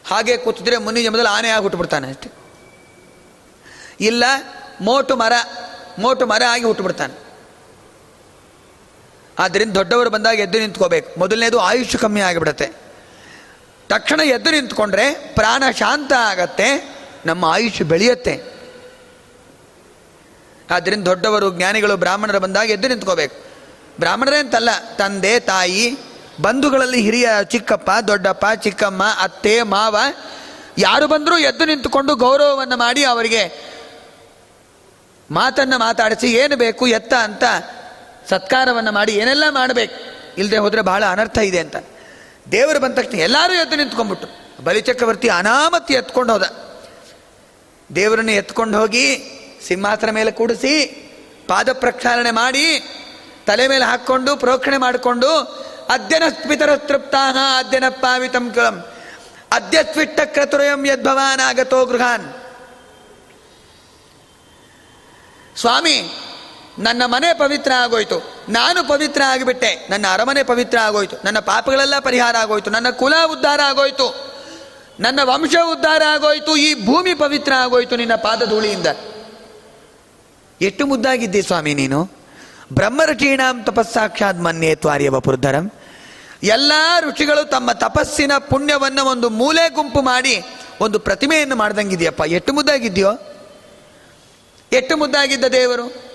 ಹಾಗೆ 0.07 0.37
ಕೂತಿದ್ರೆ 0.37 0.77
ಮುನ್ನಿ 0.77 1.09
ಮೊದಲು 1.09 1.27
ಆನೆ 1.27 1.49
ಆಗಿ 1.49 1.63
ಹುಟ್ಟುಬಿಡ್ತಾನೆ 1.63 2.09
ಅಷ್ಟೆ. 2.09 2.31
ಇಲ್ಲ, 4.01 4.25
ಮೋಟು 4.81 5.17
ಮರ 5.17 5.33
ಮೋಟು 5.99 6.27
ಮರ 6.27 6.43
ಆಗಿ 6.49 6.65
ಹುಟ್ಟುಬಿಡ್ತಾನೆ 6.65 7.15
ಆದ್ದರಿಂದ 9.39 9.73
ದೊಡ್ಡವರು 9.73 10.11
ಬಂದಾಗ 10.11 10.39
ಎದ್ದು 10.39 10.59
ನಿಂತ್ಕೋಬೇಕು. 10.59 11.21
ಮೊದಲನೇದು 11.21 11.59
ಆಯುಷ್ಯ 11.59 11.99
ಕಮ್ಮಿ 11.99 12.21
ಆಗಿಬಿಡುತ್ತೆ. 12.21 12.71
ತಕ್ಷಣ 13.89 14.21
ಎದ್ದು 14.21 14.51
ನಿಂತ್ಕೊಂಡ್ರೆ 14.51 15.13
ಪ್ರಾಣ 15.35 15.63
ಶಾಂತ 15.79 16.13
ಆಗತ್ತೆ, 16.13 16.97
ನಮ್ಮ 17.27 17.45
ಆಯುಷ್ಯ 17.45 17.85
ಬೆಳೆಯುತ್ತೆ. 17.85 18.52
ಆದ್ದರಿಂದ 20.73 21.05
ದೊಡ್ಡವರು, 21.05 21.51
ಜ್ಞಾನಿಗಳು, 21.51 21.97
ಬ್ರಾಹ್ಮಣರು 21.97 22.41
ಬಂದಾಗ 22.41 22.71
ಎದ್ದು 22.71 22.89
ನಿಂತ್ಕೋಬೇಕು. 22.89 23.37
ಬ್ರಾಹ್ಮಣರೇ 24.01 24.39
ಅಂತಲ್ಲ, 24.39 24.69
ತಂದೆ, 24.97 25.41
ತಾಯಿ, 25.41 25.97
ಬಂಧುಗಳಲ್ಲಿ 26.43 27.01
ಹಿರಿಯ 27.01 27.29
ಚಿಕ್ಕಪ್ಪ, 27.45 27.91
ದೊಡ್ಡಪ್ಪ, 28.09 28.45
ಚಿಕ್ಕಮ್ಮ, 28.61 29.03
ಅತ್ತೆ, 29.21 29.63
ಮಾವ, 29.63 29.97
ಯಾರು 30.79 31.07
ಬಂದರೂ 31.07 31.39
ಎದ್ದು 31.39 31.65
ನಿಂತುಕೊಂಡು 31.65 32.15
ಗೌರವವನ್ನು 32.15 32.77
ಮಾಡಿ 32.77 33.05
ಅವರಿಗೆ 33.05 33.73
ಮಾತನ್ನು 35.31 35.79
ಮಾತಾಡಿಸಿ 35.79 36.33
ಏನು 36.33 36.57
ಬೇಕು, 36.57 36.87
ಎತ್ತ 36.87 37.15
ಅಂತ 37.15 37.45
ಸತ್ಕಾರವನ್ನು 38.31 38.93
ಮಾಡಿ 38.93 39.13
ಏನೆಲ್ಲ 39.13 39.45
ಮಾಡಬೇಕು. 39.51 39.95
ಇಲ್ಲದೆ 40.39 40.59
ಹೋದರೆ 40.59 40.81
ಬಹಳ 40.81 41.05
ಅನರ್ಥ 41.05 41.39
ಇದೆ 41.39 41.59
ಅಂತ. 41.59 41.77
ದೇವರು 42.53 42.81
ಬಂದ 42.81 42.95
ತಕ್ಷಣ 42.95 43.19
ಎಲ್ಲರೂ 43.19 43.55
ಎದ್ದು 43.55 43.77
ನಿಂತ್ಕೊಂಡ್ಬಿಟ್ಟು 43.77 44.65
ಬಲಿಚಕ್ರವರ್ತಿ 44.65 45.29
ಅನಾಮತಿ 45.29 45.95
ಎತ್ಕೊಂಡು 45.95 46.33
ಹೋದ. 46.33 46.43
ದೇವರನ್ನು 47.95 48.33
ಎತ್ಕೊಂಡು 48.33 48.79
ಹೋಗಿ 48.79 49.05
ಸಿಂಹಾಸನ 49.69 50.11
ಮೇಲೆ 50.11 50.31
ಕೂಡಿಸಿ 50.31 50.87
ಪಾದ 51.49 51.73
ಪ್ರಕ್ಷಾಲನೆ 51.73 52.31
ಮಾಡಿ 52.31 52.81
ತಲೆ 53.47 53.69
ಮೇಲೆ 53.69 53.85
ಹಾಕ್ಕೊಂಡು 53.85 54.37
ಪ್ರೋಕ್ಷಣೆ 54.37 54.77
ಮಾಡಿಕೊಂಡು 54.77 55.29
ಅದ್ಯನ 55.89 56.23
ಸ್ಮಿತರ 56.43 56.77
ತೃಪ್ತಾನ 56.77 57.37
ಅದ್ಯನ 57.59 57.89
ಪಾವಿತಂ 57.89 58.51
ಕಳಂ 58.51 58.87
ಅದ್ಯ 59.53 59.83
ಸ್ವಿಟ್ಟ 59.93 60.21
ಕ್ರತುರಯಂ 60.25 60.87
ಯದ್ಭವಾನ್ 60.87 61.41
ಆಗತೋ 61.41 61.85
ಗೃಹಾನ್. 61.85 62.35
ಸ್ವಾಮಿ, 65.57 66.15
ನನ್ನ 66.79 67.03
ಮನೆ 67.05 67.39
ಪವಿತ್ರ 67.39 67.73
ಆಗೋಯ್ತು. 67.73 68.45
ನಾನು 68.49 68.89
ಪವಿತ್ರ 68.89 69.23
ಆಗಿಬಿಟ್ಟೆ. 69.27 69.87
ನನ್ನ 69.91 70.07
ಅರಮನೆ 70.13 70.43
ಪವಿತ್ರ 70.43 70.79
ಆಗೋಯ್ತು. 70.79 71.17
ನನ್ನ 71.25 71.39
ಪಾಪಗಳೆಲ್ಲ 71.39 71.99
ಪರಿಹಾರ 71.99 72.37
ಆಗೋಯ್ತು. 72.37 72.71
ನನ್ನ 72.71 72.91
ಕುಲ 72.91 73.15
ಉದ್ಧಾರ 73.27 73.61
ಆಗೋಯ್ತು. 73.65 74.33
ನನ್ನ 75.01 75.21
ವಂಶ 75.23 75.55
ಉದ್ಧಾರ 75.71 76.03
ಆಗೋಯ್ತು. 76.09 76.57
ಈ 76.57 76.87
ಭೂಮಿ 76.87 77.15
ಪವಿತ್ರ 77.15 77.53
ಆಗೋಯ್ತು 77.53 77.97
ನಿನ್ನ 77.97 78.15
ಪಾದಧೂಳಿಯಿಂದ. 78.15 78.87
ಎಷ್ಟು 80.63 80.87
ಮುದ್ದಾಗಿದ್ದೆ 80.87 81.43
ಸ್ವಾಮಿ 81.43 81.75
ನೀನು? 81.75 82.11
ಬ್ರಹ್ಮರುಚೀಣಾಂ 82.73 83.63
ತಪಸ್ಸಾಕ್ಷಾತ್ 83.63 84.39
ಮನ್ಯೇ 84.39 84.75
ತ್ವಾರ್ಯ 84.75 85.11
ವಪುರ್ಧರಂ 85.11 85.73
ಎಲ್ಲ 86.43 86.73
ಋಷಿಗಳು 87.01 87.49
ತಮ್ಮ 87.49 87.73
ತಪಸ್ಸಿನ 87.73 88.39
ಪುಣ್ಯವನ್ನು 88.39 89.05
ಒಂದು 89.05 89.31
ಮೂಲೆ 89.31 89.69
ಗುಂಪು 89.69 90.03
ಮಾಡಿ 90.03 90.43
ಒಂದು 90.81 90.99
ಪ್ರತಿಮೆಯನ್ನು 90.99 91.57
ಮಾಡ್ದಂಗಿದೆಯಪ್ಪ. 91.57 92.21
ಎಷ್ಟು 92.21 92.53
ಮುದ್ದಾಗಿದ್ಯೋ? 92.53 93.13
ಎಷ್ಟು 94.73 94.97
ಮುದ್ದಾಗಿದ್ದ 94.97 95.45
ದೇವರು? 95.45 96.13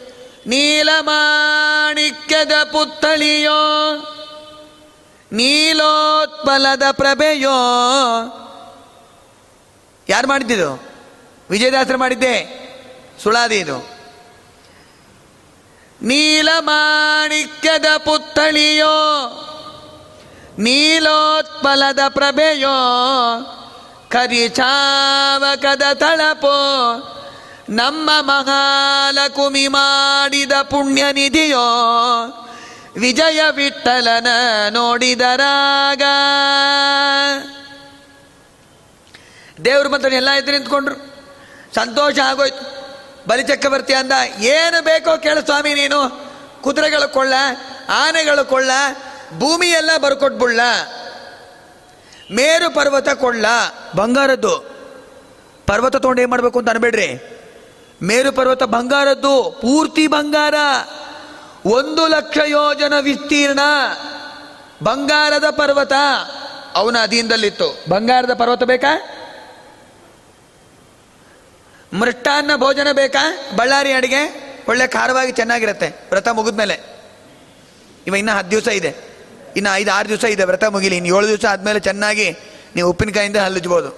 ನೀಲಮಾಣಿಕ್ಯದ 0.48 2.64
ಪುತ್ತಳಿಯೋ 2.64 3.60
ನೀಲೋತ್ಪಲದ 5.32 6.84
ಪ್ರಭೆಯೋ? 6.92 7.58
ಯಾರು 10.10 10.28
ಮಾಡಿದ್ದಿದು? 10.28 10.84
ವಿಜಯದಾಸರು 11.50 11.98
ಮಾಡಿದ್ದೆ? 11.98 12.68
ಸುಳಾದಿ 13.24 13.56
ಇದು. 13.56 13.97
ನೀಲಮಾಣಿಕ್ಯದ 16.02 17.86
ಪುತ್ಥಳಿಯೋ, 17.98 18.96
ನೀಲೋತ್ಪಲದ 20.60 22.00
ಪ್ರಭೆಯೋ, 22.10 22.78
ಕರಿಚಾವಕದ 24.10 25.84
ತಳಪೋ, 25.94 26.58
ನಮ್ಮ 27.70 28.10
ಮಹಾಲಕುಮಿ 28.22 29.68
ಮಾಡಿದ 29.68 30.52
ಪುಣ್ಯ 30.52 31.04
ನಿಧಿಯೋ 31.12 31.68
ವಿಜಯ 33.00 33.42
ವಿಠಲನ 33.52 34.28
ನೋಡಿದರಾಗ 34.70 36.02
ದೇವ್ರ 39.66 39.88
ಮಂತ್ರ 39.88 40.14
ಎಲ್ಲ 40.14 40.32
ಎದ್ದು 40.32 40.52
ನಿಂತ್ಕೊಂಡ್ರು. 40.52 40.96
ಸಂತೋಷ 41.76 42.20
ಆಗೋಯ್ತು. 42.20 42.77
ಬಲಿಚಕ್ರವರ್ತಿ 43.28 43.94
ಅಂದ, 43.94 44.12
ಏನು 44.40 44.84
ಬೇಕೋ 44.84 45.18
ಕೇಳು 45.18 45.42
ಸ್ವಾಮಿ 45.42 45.74
ನೀನು. 45.74 46.28
ಕುದುರೆಗಳು 46.62 47.14
ಕೊಳ್ಳ, 47.14 47.34
ಆನೆಗಳು 47.90 48.46
ಕೊಳ್ಳ 48.46 48.72
ಭೂಮಿ 49.38 49.68
ಎಲ್ಲ 49.68 49.90
ಬರ್ಕೊಟ್ಬಿಡ್ಲ. 49.98 50.62
ಮೇರು 52.32 52.76
ಪರ್ವತ 52.76 53.10
ಕೊಳ್ಳ. 53.10 53.46
ಬಂಗಾರದ್ದು. 53.96 54.78
ಪರ್ವತ 55.68 55.96
ತೊಗೊಂಡು 55.96 56.22
ಏನು 56.22 56.32
ಮಾಡಬೇಕು 56.32 56.60
ಅಂತ 56.60 56.70
ಅನ್ಬೇಡ್ರಿ. 56.70 57.40
ಮೇರು 58.04 58.32
ಪರ್ವತ 58.32 58.64
ಬಂಗಾರದ್ದು, 58.64 59.58
ಪೂರ್ತಿ 59.62 60.08
ಬಂಗಾರ. 60.08 60.54
ಒಂದು 61.66 62.08
ಲಕ್ಷ 62.08 62.38
ಯೋಜನ 62.46 62.94
ವಿಸ್ತೀರ್ಣ. 63.00 63.60
ಬಂಗಾರದ 64.84 65.50
ಪರ್ವತ. 65.50 65.94
ಅವನ 66.76 66.98
ಅಧೀನದಲ್ಲಿತ್ತು. 67.02 67.86
ಬಂಗಾರದ 67.90 68.34
ಪರ್ವತ 68.34 68.64
ಬೇಕಾ? 68.64 69.10
ಮೃಷ್ಟಾನ್ನ 71.94 72.52
ಭೋಜನ 72.56 72.88
ಬೇಕಾ? 72.92 73.38
ಬಳ್ಳಾರಿ 73.56 73.94
ಅಡಿಗೆ? 73.94 74.48
ಒಳ್ಳೆ 74.68 74.88
ಖಾರವಾಗಿ 74.88 75.32
ಚೆನ್ನಾಗಿರುತ್ತೆ. 75.32 75.88
ವ್ರತ 75.88 76.28
ಮುಗಿದ್ಮೇಲೆ. 76.28 76.80
ಇವ 78.08 78.16
ಇನ್ನು 78.16 78.32
ಹತ್ತು 78.32 78.52
ದಿವಸ 78.52 78.68
ಇದೆ. 78.68 78.96
ಇನ್ನು 79.56 79.76
ಐದು, 79.76 79.92
ಆರು 79.92 80.10
ದಿವಸ 80.10 80.24
ಇದೆ 80.24 80.44
ವ್ರತ 80.44 80.64
ಮುಗಿಲಿ. 80.64 80.98
ಇನ್ನು 80.98 81.18
ಏಳು 81.18 81.28
ದಿವಸ 81.28 81.46
ಆದಮೇಲೆ 81.46 81.80
ಚೆನ್ನಾಗಿ 81.80 82.38
ನೀವು 82.76 82.90
ಉಪ್ಪಿನಕಾಯಿಂದ 82.90 83.36
ಹಲ್ಲುಜ್ಬೋದು. 83.36 83.90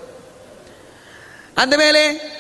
ಅಂದಮೇಲೆ 1.57 2.35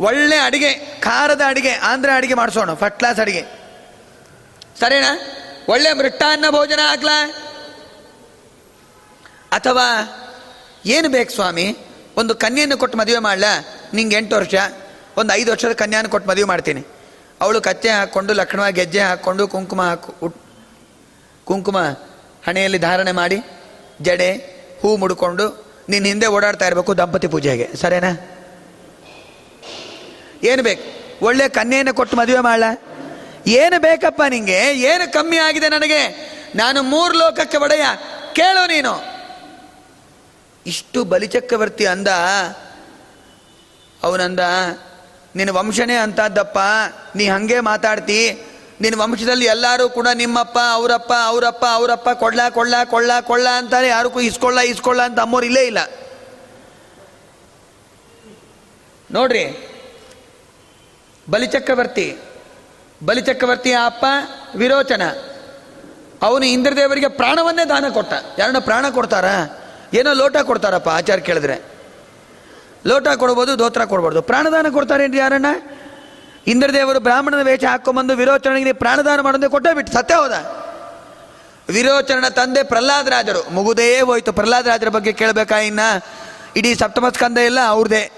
ಒಳ್ಳೆ 0.00 0.38
ಅಡಿಗೆ, 0.38 0.74
ಖಾರದ 1.00 1.40
ಅಡಿಗೆ, 1.46 1.72
ಆಂಧ್ರ 1.72 2.10
ಅಡಿಗೆ 2.14 2.34
ಮಾಡಿಸೋಣ. 2.34 2.74
ಫಸ್ಟ್ 2.74 2.98
ಕ್ಲಾಸ್ 2.98 3.20
ಅಡಿಗೆ. 3.20 3.42
ಸರಿನಾ? 4.80 5.20
ಒಳ್ಳೆ 5.68 5.92
ಮೃಷ್ಟಾನ್ನ 5.92 6.44
ಭೋಜನ 6.50 6.80
ಹಾಕ್ಲಾ 6.82 7.30
ಅಥವಾ 9.52 9.86
ಏನು 10.86 11.08
ಬೇಕು 11.08 11.30
ಸ್ವಾಮಿ? 11.30 11.76
ಒಂದು 12.20 12.34
ಕನ್ಯೆಯನ್ನು 12.34 12.76
ಕೊಟ್ಟು 12.76 12.98
ಮದುವೆ 12.98 13.18
ಮಾಡಲ? 13.18 13.44
ನಿಂಗೆ 13.94 14.16
ಎಂಟು 14.16 14.36
ವರ್ಷ. 14.36 14.54
ಒಂದು 15.16 15.32
ಐದು 15.32 15.50
ವರ್ಷದ 15.50 15.72
ಕನ್ಯಾನ 15.72 16.06
ಕೊಟ್ಟು 16.06 16.30
ಮದುವೆ 16.30 16.44
ಮಾಡ್ತೀನಿ. 16.44 16.84
ಅವಳು 17.40 17.60
ಕಚ್ಚೆ 17.60 17.88
ಹಾಕ್ಕೊಂಡು, 17.88 18.32
ಲಕ್ಷಣವಾಗಿ 18.32 18.80
ಗೆಜ್ಜೆ 18.80 19.00
ಹಾಕ್ಕೊಂಡು, 19.00 19.48
ಕುಂಕುಮ 19.48 19.82
ಹಾಕು 19.82 20.34
ಕುಂಕುಮ 21.44 21.78
ಹಣೆಯಲ್ಲಿ 22.46 22.78
ಧಾರಣೆ 22.78 23.12
ಮಾಡಿ, 23.12 23.38
ಜಡೆ, 24.02 24.32
ಹೂ 24.82 24.96
ಮುಡ್ಕೊಂಡು 24.96 25.66
ನೀನು 25.88 26.06
ಹಿಂದೆ 26.06 26.26
ಓಡಾಡ್ತಾ 26.26 26.66
ಇರಬೇಕು 26.66 26.98
ದಂಪತಿ 26.98 27.28
ಪೂಜೆಗೆ. 27.28 27.76
ಸರಿನಾ? 27.76 28.10
ಏನು 30.42 30.62
ಬೇಕು? 30.62 30.82
ಒಳ್ಳೆ 31.24 31.48
ಕನ್ಯೆಯನ್ನು 31.48 31.94
ಕೊಟ್ಟು 31.94 32.16
ಮದುವೆ 32.16 32.40
ಮಾಡಲ? 32.40 32.64
ಏನು 33.46 33.80
ಬೇಕಪ್ಪ 33.80 34.22
ನಿಂಗೆ? 34.28 34.74
ಏನು 34.74 35.12
ಕಮ್ಮಿ 35.12 35.36
ಆಗಿದೆ 35.36 35.68
ನನಗೆ? 35.68 36.30
ನಾನು 36.54 36.82
ಮೂರು 36.82 37.14
ಲೋಕಕ್ಕೆ 37.14 37.56
ಒಡೆಯ. 37.56 37.84
ಕೇಳು 38.32 38.66
ನೀನು. 38.66 39.19
ಇಷ್ಟು 40.66 41.04
ಬಲಿಚಕ್ರವರ್ತಿ 41.04 41.86
ಅಂದ. 41.86 42.08
ಅವನಂದ, 44.02 44.40
ನಿನ್ನ 45.36 45.50
ವಂಶನೇ 45.50 45.96
ಅಂತದ್ದಪ್ಪ 45.96 46.58
ನೀ 47.16 47.28
ಹಂಗೆ 47.28 47.60
ಮಾತಾಡ್ತಿ. 47.60 48.42
ನಿನ್ನ 48.80 49.00
ವಂಶದಲ್ಲಿ 49.00 49.44
ಎಲ್ಲರೂ 49.44 49.88
ಕೂಡ 49.88 50.08
ನಿಮ್ಮಪ್ಪ, 50.14 50.58
ಅವರಪ್ಪ 50.72 51.12
ಅವರಪ್ಪ 51.24 51.64
ಅವರಪ್ಪ 51.72 52.10
ಕೊಡ್ಲ 52.10 52.40
ಕೊಡ್ಲ 52.48 52.74
ಕೊಳ್ಳ 52.84 53.10
ಕೊಳ್ಳ 53.20 53.48
ಅಂತಾರೆ. 53.56 53.88
ಯಾರು 53.88 54.20
ಇಸ್ಕೊಳ್ಳ 54.20 54.58
ಇಸ್ಕೊಳ್ಳ 54.58 55.02
ಅಂತ 55.02 55.20
ಅಮ್ಮೋರು 55.20 55.46
ಇಲ್ಲೇ 55.46 55.66
ಇಲ್ಲ. 55.66 55.78
ನೋಡ್ರಿ 59.10 59.66
ಬಲಿಚಕ್ರವರ್ತಿ 61.30 62.18
ಬಲಿಚಕ್ರವರ್ತಿಯ 63.06 63.76
ಅಪ್ಪ 63.84 64.06
ವಿರೋಚನ. 64.56 65.02
ಅವನು 66.22 66.46
ಇಂದ್ರದೇವರಿಗೆ 66.46 67.08
ಪ್ರಾಣವನ್ನೇ 67.08 67.64
ದಾನ 67.64 67.84
ಕೊಟ್ಟ. 67.88 68.12
ಯಾರನ್ನ 68.38 68.58
ಪ್ರಾಣ 68.58 68.88
ಕೊಡ್ತಾರ? 68.88 69.24
ಏನೋ 69.94 70.12
ಲೋಟ 70.12 70.36
ಕೊಡ್ತಾರಪ್ಪ, 70.36 70.88
ಆಚಾರ 70.88 71.16
ಕೇಳಿದ್ರೆ. 71.16 71.80
ಲೋಟ 72.86 73.08
ಕೊಡ್ಬೋದು 73.08 73.58
ದೋತ್ರ 73.58 73.84
ಕೊಡ್ಬಾರ್ದು. 73.84 74.22
ಪ್ರಾಣದಾನ 74.22 74.66
ಕೊಡ್ತಾರೇನ್ರಿ 74.72 75.18
ಯಾರನ್ನ? 75.18 75.46
ಇಂದ್ರದೇವರು 76.46 77.00
ಬ್ರಾಹ್ಮಣನ 77.00 77.42
ವೇಷ 77.42 77.64
ಹಾಕೊಂಬಂದು 77.64 78.16
ವಿರೋಚನಿಗೆ 78.16 78.72
ಪ್ರಾಣದಾನ 78.72 79.20
ಮಾಡೋದೇ 79.20 79.48
ಕೊಟ್ಟೇ 79.48 79.74
ಬಿಟ್ಟು 79.74 79.92
ಸತ್ಯ 79.92 80.14
ಹೋದ. 80.14 80.32
ವಿರೋಚನ 81.68 82.28
ತಂದೆ 82.28 82.62
ಪ್ರಹ್ಲಾದರಾಜರು 82.62 83.50
ಮುಗುದೇ 83.50 84.00
ಹೋಯ್ತು. 84.00 84.32
ಪ್ರಹ್ಲಾದರಾಜರ 84.32 84.88
ಬಗ್ಗೆ 84.88 85.12
ಕೇಳಬೇಕಾ 85.12 85.56
ಇನ್ನ? 85.56 85.80
ಇಡೀ 86.56 86.74
ಸಪ್ತಮ 86.74 87.08
ಸ್ಕಂದ 87.08 87.38
ಎಲ್ಲ 87.38 87.58
ಅವ್ರದೇ. 87.66 88.10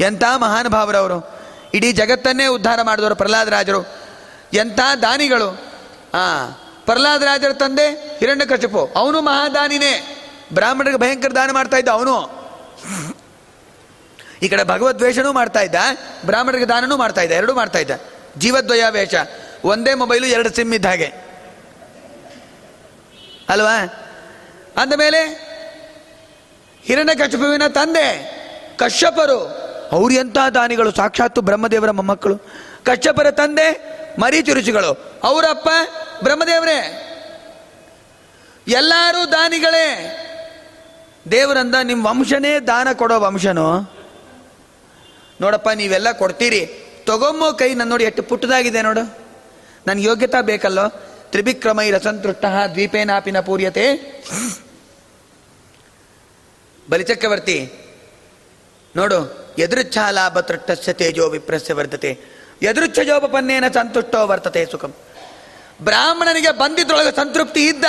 ಎಂಥ 0.00 0.22
ಮಹಾನುಭಾವರವರು 0.36 1.40
ಇಡೀ 1.74 1.92
ಜಗತ್ತನ್ನೇ 1.92 2.46
ಉದ್ಧಾರ 2.46 2.82
ಮಾಡಿದವರು 2.82 3.14
ಪ್ರಹ್ಲಾದರಾಜರು 3.14 3.86
ಎಂಥ 4.52 4.80
ದಾನಿಗಳು. 5.02 5.58
ಆ 6.14 6.46
ಪ್ರಹ್ಲಾದರಾಜರ 6.84 7.52
ತಂದೆ 7.52 8.18
ಹಿರಣ್ಯಕಶಿಪು 8.18 8.90
ಅವನು 8.96 9.20
ಮಹಾದಾನಿನೇ. 9.20 10.21
ಬ್ರಾಹ್ಮಣರಿಗೆ 10.54 10.98
ಭಯಂಕರ 10.98 11.32
ದಾನ 11.32 11.50
ಮಾಡ್ತಾ 11.50 11.76
ಇದ್ದ 11.76 11.88
ಅವನು. 11.88 12.42
ಈ 14.42 14.48
ಕಡೆ 14.48 14.64
ಭಗವದ್ವೇಷನೂ 14.64 15.32
ಮಾಡ್ತಾ 15.32 15.60
ಇದ್ದ, 15.60 15.74
ಬ್ರಾಹ್ಮಣರಿಗೆ 16.26 16.66
ದಾನನೂ 16.66 16.96
ಮಾಡ್ತಾ 16.96 17.20
ಇದ್ದ, 17.20 17.32
ಎರಡೂ 17.32 17.54
ಮಾಡ್ತಾ 17.54 17.78
ಇದ್ದ. 17.78 17.90
ಜೀವದ್ವಯ 18.38 18.84
ವೇಷ 18.90 19.14
ಒಂದೇ 19.64 19.94
ಮೊಬೈಲು, 19.94 20.26
ಎರಡು 20.26 20.50
ಸಿಮ್ 20.50 20.74
ಇದ್ದ 20.74 20.86
ಹಾಗೆ. 20.86 21.12
ಅಲ್ವಾ? 23.48 23.76
ಅಂದಮೇಲೆ 24.76 25.26
ಹಿರಣ್ಯಕಶಿಪುವಿನ 26.82 27.66
ತಂದೆ, 27.66 28.32
ಕಶ್ಯಪರು, 28.76 29.38
ಅವ್ರು 29.92 30.14
ಎಂಥ 30.14 30.36
ದಾನಿಗಳು? 30.54 30.92
ಸಾಕ್ಷಾತ್ತು 30.92 31.40
ಬ್ರಹ್ಮದೇವರ 31.40 31.90
ಮೊಮ್ಮಕ್ಕಳು. 31.90 32.38
ಕಶ್ಯಪರ 32.84 33.30
ತಂದೆ 33.30 33.92
ಮರೀಚಿ 34.20 34.52
ಋಷಿಗಳು 34.52 35.20
ಅವರಪ್ಪ 35.24 35.68
ಬ್ರಹ್ಮದೇವರೇ. 36.24 37.08
ಎಲ್ಲರೂ 38.68 39.32
ದಾನಿಗಳೇ. 39.32 40.18
ದೇವರಂದ 41.30 41.74
ನಿಮ್ಮ 41.82 42.06
ವಂಶನೇ 42.06 42.60
ದಾನ 42.60 42.88
ಕೊಡೋ 42.92 43.20
ವಂಶನು. 43.20 43.80
ನೋಡಪ್ಪ, 45.40 45.68
ನೀವೆಲ್ಲ 45.68 46.12
ಕೊಡ್ತೀರಿ. 46.12 46.66
ತಗೊಂಬೋ 47.06 47.52
ಕೈ 47.52 47.74
ನನ್ನ 47.74 47.90
ನೋಡಿ 47.90 48.04
ಎಷ್ಟು 48.04 48.22
ಪುಟ್ಟದಾಗಿದೆ 48.22 48.82
ನೋಡು. 48.82 49.18
ನನ್ನ 49.86 50.00
ಯೋಗ್ಯತಾ 50.00 50.40
ಬೇಕಲ್ಲೋ? 50.40 50.88
ತ್ರಿವಿಕ್ರಮೈ 51.30 51.90
ರಸಂತೃಷ್ಟ 51.90 52.44
ದ್ವೀಪೇನಾಪಿನ 52.44 53.40
ಪೂರ್ಯತೆ. 53.40 53.86
ಬಲಿಚಕ್ರವರ್ತಿ 56.90 57.72
ನೋಡು 58.96 59.18
ಎದುರುಚ್ಛಾ 59.58 60.10
ಲಾಭ 60.10 60.40
ತೇಜೋ 60.40 61.28
ವಿಪ್ರಸ್ಯ 61.28 61.74
ವರ್ತತೆ. 61.74 62.18
ಎದುರುಚ್ಛ 62.62 62.98
ಜೋಪನ್ನೇನ 62.98 63.68
ಸಂತುಷ್ಟೋ 63.68 64.26
ವರ್ತತೆ 64.26 64.66
ಸುಖಂ. 64.66 64.94
ಬ್ರಾಹ್ಮಣನಿಗೆ 65.82 66.50
ಬಂದಿದ್ರೊಳಗೆ 66.50 67.16
ಸಂತೃಪ್ತಿ 67.16 67.66
ಇದ್ದ 67.66 67.84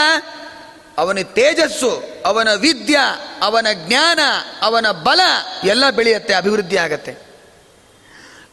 ಅವನ 0.97 1.17
ತೇಜಸ್ಸು, 1.23 2.21
ಅವನ 2.25 2.53
ವಿದ್ಯ, 2.53 2.97
ಅವನ 3.41 3.67
ಜ್ಞಾನ, 3.73 4.19
ಅವನ 4.61 4.91
ಬಲ 4.91 5.19
ಎಲ್ಲ 5.63 5.89
ಬೆಳೆಯುತ್ತೆ, 5.89 6.33
ಅಭಿವೃದ್ಧಿ 6.33 6.77
ಆಗತ್ತೆ. 6.77 7.13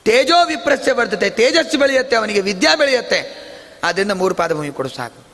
ತೇಜೋ 0.04 0.46
ವಿಪ್ರಸ್ಯ 0.46 0.92
ಬರ್ತದೆ, 0.92 1.30
ತೇಜಸ್ಸು 1.30 1.78
ಬೆಳೆಯುತ್ತೆ, 1.78 2.16
ಅವನಿಗೆ 2.16 2.40
ವಿದ್ಯಾ 2.40 2.74
ಬೆಳೆಯುತ್ತೆ. 2.74 3.50
ಆದ್ದರಿಂದ 3.84 4.12
ಮೂರು 4.12 4.34
ಪಾದಭೂಮಿ 4.34 4.70
ಕೊಡು 4.70 4.88
ಸಾಕು. 4.88 5.30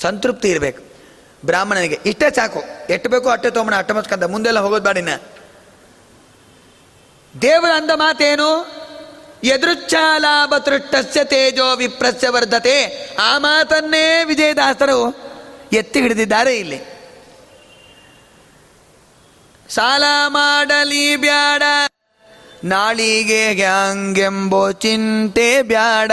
ಸಂತೃಪ್ತಿ 0.00 0.48
ಇರಬೇಕು. 0.48 0.82
ಬ್ರಾಹ್ಮಣನಿಗೆ 1.46 2.00
ಇಷ್ಟೇ 2.06 2.30
ಸಾಕು. 2.30 2.62
ಎಷ್ಟು 2.90 3.08
ಬೇಕೋ 3.08 3.28
ಅಟ್ಟೆ 3.28 3.50
ತೊಗೊಂಬಣ 3.50 3.76
ಅಟ್ಟಮಸ್ಕಂದ 3.76 4.22
ಮುಂದೆಲ್ಲ 4.22 4.58
ಹೋಗೋದು 4.58 4.84
ಬಾಡಿನ 4.84 5.16
ದೇವರ 7.42 7.70
ಅಂದ 7.76 7.90
ಮಾತೇನು? 7.94 8.76
ಎದೃಚ್ಛಾಲಾಭ 9.44 10.54
ತೃಷ್ಟಸ್ಯ 10.58 11.24
ತೇಜೋ 11.24 11.76
ವಿಪ್ರಸ್ಯ 11.76 12.28
ವರ್ಧತೆ. 12.28 13.08
ಆ 13.14 13.38
ಮಾತನ್ನೇ 13.38 14.24
ವಿಜಯದಾಸರು 14.24 15.26
ಎತ್ತಿ 15.72 16.00
ಹಿಡಿದಿದ್ದಾರೆ 16.00 16.58
ಇಲ್ಲಿ. 16.58 16.96
ಸಾಲ 19.68 20.04
ಮಾಡಲಿ 20.26 21.16
ಬ್ಯಾಡ, 21.16 21.62
ನಾಳಿಗೆ 22.64 23.54
ಹ್ಯಾಂಗೆಂಬೋ 23.54 24.72
ಚಿಂತೆ 24.72 25.62
ಬ್ಯಾಡ. 25.62 26.12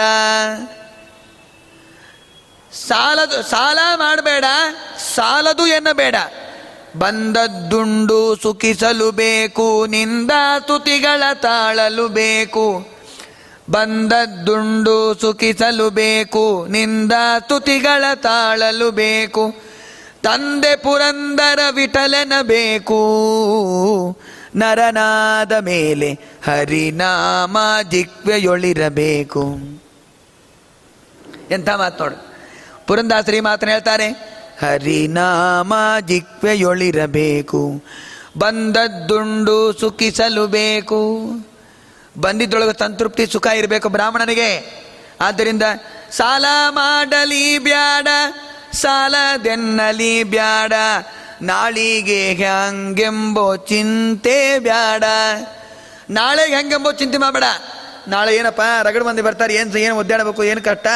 ಸಾಲದು, 2.73 3.43
ಸಾಲ 3.43 3.79
ಮಾಡಬೇಡ, 3.95 4.45
ಸಾಲದು 5.15 5.67
ಎನ್ನಬೇಡ. 5.67 6.15
ಬಂದದ್ದುಂಡು 6.97 8.35
ಸುಖಿಸಲು 8.35 9.11
ಬೇಕು, 9.11 9.85
ನಿಂದ 9.85 10.31
ತುತಿಗಳ 10.59 11.23
ತಾಳಲು 11.33 12.07
ಬೇಕು. 12.07 12.92
ಬಂದದ್ದುಂಡು 13.69 15.13
ಸುಖಿಸಲು 15.21 15.89
ಬೇಕು, 15.89 16.67
ನಿಂದ 16.69 17.11
ತುತಿಗಳ 17.39 18.03
ತಾಳಲು 18.15 18.91
ಬೇಕು. 18.91 19.55
ತಂದೆ 20.21 20.75
ಪುರಂದರ 20.75 21.59
ವಿಠಲನ 21.71 22.33
ಬೇಕು. 22.41 22.99
ನರನಾದ 24.55 25.51
ಮೇಲೆ 25.51 26.19
ಹರಿನಾಮ 26.45 27.57
ಜಿಕ್ವೆಯೊಳಿರಬೇಕು 27.91 29.43
ಎಂಥ 31.51 31.69
ಮಾತು 31.69 32.03
ನೋಡು. 32.03 32.35
ಪುರಂದಾಸರಿ 32.87 33.39
ಮಾತನ್ನ 33.39 33.71
ಹೇಳ್ತಾರೆ, 33.71 34.07
ಹರಿನಾಮ 34.61 35.73
ಜಿಕ್ವೆಯೊಳಿರಬೇಕು 36.07 37.83
ಬಂದದ್ದುಂಡು 38.37 39.73
ಸುಖಿಸಲು 39.73 40.47
ಬೇಕು. 40.47 41.01
ಬಂದಿದ್ದೊಳಗೆ 42.19 42.79
ಸಂತೃಪ್ತಿ 42.79 43.25
ಸುಖ 43.25 43.47
ಇರಬೇಕು 43.47 43.89
ಬ್ರಾಹ್ಮಣನಿಗೆ. 43.89 44.49
ಆದ್ದರಿಂದ 45.21 45.63
ಸಾಲ 46.11 46.45
ಮಾಡಲಿ 46.69 47.59
ಬ್ಯಾಡ 47.59 48.07
ಸಾಲದೆನ್ನಲಿ 48.73 50.23
ಬ್ಯಾಡ, 50.23 50.73
ನಾಳಿಗೆ 51.41 52.33
ಹಂಗೆಂಬೋ 52.33 53.55
ಚಿಂತೆ 53.55 54.59
ಬ್ಯಾಡ. 54.59 55.03
ನಾಳೆಗೆ 56.09 56.55
ಹೆಂಗೆಂಬೋ 56.55 56.91
ಚಿಂತೆ 56.91 57.17
ಮಾಡಬೇಡ. 57.17 57.43
ನಾಳೆ 58.07 58.35
ಏನಪ್ಪ, 58.35 58.61
ರಗಡ 58.83 59.03
ಮಂದಿ 59.03 59.21
ಬರ್ತಾರೆ, 59.21 59.55
ಏನು 59.55 59.77
ಏನು 59.77 59.97
ಒದ್ದಾಡಬೇಕು, 59.97 60.43
ಏನು 60.43 60.61
ಕಷ್ಟ? 60.61 60.87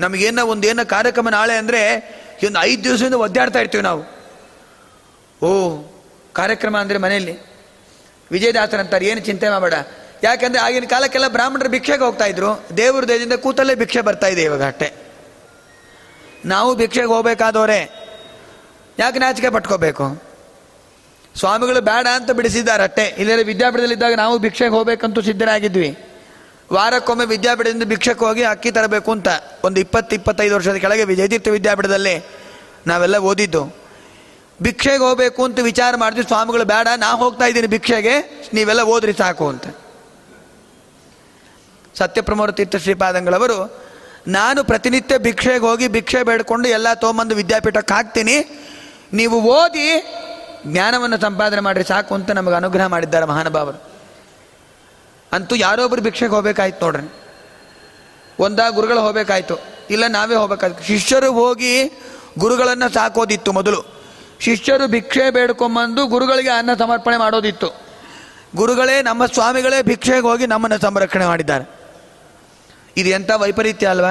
ನಮಗೇನ 0.00 0.38
ಒಂದು 0.38 0.66
ಏನೋ 0.66 0.88
ಕಾರ್ಯಕ್ರಮ 0.88 1.28
ನಾಳೆ 1.28 1.54
ಅಂದರೆ 1.56 1.82
ಒಂದು 2.46 2.60
ಐದು 2.60 2.84
ದಿವಸದಿಂದ 2.84 3.14
ಒದ್ದಾಡ್ತಾ 3.14 3.58
ಇರ್ತೀವಿ 3.58 3.82
ನಾವು. 3.82 4.02
ಓ, 5.42 5.48
ಕಾರ್ಯಕ್ರಮ 6.34 6.76
ಅಂದರೆ 6.78 6.98
ಮನೆಯಲ್ಲಿ. 6.98 7.34
ವಿಜಯದಾಸರ 8.30 8.80
ಅಂತಾರೆ 8.80 9.06
ಏನು 9.06 9.20
ಚಿಂತೆ 9.20 9.48
ಮಾಡಬೇಡ. 9.48 9.74
ಯಾಕಂದರೆ 10.22 10.60
ಆಗಿನ 10.60 10.84
ಕಾಲಕ್ಕೆಲ್ಲ 10.84 11.28
ಬ್ರಾಹ್ಮಣರು 11.28 11.68
ಭಿಕ್ಷೆಗೆ 11.68 12.04
ಹೋಗ್ತಾ 12.04 12.24
ಇದ್ರು. 12.24 12.50
ದೇವ್ರ 12.76 13.08
ದೇಹದಿಂದ 13.08 13.32
ಕೂತಲ್ಲೇ 13.32 13.74
ಭಿಕ್ಷೆ 13.74 14.00
ಬರ್ತಾ 14.00 14.26
ಇದೆ 14.26 14.42
ಇವಾಗ 14.42 14.62
ಅಷ್ಟೇ. 14.62 14.88
ನಾವು 16.44 16.74
ಭಿಕ್ಷೆಗೆ 16.74 17.06
ಹೋಗ್ಬೇಕಾದವರೇ, 17.06 17.80
ಯಾಕೆ 18.98 19.18
ನಾಚಿಕೆ 19.18 19.50
ಪಟ್ಕೋಬೇಕು? 19.50 20.26
ಸ್ವಾಮಿಗಳು 21.38 21.80
ಬೇಡ 21.80 22.06
ಅಂತ 22.14 22.30
ಬಿಡಿಸಿದ್ದಾರೆ 22.30 22.82
ಅಟ್ಟೆ 22.82 23.14
ಇಲ್ಲೇ 23.18 23.42
ವಿದ್ಯಾಪೀಠದಲ್ಲಿದ್ದಾಗ 23.42 24.14
ನಾವು 24.14 24.38
ಭಿಕ್ಷೆಗೆ 24.38 24.70
ಹೋಗ್ಬೇಕಂತೂ 24.70 25.22
ಸಿದ್ಧರಾಗಿದ್ವಿ. 25.22 25.90
ವಾರಕ್ಕೊಮ್ಮೆ 26.72 27.24
ವಿದ್ಯಾಪೀಠದಿಂದ 27.24 27.82
ಭಿಕ್ಷಕ್ಕೆ 27.82 28.24
ಹೋಗಿ 28.24 28.42
ಅಕ್ಕಿ 28.42 28.70
ತರಬೇಕು 28.70 29.10
ಅಂತ 29.12 29.28
ಒಂದು 29.64 29.80
ಇಪ್ಪತ್ತು, 29.80 30.14
ಇಪ್ಪತ್ತೈದು 30.14 30.54
ವರ್ಷದ 30.54 30.76
ಕೆಳಗೆ 30.76 31.04
ವಿಜಯತೀರ್ಥ 31.04 31.48
ವಿದ್ಯಾಪೀಠದಲ್ಲಿ 31.48 32.26
ನಾವೆಲ್ಲ 32.86 33.16
ಓದಿದ್ದು. 33.16 33.86
ಭಿಕ್ಷೆಗೆ 34.62 34.98
ಹೋಗ್ಬೇಕು 34.98 35.44
ಅಂತ 35.44 35.58
ವಿಚಾರ 35.60 35.96
ಮಾಡಿದ್ವಿ 35.96 36.26
ಸ್ವಾಮಿಗಳು 36.26 36.64
ಬೇಡ, 36.64 36.88
ನಾ 36.96 37.10
ಹೋಗ್ತಾ 37.12 37.44
ಇದ್ದೀನಿ 37.44 37.66
ಭಿಕ್ಷೆಗೆ, 37.66 38.14
ನೀವೆಲ್ಲ 38.54 38.82
ಓದ್ರಿ 38.82 39.12
ಸಾಕು 39.12 39.48
ಅಂತ. 39.48 39.66
ಸತ್ಯಪ್ರಮೋರ 41.98 42.50
ತೀರ್ಥ 42.50 42.76
ಶ್ರೀಪಾದಂಗಳವರು, 42.76 43.58
ನಾನು 44.28 44.60
ಪ್ರತಿನಿತ್ಯ 44.64 45.18
ಭಿಕ್ಷೆಗೆ 45.18 45.64
ಹೋಗಿ 45.66 45.88
ಭಿಕ್ಷೆ 45.88 46.22
ಬೇಡ್ಕೊಂಡು 46.22 46.68
ಎಲ್ಲ 46.68 46.88
ತೊಗೊಂಬಂದು 46.94 47.34
ವಿದ್ಯಾಪೀಠಕ್ಕೆ 47.34 47.94
ಹಾಕ್ತೀನಿ. 47.94 48.36
ನೀವು 49.12 49.36
ಓದಿ 49.40 49.88
ಜ್ಞಾನವನ್ನು 50.66 51.18
ಸಂಪಾದನೆ 51.20 51.60
ಮಾಡಿರಿ 51.60 51.84
ಸಾಕು 51.84 52.14
ಅಂತ 52.14 52.30
ನಮಗೆ 52.30 52.54
ಅನುಗ್ರಹ 52.54 52.86
ಮಾಡಿದ್ದಾರೆ 52.86 53.26
ಮಹಾನುಭಾವರು. 53.26 53.78
ಅಂತೂ 55.32 55.54
ಯಾರೊಬ್ಬರು 55.56 56.02
ಭಿಕ್ಷೆಗೆ 56.02 56.34
ಹೋಗಬೇಕಾಯ್ತು 56.34 56.84
ನೋಡ್ರಿ. 56.84 57.06
ಒಂದ 58.38 58.60
ಗುರುಗಳು 58.70 59.00
ಹೋಗ್ಬೇಕಾಯ್ತು, 59.00 59.56
ಇಲ್ಲ 59.90 60.04
ನಾವೇ 60.06 60.34
ಹೋಗ್ಬೇಕಾಯ್ತು. 60.34 60.82
ಶಿಷ್ಯರು 60.84 61.30
ಹೋಗಿ 61.32 61.72
ಗುರುಗಳನ್ನು 62.38 62.88
ಸಾಕೋದಿತ್ತು 62.94 63.52
ಮೊದಲು. 63.52 63.80
ಶಿಷ್ಯರು 64.40 64.86
ಭಿಕ್ಷೆ 64.86 65.30
ಬೇಡ್ಕೊಂಬಂದು 65.30 66.06
ಗುರುಗಳಿಗೆ 66.06 66.50
ಅನ್ನ 66.50 66.70
ಸಮರ್ಪಣೆ 66.78 67.16
ಮಾಡೋದಿತ್ತು. 67.16 67.68
ಗುರುಗಳೇ 68.56 68.96
ನಮ್ಮ 69.02 69.26
ಸ್ವಾಮಿಗಳೇ 69.26 69.78
ಭಿಕ್ಷೆಗೆ 69.82 70.26
ಹೋಗಿ 70.30 70.46
ನಮ್ಮನ್ನು 70.46 70.78
ಸಂರಕ್ಷಣೆ 70.78 71.26
ಮಾಡಿದ್ದಾರೆ. 71.26 71.75
ಇದು 72.96 73.08
ಎಂಥ 73.08 73.30
ವೈಪರೀತ್ಯ 73.30 73.86
ಅಲ್ವಾ? 73.86 74.10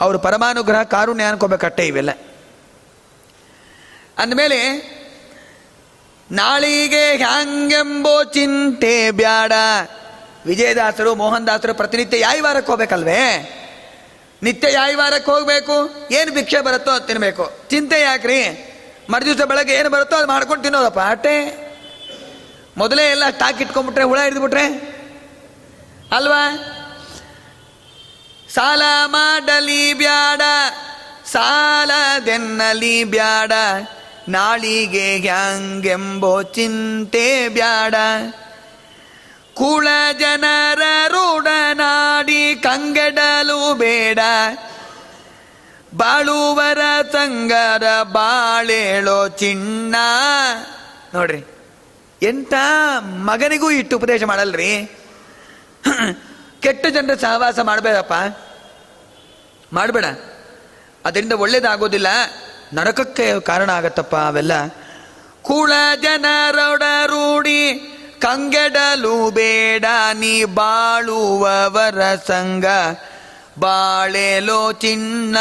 ಅವರು 0.00 0.18
ಪರಮಾನುಗ್ರಹ, 0.18 0.82
ಕಾರುಣ್ಯ 0.82 1.24
ಅನ್ಕೋಬೇಕಟ್ಟೆ 1.24 1.86
ಇವೆಲ್ಲ. 1.86 2.10
ಅಂದಮೇಲೆ, 4.18 4.94
ನಾಳಿಗೆ 6.30 7.16
ಹ್ಯಾಂಗೆಂಬೋ 7.16 8.24
ಚಿಂತೆ 8.24 9.10
ಬ್ಯಾಡ. 9.10 9.52
ವಿಜಯದಾಸರು 10.46 11.14
ಮೋಹನ್ 11.14 11.46
ದಾಸರು 11.46 11.74
ಪ್ರತಿನಿತ್ಯ 11.74 12.20
ಯಾಯಿ 12.20 12.40
ವಾರಕ್ಕೆ 12.40 12.72
ಹೋಗ್ಬೇಕಲ್ವೇ? 12.72 13.50
ನಿತ್ಯ 14.42 14.72
ಯಾಯಿವಾರಕ್ಕೆ 14.72 15.30
ಹೋಗಬೇಕು? 15.30 15.90
ಏನು 16.10 16.34
ಭಿಕ್ಷೆ 16.34 16.60
ಬರುತ್ತೋ 16.60 16.90
ಅದು 16.90 17.06
ತಿನ್ನಬೇಕು 17.06 17.52
ಚಿಂತೆ 17.70 18.00
ಯಾಕ್ರಿ? 18.00 18.70
ಮರುದಿವಸ 19.10 19.42
ಬೆಳಗ್ಗೆ 19.42 19.74
ಏನು 19.74 19.90
ಬರುತ್ತೋ 19.90 20.16
ಅದು 20.16 20.26
ಮಾಡ್ಕೊಂಡು 20.26 20.62
ತಿನ್ನೋದಪ್ಪ, 20.62 20.98
ಅಟ್ಟೆ. 20.98 21.64
ಮೊದಲೇ 22.76 23.10
ಎಲ್ಲ 23.10 23.30
ಸ್ಟಾಕ್ 23.30 23.62
ಇಟ್ಕೊಂಡ್ಬಿಟ್ರೆ, 23.62 24.04
ಹುಳ 24.04 24.20
ಹಿಡಿದ್ಬಿಟ್ರೆ. 24.20 24.64
ಅಲ್ವಾ? 26.12 26.58
ಸಾಲ 28.54 28.82
ಮಾಡಲಿ 29.06 29.94
ಬ್ಯಾಡ 29.94 30.40
ಸಾಲದೆನ್ನಲಿ 31.32 33.04
ಬ್ಯಾಡ, 33.04 33.52
ನಾಳಿಗೆ 34.28 35.18
ಹ್ಯಾಂಗೆಂಬೋ 35.18 36.42
ಚಿಂತೆ 36.42 37.48
ಬ್ಯಾಡ. 37.48 37.94
ಕುಳ 39.54 39.88
ಜನರ 40.18 40.82
ರೂಢನಾಡಿ 41.08 42.54
ಕಂಗೆಡಲು 42.54 43.74
ಬೇಡ. 43.74 44.18
ಬಾಳುವರ 45.96 46.78
ಸಂಗರ 47.12 48.02
ಬಾಳೇಳೋ 48.02 49.28
ಚಿನ್ನ. 49.28 49.96
ನೋಡ್ರಿ 51.14 51.44
ಎಂತ 52.22 52.54
ಮಗನಿಗೂ 53.00 53.70
ಇಟ್ಟು 53.70 53.96
ಉಪದೇಶ 53.96 54.22
ಮಾಡಲ್ರಿ? 54.22 54.90
ಕೆಟ್ಟ 56.64 56.86
ಜನರ 56.86 57.14
ಸಹವಾಸ 57.14 57.60
ಮಾಡಬೇಡಪ್ಪ. 57.60 58.38
ಮಾಡಬೇಡ. 59.72 60.04
ಅದರಿಂದ 61.04 61.32
ಒಳ್ಳೇದಾಗೋದಿಲ್ಲ. 61.32 62.06
ನರಕಕ್ಕೆ 62.74 63.40
ಕಾರಣ 63.40 63.70
ಆಗತ್ತಪ್ಪ 63.70 64.16
ಅವೆಲ್ಲ. 64.16 64.52
ಕುಳ 65.42 65.72
ಜನರೊಡ 66.02 66.82
ರೂಢಿ 67.06 67.90
ಕಂಗೆಡಲು 68.18 69.30
ಬೇಡ, 69.30 69.84
ನೀ 70.12 70.44
ಬಾಳುವವರ 70.44 72.02
ಸಂಗ 72.26 72.64
ಬಾಳೆಲೋ 73.58 74.72
ಚಿನ್ನ, 74.72 75.36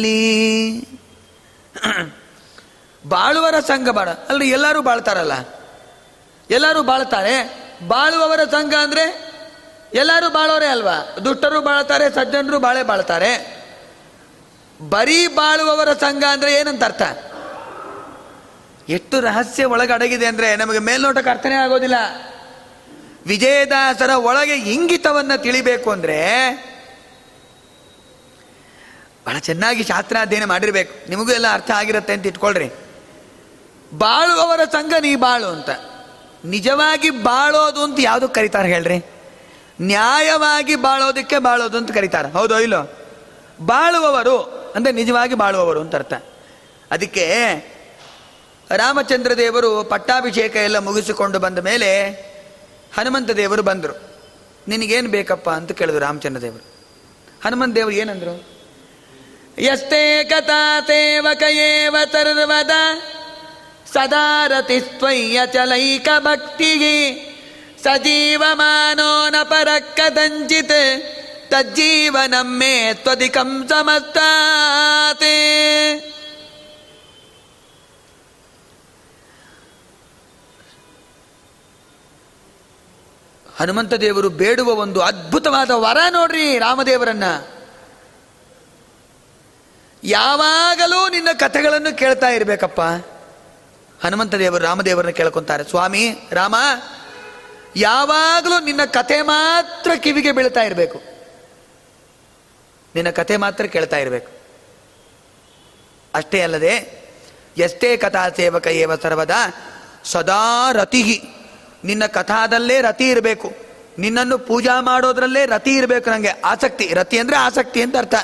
ಬಾಳುವರ 3.08 3.60
ಸಂಘ 3.60 3.89
ಬಾಳ, 3.89 4.10
ಅಲ್ರಿ, 4.10 4.49
ಎಲ್ಲರೂ 4.49 4.82
ಬಾಳ್ತಾರಲ್ಲ. 4.82 5.34
ಎಲ್ಲರೂ 6.49 6.84
ಬಾಳ್ತಾರೆ. 6.84 7.63
ಬಾಳುವವರ 7.88 8.39
ಸಂಘ 8.51 8.73
ಅಂದ್ರೆ 8.73 9.32
ಎಲ್ಲರೂ 9.93 10.30
ಬಾಳೋರೆ 10.30 10.65
ಅಲ್ವಾ? 10.65 11.15
ದುಷ್ಟರು 11.25 11.62
ಬಾಳ್ತಾರೆ, 11.62 12.10
ಸಜ್ಜನರು 12.15 12.60
ಬಾಳೆ 12.60 12.84
ಬಾಳ್ತಾರೆ. 12.84 13.63
ಬರೀ 14.89 15.27
ಬಾಳುವವರ 15.27 15.93
ಸಂಘ 15.93 16.23
ಅಂದ್ರೆ 16.23 16.54
ಏನಂತ 16.54 16.84
ಅರ್ಥ? 16.84 17.01
ಎಷ್ಟು 18.89 19.20
ರಹಸ್ಯ 19.20 19.65
ಒಳಗೆ 19.65 19.93
ಅಡಗಿದೆ 19.93 20.26
ಅಂದ್ರೆ 20.26 20.55
ನಮಗೆ 20.55 20.80
ಮೇಲ್ನೋಟಕ್ಕೆ 20.80 21.30
ಅರ್ಥನೇ 21.30 21.55
ಆಗೋದಿಲ್ಲ. 21.55 21.95
ವಿಜಯದಾಸರ 23.26 24.09
ಒಳಗೆ 24.09 24.55
ಇಂಗಿತವನ್ನ 24.55 25.36
ತಿಳಿಬೇಕು 25.36 25.91
ಅಂದ್ರೆ 25.91 26.22
ಬಹಳ 29.26 29.38
ಚೆನ್ನಾಗಿ 29.38 29.84
ಶಾಸ್ತ್ರ 29.84 30.17
ಅಧ್ಯಯನ 30.22 30.45
ಮಾಡಿರ್ಬೇಕು. 30.45 31.09
ನಿಮಗೂ 31.09 31.32
ಎಲ್ಲ 31.32 31.53
ಅರ್ಥ 31.53 31.72
ಆಗಿರುತ್ತೆ 31.72 32.13
ಅಂತ 32.13 32.26
ಇಟ್ಕೊಳ್ರಿ. 32.26 32.72
ಬಾಳುವವರ 33.93 34.59
ಸಂಘ 34.72 34.93
ನೀ 35.01 35.15
ಬಾಳು 35.15 35.47
ಅಂತ. 35.47 35.69
ನಿಜವಾಗಿ 36.45 37.09
ಬಾಳೋದು 37.09 37.84
ಅಂತ 37.84 37.97
ಯಾವುದು 37.99 38.30
ಕರೀತಾರೆ 38.30 38.69
ಹೇಳ್ರಿ? 38.69 39.05
ನ್ಯಾಯವಾಗಿ 39.82 40.76
ಬಾಳೋದಕ್ಕೆ 40.76 41.38
ಬಾಳೋದು 41.38 41.78
ಅಂತ 41.78 41.91
ಕರೀತಾರೆ. 41.91 42.32
ಹೌದೋ 42.32 42.57
ಇಲ್ಲೋ? 42.57 42.91
ಬಾಳುವವರು 43.61 44.39
ಅಂದರೆ 44.76 44.93
ನಿಜವಾಗಿ 44.93 45.36
ಬಾಳುವವರು 45.36 45.82
ಅಂತ 45.82 45.95
ಅರ್ಥ. 45.95 46.13
ಅದಕ್ಕೆ 46.91 47.26
ರಾಮಚಂದ್ರ 48.72 49.34
ದೇವರು 49.34 49.84
ಪಟ್ಟಾಭಿಷೇಕ 49.84 50.55
ಎಲ್ಲ 50.55 50.78
ಮುಗಿಸಿಕೊಂಡು 50.78 51.39
ಬಂದ 51.39 51.59
ಮೇಲೆ 51.59 52.09
ಹನುಮಂತ 52.97 53.32
ದೇವರು 53.32 53.63
ಬಂದರು. 53.63 54.01
ನಿನಗೇನು 54.67 55.09
ಬೇಕಪ್ಪ 55.09 55.49
ಅಂತ 55.49 55.72
ಕೇಳಿದ್ರು 55.72 56.01
ರಾಮಚಂದ್ರ 56.01 56.41
ದೇವರು. 56.41 56.65
ಹನುಮಂತ 57.45 57.76
ದೇವರು 57.76 57.93
ಏನಂದ್ರು? 57.93 58.61
ಯಸ್ತೇ 59.60 60.24
ಕಥಾ 60.24 60.80
ಸೇವಕ 60.80 61.43
ಏವ 61.43 61.95
ಸರ್ವದ 62.12 62.72
ಸದಾರತಿ 63.93 64.80
ಸ್ವಯ್ಯ 64.80 65.39
ಚಲೈಕ 65.54 66.10
ಭಕ್ತಿಗೆ 66.20 67.32
ಸಜೀವಮಾನೋ 67.84 69.30
ನ 69.30 69.36
ಪರಕ್ಕದಂಚಿತ್ 69.43 70.78
ತಜ್ಜೀವನಮ್ಮೆ 71.52 72.93
ತ್ವದಿಕಂ 72.93 73.68
ಸಮಸ್ತಾತೆ 73.70 75.36
ಹನುಮಂತ 83.58 83.93
ದೇವರು 83.93 84.30
ಬೇಡುವ 84.30 84.74
ಒಂದು 84.74 85.02
ಅದ್ಭುತವಾದ 85.02 85.72
ವರ 85.72 85.97
ನೋಡ್ರಿ 86.10 86.58
ರಾಮದೇವರನ್ನ. 86.58 87.24
ಯಾವಾಗಲೂ 90.04 91.10
ನಿನ್ನ 91.10 91.28
ಕಥೆಗಳನ್ನು 91.39 91.97
ಕೇಳ್ತಾ 91.97 92.30
ಇರಬೇಕಪ್ಪ. 92.30 92.82
ಹನುಮಂತ 94.06 94.36
ದೇವರು 94.36 94.64
ರಾಮದೇವರನ್ನ 94.64 95.12
ಕೇಳ್ಕೊಂತಾರೆ. 95.12 95.64
ಸ್ವಾಮಿ, 95.64 96.16
ರಾಮ, 96.32 96.56
ಯಾವಾಗಲೂ 97.76 98.60
ನಿನ್ನ 98.60 98.86
ಕತೆ 98.86 99.22
ಮಾತ್ರ 99.22 99.91
ಕಿವಿಗೆ 99.95 100.32
ಬೀಳ್ತಾ 100.32 100.62
ಇರಬೇಕು. 100.62 101.02
ನಿನ್ನ 102.95 103.10
ಕತೆ 103.10 103.38
ಮಾತ್ರ 103.38 103.66
ಕೇಳ್ತಾ 103.66 103.97
ಇರಬೇಕು. 103.97 104.32
ಅಷ್ಟೇ 106.14 106.41
ಅಲ್ಲದೆ, 106.41 107.04
ಎಷ್ಟೇ 107.58 107.97
ಕಥಾ 107.97 108.30
ಸೇವಕ 108.30 108.68
ಏವ 108.68 108.95
ಸರ್ವದ, 108.95 109.32
ಸದಾ 110.04 110.72
ರತಿಹಿ. 110.72 111.30
ನಿನ್ನ 111.84 112.06
ಕಥಾದಲ್ಲೇ 112.06 112.82
ರತಿ 112.82 113.10
ಇರಬೇಕು. 113.10 113.54
ನಿನ್ನನ್ನು 113.97 114.38
ಪೂಜಾ 114.38 114.82
ಮಾಡೋದ್ರಲ್ಲೇ 114.82 115.45
ರತಿ 115.45 115.76
ಇರಬೇಕು 115.76 116.10
ನನಗೆ 116.10 116.30
ಆಸಕ್ತಿ, 116.30 116.93
ರತಿ 116.93 117.20
ಅಂದರೆ 117.20 117.36
ಆಸಕ್ತಿ 117.36 117.82
ಅಂತ 117.82 117.97
ಅರ್ಥ. 117.97 118.16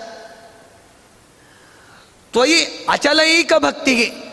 ತ್ವಯಿ 2.32 2.86
ಅಚಲೈಕ 2.90 3.54
ಭಕ್ತಿಗೆ 3.58 4.28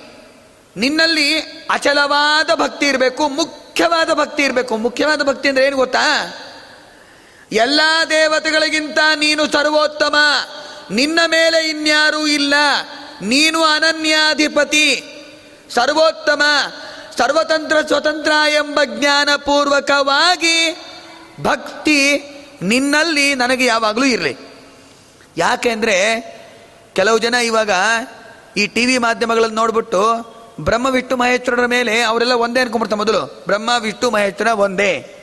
ನಿನ್ನಲ್ಲಿ 0.76 1.38
ಅಚಲವಾದ 1.70 2.50
ಭಕ್ತಿ 2.54 2.86
ಇರಬೇಕು, 2.86 3.28
ಮುಖ್ಯವಾದ 3.28 4.12
ಭಕ್ತಿ 4.12 4.42
ಇರಬೇಕು. 4.42 4.76
ಮುಖ್ಯವಾದ 4.76 5.22
ಭಕ್ತಿ 5.22 5.48
ಅಂದ್ರೆ 5.48 5.66
ಏನು 5.66 5.76
ಗೊತ್ತಾ? 5.76 6.34
ಎಲ್ಲ 7.52 7.80
ದೇವತೆಗಳಿಗಿಂತ 8.10 8.98
ನೀನು 9.14 9.52
ಸರ್ವೋತ್ತಮ. 9.52 10.16
ನಿನ್ನ 10.90 11.20
ಮೇಲೆ 11.26 11.68
ಇನ್ಯಾರೂ 11.68 12.26
ಇಲ್ಲ. 12.26 12.54
ನೀನು 13.22 13.64
ಅನನ್ಯಾಧಿಪತಿ. 13.64 15.04
ಸರ್ವೋತ್ತಮ, 15.74 16.42
ಸರ್ವತಂತ್ರ 17.18 17.80
ಸ್ವತಂತ್ರ 17.80 18.32
ಎಂಬ 18.48 18.80
ಜ್ಞಾನಪೂರ್ವಕವಾಗಿ 18.84 20.76
ಭಕ್ತಿ 21.42 22.22
ನಿನ್ನಲ್ಲಿ 22.62 23.34
ನನಗೆ 23.34 23.64
ಯಾವಾಗಲೂ 23.64 24.04
ಇರಲಿ. 24.04 24.36
ಯಾಕೆಂದರೆ 25.36 26.20
ಕೆಲವು 26.94 27.18
ಜನ 27.18 27.34
ಇವಾಗ 27.34 27.70
ಈ 28.56 28.66
ಟಿ 28.66 28.86
ವಿ 28.86 28.98
ಮಾಧ್ಯಮಗಳನ್ನು 28.98 29.56
ನೋಡ್ಬಿಟ್ಟು 29.56 30.34
ಬ್ರಹ್ಮ, 30.60 30.88
ವಿಷ್ಣು, 30.90 31.16
ಮಹೇಶ್ವರರ 31.16 31.66
ಮೇಲೆ 31.66 32.00
ಅವರೆಲ್ಲ 32.00 32.32
ಒಂದೇ 32.32 32.60
ಅನ್ಕೊಂಡ್ಬಿಡ್ತಾರೆ 32.60 32.98
ಮೊದಲು. 32.98 33.42
ಬ್ರಹ್ಮ, 33.46 33.70
ವಿಷ್ಣು, 33.78 34.10
ಮಹೇಶ್ವರ 34.10 34.46
ಒಂದೇ. 34.46 35.14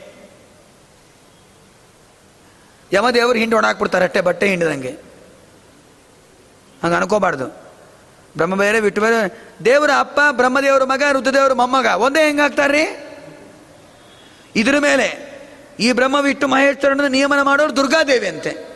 ಯಮದೇವರು 2.92 3.38
ಹಿಂಡು 3.38 3.56
ಒಣಾಕ್ಬಿಡ್ತಾರೆ 3.56 4.04
ಅಷ್ಟೇ 4.04 4.20
ಬಟ್ಟೆ 4.20 4.48
ಹಿಂಡಿದಂಗೆ. 4.48 4.90
ಹಂಗೆ 6.82 6.96
ಅನ್ಕೋಬಾರ್ದು. 6.96 7.46
ಬ್ರಹ್ಮ 8.36 8.54
ಬೇರೆ, 8.54 8.80
ವಿಷ್ಣು 8.80 9.02
ಬೇರೆ. 9.02 9.48
ದೇವರ 9.64 9.90
ಅಪ್ಪ, 9.98 10.20
ಬ್ರಹ್ಮದೇವರ 10.30 10.84
ಮಗ 10.84 11.02
ರುದ್ರದೇವರ 11.12 11.52
ಮೊಮ್ಮಗ, 11.52 11.86
ಒಂದೇ 11.86 12.26
ಹೆಂಗಾಗ್ತಾರ್ರಿ 12.26 13.06
ಇದ್ರ 14.56 14.78
ಮೇಲೆ 14.78 15.32
ಈ 15.80 15.92
ಬ್ರಹ್ಮ, 15.92 16.16
ವಿಷ್ಣು 16.20 16.48
ಮಹೇಶ್ವರನ 16.48 17.00
ನಿಯಮನ 17.08 17.42
ಮಾಡೋರು 17.42 17.76
ದುರ್ಗಾದೇವಿ 17.76 18.28
ಅಂತೆ. 18.28 18.72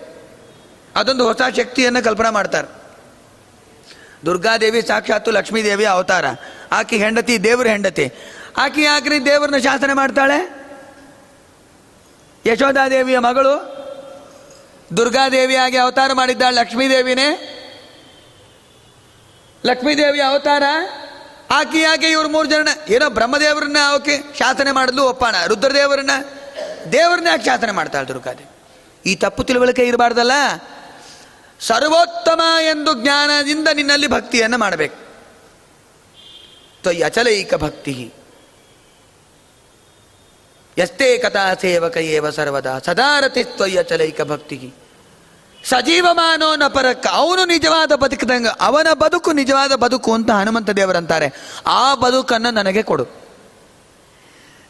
ಅದೊಂದು 0.97 1.27
ಹೊಸ 1.27 1.43
ಶಕ್ತಿಯನ್ನು 1.57 2.05
ಕಲ್ಪನೆ 2.05 2.31
ಮಾಡ್ತಾರೆ. 2.31 2.86
ದುರ್ಗಾದೇವಿ 4.27 4.83
ಸಾಕ್ಷಾತ್ತು 4.83 5.31
ಲಕ್ಷ್ಮೀದೇವಿಯ 5.31 5.87
ಅವತಾರ. 5.87 6.25
ಆಕೆ 6.73 6.97
ಹೆಂಡತಿ, 6.97 7.45
ದೇವರ 7.45 7.67
ಹೆಂಡತಿ. 7.67 8.13
ಆಕೆ 8.57 8.83
ಯಾಕ್ರಿ 8.83 9.25
ದೇವರನ್ನ 9.25 9.57
ಶಾಸನ 9.57 9.91
ಮಾಡ್ತಾಳೆ? 9.93 10.67
ಯಶೋಧಾದೇವಿಯ 12.47 13.19
ಮಗಳು 13.19 13.77
ದುರ್ಗಾದೇವಿಯಾಗಿ 14.97 15.77
ಅವತಾರ 15.77 16.13
ಮಾಡಿದ್ದಾಳೆ 16.13 16.57
ಲಕ್ಷ್ಮೀದೇವಿನೇ. 16.57 17.53
ಲಕ್ಷ್ಮೀದೇವಿಯ 19.67 20.23
ಅವತಾರ? 20.23 20.63
ಆಕೆಯಾಗಿ 21.51 22.07
ಇವ್ರು 22.07 22.29
ಮೂರು 22.29 22.49
ಜನ, 22.49 22.69
ಏನೋ 22.89 23.11
ಬ್ರಹ್ಮದೇವರನ್ನ 23.11 23.77
ಅವಕ್ಕೆ 23.89 24.39
ಶಾಸನೆ 24.39 24.73
ಮಾಡಲು 24.73 25.05
ಒಪ್ಪಾಣ, 25.05 25.35
ರುದ್ರದೇವರನ್ನ? 25.47 26.11
ದೇವರನ್ನ 26.93 27.27
ಯಾಕೆ 27.27 27.45
ಶಾಸನೆ 27.45 27.73
ಮಾಡ್ತಾಳೆ 27.73 28.09
ದುರ್ಗಾದೇವಿ? 28.09 28.51
ಈ 29.11 29.15
ತಪ್ಪು 29.15 29.45
ತಿಳುವಳಿಕೆ 29.45 29.83
ಇರಬಾರ್ದಲ್ಲ? 29.83 30.33
ಸರ್ವೋತ್ತಮ 31.61 32.41
ಎಂದು 32.71 32.95
ಜ್ಞಾನದಿಂದ 32.95 33.69
ನಿನ್ನಲ್ಲಿ 33.73 34.07
ಭಕ್ತಿಯನ್ನು 34.07 34.59
ಮಾಡಬೇಕು. 34.59 34.99
ತ್ವಯ್ 36.83 37.03
ಅಚಲೈಕ 37.03 37.55
ಭಕ್ತಿ. 37.55 38.13
ಎಷ್ಟೇ 40.79 41.19
ಕಥಾ 41.19 41.55
ಸೇವಕ 41.55 41.97
ಏವ 41.97 42.31
ಸರ್ವದ, 42.31 42.83
ಸದಾರತಿ 42.87 43.45
ತ್ವಯ್ಯ 43.45 43.79
ಅಚಲೈಕ 43.79 44.21
ಭಕ್ತಿ. 44.23 44.75
ಸಜೀವಮಾನೋ 45.65 46.57
ನಪರಕ್ಕ 46.57 47.07
ಅವನು 47.11 47.45
ನಿಜವಾದ 47.45 47.93
ಬದುಕದಂಗ, 47.93 48.47
ಅವನ 48.61 48.87
ಬದುಕು 48.93 49.33
ನಿಜವಾದ 49.33 49.75
ಬದುಕು 49.75 50.15
ಅಂತ 50.15 50.31
ಹನುಮಂತ 50.31 50.71
ದೇವರಂತಾರೆ 50.71 51.33
ಆ 51.67 51.95
ಬದುಕನ್ನು 51.95 52.51
ನನಗೆ 52.51 52.83
ಕೊಡು. 52.83 53.27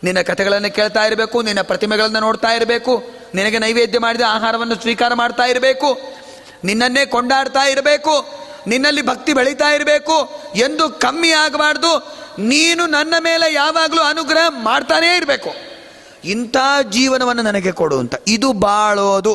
ನಿನ್ನ 0.04 0.20
ಕಥೆಗಳನ್ನು 0.20 0.74
ಕೇಳ್ತಾ 0.74 1.04
ಇರಬೇಕು, 1.04 1.42
ನಿನ್ನ 1.42 1.62
ಪ್ರತಿಮೆಗಳನ್ನು 1.62 2.20
ನೋಡ್ತಾ 2.20 2.48
ಇರಬೇಕು, 2.48 3.04
ನಿನಗೆ 3.34 3.58
ನೈವೇದ್ಯ 3.58 3.98
ಮಾಡಿದ 3.98 4.20
ಆಹಾರವನ್ನು 4.28 4.74
ಸ್ವೀಕಾರ 4.74 5.14
ಮಾಡ್ತಾ 5.14 5.42
ಇರಬೇಕು 5.42 6.00
ನಿನ್ನನ್ನೇ 6.66 7.04
ಕೊಂಡಾಡ್ತಾ 7.06 7.64
ಇರಬೇಕು, 7.64 8.14
ನಿನ್ನಲ್ಲಿ 8.66 9.02
ಭಕ್ತಿ 9.02 9.32
ಬೆಳೀತಾ 9.32 9.68
ಇರಬೇಕು 9.70 10.16
ಎಂದು 10.54 10.84
ಕಮ್ಮಿ 11.00 11.30
ಆಗಬಾರ್ದು. 11.30 11.92
ನೀನು 12.44 12.82
ನನ್ನ 12.86 13.14
ಮೇಲೆ 13.18 13.46
ಯಾವಾಗಲೂ 13.54 14.02
ಅನುಗ್ರಹ 14.02 14.46
ಮಾಡ್ತಾನೇ 14.62 15.10
ಇರಬೇಕು. 15.16 15.50
ಇಂಥ 16.24 16.56
ಜೀವನವನ್ನು 16.90 17.42
ನನಗೆ 17.42 17.72
ಕೊಡು 17.72 17.98
ಅಂತ. 17.98 18.14
ಇದು 18.26 18.48
ಬಾಳೋದು 18.52 19.34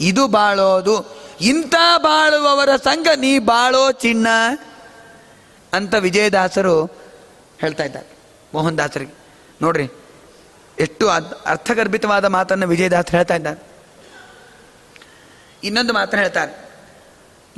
ಇದು 0.00 0.22
ಬಾಳೋದು, 0.28 0.94
ಇಂಥ 1.40 1.74
ಬಾಳುವವರ 1.98 2.72
ಸಂಘ 2.76 3.06
ನೀ 3.16 3.32
ಬಾಳೋ 3.38 3.84
ಚಿನ್ನ 3.92 4.28
ಅಂತ 5.72 5.94
ವಿಜಯದಾಸರು 5.94 6.74
ಹೇಳ್ತಾ 7.60 7.84
ಇದ್ದಾರೆ. 7.84 8.08
ಮೋಹನ್ 8.54 8.78
ದಾಸರಿಗೆ 8.78 9.14
ನೋಡ್ರಿ, 9.62 9.86
ಎಷ್ಟು 10.78 11.04
ಅರ್ಥಗರ್ಭಿತವಾದ 11.46 12.24
ಮಾತನ್ನು 12.24 12.66
ವಿಜಯದಾಸರು 12.66 13.16
ಹೇಳ್ತಾ 13.16 13.34
ಇದ್ದಾರೆ. 13.34 13.60
ಇನ್ನೊಂದು 15.62 15.92
ಮಾತನ್ನು 15.92 16.22
ಹೇಳ್ತಾರೆ. 16.22 16.52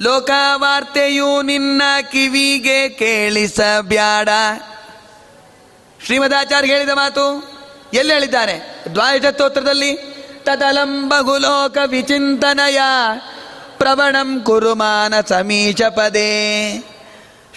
ಲೋಕವಾರ್ತೆಯು 0.01 1.43
ನಿನ್ನ 1.43 1.83
ಕಿವಿಗೆ 2.13 2.89
ಕೇಳಿಸಬ್ಯಾಡ. 2.89 4.29
ಶ್ರೀಮದಾಚಾರ್ಯ 6.07 6.69
ಹೇಳಿದ 6.69 6.89
ಮಾತು 6.89 7.57
ಎಲ್ಲಿ 7.95 8.13
ಹೇಳಿದ್ದಾರೆ? 8.13 8.85
ದ್ವಾದಶೋತ್ರದಲ್ಲಿ 8.95 9.95
ತದಲಂಬಗುಲೋಕ 10.43 11.79
ವಿಚಿಂತನಯ 11.87 12.81
ಪ್ರವಣಂ 13.79 14.43
ಕುರುಮಾನ 14.43 15.15
ಸಮೀಶ 15.29 15.83
ಪದೇ. 15.83 16.73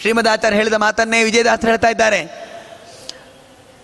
ಶ್ರೀಮದಾಚಾರ್ಯ 0.02 0.58
ಹೇಳಿದ 0.58 0.74
ಮಾತನ್ನೇ 0.74 1.24
ವಿಜಯದಾಸರು 1.24 1.68
ಹೇಳ್ತಾ 1.68 1.88
ಇದ್ದಾರೆ. 1.88 2.50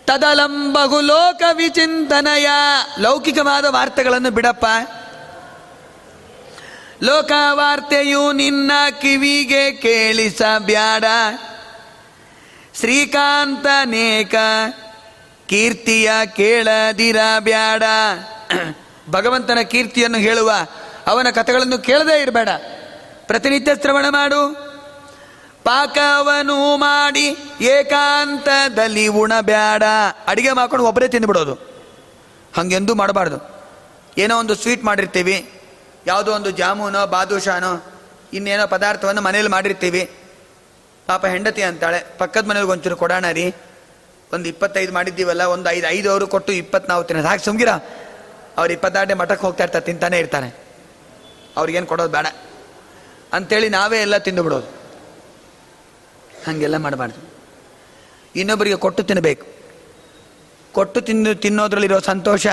ತದಲಂಬಗುಲೋಕ 0.05 1.43
ವಿಚಿಂತನಯ 1.53 2.49
ಲೌಕಿಕವಾದ 2.99 3.65
ವಾರ್ತೆಗಳನ್ನು 3.65 4.31
ಬಿಡಪ್ಪ. 4.31 4.65
ಲೋಕವಾರ್ತೆಯು 7.03 8.31
ನಿನ್ನ 8.31 8.71
ಕಿವಿಗೆ 9.01 9.71
ಕೇಳಿಸಬ್ಯಾಡ. 9.71 11.03
ಶ್ರೀಕಾಂತನೇಕ 12.79 14.35
ಕೀರ್ತಿಯ 15.47 16.11
ಕೇಳದಿರ 16.25 17.17
ಬ್ಯಾಡ 17.39 17.83
ಭಗವಂತನ 19.09 19.59
ಕೀರ್ತಿಯನ್ನು 19.61 20.17
ಹೇಳುವ 20.17 20.51
ಅವನ 21.07 21.27
ಕಥೆಗಳನ್ನು 21.29 21.77
ಕೇಳದೇ 21.77 22.21
ಇರಬೇಡ. 22.21 22.49
ಪ್ರತಿನಿತ್ಯ 23.27 23.75
ಶ್ರವಣ 23.75 24.05
ಮಾಡು. 24.09 24.65
ಪಾಕವನು 25.63 26.77
ಮಾಡಿ 26.77 27.37
ಏಕಾಂತದಲ್ಲಿ 27.61 29.07
ಉಣಬ್ಯಾಡ. 29.07 29.83
ಅಡಿಗೆ 30.27 30.51
ಮಾಡ್ಕೊಂಡು 30.51 30.85
ಒಬ್ಬರೇ 30.85 31.07
ತಿಂದುಬಿಡೋದು. 31.07 31.53
ಹಾಗೆಂದೂ 32.57 32.95
ಮಾಡಬಾರ್ದು. 32.95 33.65
ಏನೋ 34.17 34.39
ಒಂದು 34.39 34.55
ಸ್ವೀಟ್ 34.55 34.83
ಮಾಡಿರ್ತೀವಿ. 34.83 35.51
ಯಾವುದೋ 36.07 36.31
ಒಂದು 36.31 36.51
ಜಾಮೂನೋ, 36.51 37.07
ಬಾದುಷಾನೋ, 37.07 37.93
ಇನ್ನೇನೋ 38.33 38.67
ಪದಾರ್ಥವನ್ನು 38.67 39.21
ಮನೇಲಿ 39.21 39.47
ಮಾಡಿರ್ತೀವಿ. 39.47 40.11
ಪಾಪ 41.07 41.25
ಹೆಂಡತಿ 41.25 41.61
ಅಂತಾಳೆ, 41.61 42.05
ಪಕ್ಕದ 42.17 42.45
ಮನೇಲಿ 42.45 42.65
ಒಂಚೂರು 42.65 42.95
ಕೊಡೋಣ 42.95 43.25
ರೀ. 43.31 43.53
ಒಂದು 44.33 44.49
ಇಪ್ಪತ್ತೈದು 44.49 44.93
ಮಾಡಿದ್ದೀವಲ್ಲ, 44.93 45.43
ಒಂದು 45.43 45.69
ಐದು 45.69 45.87
ಐದು 45.87 46.11
ಅವರು 46.11 46.27
ಕೊಟ್ಟು 46.27 46.53
ಇಪ್ಪತ್ತು 46.53 46.89
ನಾವು 46.89 47.03
ತಿನ್ನೋದು. 47.03 47.27
ಹಾಗೆ 47.27 47.43
ಸುಮ್ಗಿರ, 47.43 47.69
ಅವ್ರು 48.57 48.73
ಇಪ್ಪತ್ತಾರನೇ 48.73 49.13
ಮಠಕ್ಕೆ 49.13 49.45
ಹೋಗ್ತಾ 49.45 49.63
ಇರ್ತಾರೆ, 49.63 49.85
ತಿಂತಾನೆ 49.85 50.19
ಇರ್ತಾರೆ. 50.19 50.55
ಅವ್ರಿಗೇನು 51.57 51.85
ಕೊಡೋದು 51.85 52.09
ಬೇಡ. 52.09 52.25
ಅಂಥೇಳಿ 53.33 53.69
ನಾವೇ 53.69 54.01
ಎಲ್ಲ 54.01 54.17
ತಿಂದು 54.17 54.43
ಬಿಡೋದು. 54.43 54.67
ಹಾಗೆಲ್ಲ 56.47 56.77
ಮಾಡಬಾರ್ದು. 56.77 57.35
ಇನ್ನೊಬ್ಬರಿಗೆ 58.35 58.75
ಕೊಟ್ಟು 58.75 59.03
ತಿನ್ನಬೇಕು 59.03 59.47
ಕೊಟ್ಟು 60.71 61.01
ತಿನ್ನು 61.01 61.35
ತಿನ್ನೋದ್ರಲ್ಲಿರೋ 61.35 61.99
ಸಂತೋಷ 61.99 62.47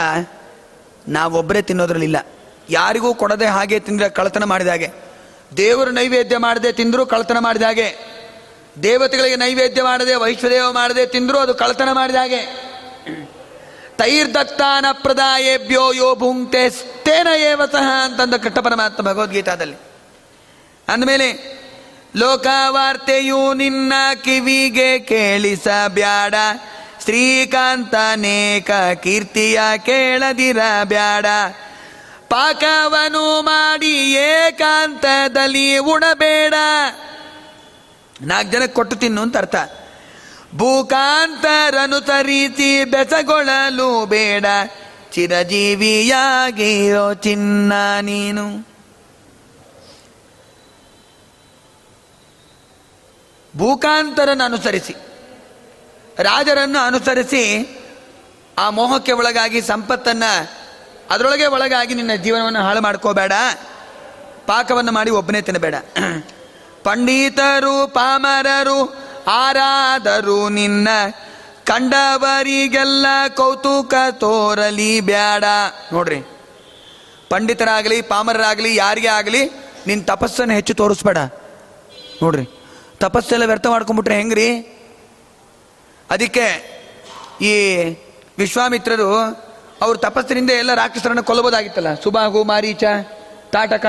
ನಾವೊಬ್ಬರೇ 1.09 1.63
ತಿನ್ನೋದ್ರಲ್ಲಿಲ್ಲ. 1.63 2.27
ಯಾರಿಗೂ 2.73 3.15
ಕೊಡದೆ 3.15 3.47
ಹಾಗೆ 3.47 3.81
ತಿಂದರೆ 3.81 4.09
ಕಳತನ 4.09 4.45
ಮಾಡಿದ 4.45 4.69
ಹಾಗೆ. 4.69 4.89
ದೇವರು 5.57 5.91
ನೈವೇದ್ಯ 5.91 6.37
ಮಾಡದೆ 6.37 6.73
ತಿಂದರೂ 6.73 7.07
ಕಳತನ 7.07 7.39
ಮಾಡಿದ 7.39 7.63
ಹಾಗೆ. 7.63 8.13
ದೇವತೆಗಳಿಗೆ 8.83 9.37
ನೈವೇದ್ಯ 9.37 9.83
ಮಾಡದೆ, 9.83 10.15
ವೈಶ್ವದೇವ 10.15 10.73
ಮಾಡದೆ 10.73 11.07
ತಿಂದರೂ 11.07 11.39
ಅದು 11.39 11.55
ಕಳತನ 11.55 11.89
ಮಾಡಿದ 11.93 12.15
ಹಾಗೆ. 12.15 12.73
ತೈರ್ದತ್ತಾನ 13.97 14.85
ಪ್ರದಾಯೇಭ್ಯೋ 14.93 15.93
ಯೋ 15.93 16.15
ಭುಂಕ್ತೆ 16.15 16.67
ಏವ 17.51 17.67
ಸಹ 17.73 18.05
ಅಂತಂದ 18.05 18.35
ಕೃಷ್ಣ 18.35 18.61
ಪರಮಾತ್ಮ 18.61 19.03
ಭಗವದ್ಗೀತಾದಲ್ಲಿ. 19.03 19.77
ಅಂದಮೇಲೆ, 20.89 21.59
ಲೋಕವಾರ್ತೆಯು 22.17 23.55
ನಿನ್ನ 23.55 23.93
ಕಿವಿಗೆ 24.25 24.99
ಕೇಳಿಸಬ್ಯಾಡ, 24.99 26.35
ಶ್ರೀಕಾಂತನೇಕ 27.05 28.71
ಕೀರ್ತಿಯ 29.03 29.61
ಕೇಳದಿರ 29.79 30.59
ಬ್ಯಾಡ 30.85 31.27
ಪಾಕವನು 32.33 33.43
ಮಾಡಿ 33.43 34.13
ಏಕಾಂತದಲ್ಲಿ 34.13 35.79
ಉಣಬೇಡ. 35.79 36.55
ನಾಲ್ಕು 38.21 38.53
ಜನಕ್ಕೆ 38.53 38.75
ಕೊಟ್ಟು 38.75 38.97
ತಿನ್ನು 38.97 39.23
ಅಂತ 39.23 39.37
ಅರ್ಥ. 39.37 39.57
ಭೂಕಾಂತರನುಸರಿಸಿ 40.55 42.85
ಬೆಸಗೊಳ್ಳಲು 42.85 44.07
ಬೇಡ. 44.07 44.45
ಚಿರಜೀವಿಯಾಗಿರೋ 45.13 47.15
ಚಿನ್ನ 47.15 47.73
ನೀನು. 48.01 48.69
ಭೂಕಾಂತರನ್ನು 53.57 54.45
ಅನುಸರಿಸಿ. 54.45 54.95
ರಾಜರನ್ನು 56.19 56.79
ಅನುಸರಿಸಿ 56.79 57.77
ಆ 58.59 58.71
ಮೋಹಕ್ಕೆ 58.71 59.13
ಒಳಗಾಗಿ 59.13 59.63
ಸಂಪತ್ತನ್ನ 59.63 60.23
ಅದರೊಳಗೆ 61.13 61.47
ಒಳಗಾಗಿ 61.47 61.95
ನಿನ್ನ 61.95 62.15
ಜೀವನವನ್ನು 62.25 62.61
ಹಾಳು 62.63 62.81
ಮಾಡ್ಕೋಬೇಡ. 62.81 63.33
ಪಾಕವನ್ನು 64.47 64.93
ಮಾಡಿ 64.93 65.11
ಒಬ್ಬನೇ 65.11 65.41
ತಿನ್ನಬೇಡ. 65.41 65.77
ಪಂಡಿತರು, 66.85 67.75
ಪಾಮರರು, 67.89 68.79
ಆರಾದರು 69.33 70.39
ನಿನ್ನ 70.49 70.89
ಕಂಡವರಿಗೆಲ್ಲ 71.65 73.07
ಕೌತುಕ 73.37 73.95
ತೋರಲಿ 74.21 74.93
ಬ್ಯಾಡ. 75.01 75.45
ನೋಡ್ರಿ, 75.93 76.21
ಪಂಡಿತರಾಗಲಿ, 77.29 77.99
ಪಾಮರರಾಗಲಿ, 78.03 78.71
ಯಾರಿಗೆ 78.77 79.09
ಆಗಲಿ 79.09 79.43
ನಿನ್ನ 79.87 80.03
ತಪಸ್ಸನ್ನು 80.05 80.55
ಹೆಚ್ಚು 80.55 80.75
ತೋರಿಸ್ಬೇಡ. 80.75 81.19
ನೋಡ್ರಿ, 82.23 82.45
ತಪಸ್ಸೆಲ್ಲ 82.99 83.45
ವ್ಯರ್ಥ 83.45 83.67
ಮಾಡ್ಕೊಂಬಿಟ್ರೆ 83.67 84.17
ಹೆಂಗ್ರಿ? 84.17 84.49
ಅದಕ್ಕೆ 86.11 86.47
ಈ 87.41 87.55
ವಿಶ್ವಾಮಿತ್ರರು 88.39 89.09
ಅವ್ರ 89.83 89.97
ತಪಸ್ಸಿನಿಂದ 89.97 90.51
ಎಲ್ಲ 90.51 90.75
ರಾಕ್ಷಸರನ್ನು 90.75 91.23
ಕೊಲ್ಲಬೋದಾಗಿತ್ತಲ್ಲ 91.23 91.95
ಸುಬಾಹು, 91.95 92.45
ಮಾರೀಚ, 92.45 92.85
ತಾಟಕ. 93.53 93.87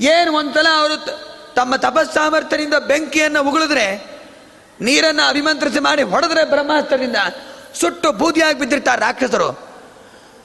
ಏನು 0.00 0.32
ಒಂದ್ಸಲ 0.32 0.66
ಅವರು 0.74 0.96
ತಮ್ಮ 1.54 1.76
ತಪಸ್ಸಾಮರ್ಥ್ಯದಿಂದ 1.76 2.74
ಬೆಂಕಿಯನ್ನು 2.74 3.48
ಉಗುಳಿದ್ರೆ, 3.48 4.12
ನೀರನ್ನು 4.80 5.28
ಅಭಿಮಂತ್ರಿಸಿ 5.28 5.78
ಮಾಡಿ 5.78 6.02
ಹೊಡೆದ್ರೆ 6.02 6.44
ಬ್ರಹ್ಮಾಸ್ತ್ರದಿಂದ 6.44 7.16
ಸುಟ್ಟು 7.80 8.12
ಬೂದಿಯಾಗಿ 8.12 8.58
ಬಿದ್ದಿರ್ತಾರೆ 8.58 9.00
ರಾಕ್ಷಸರು. 9.00 9.58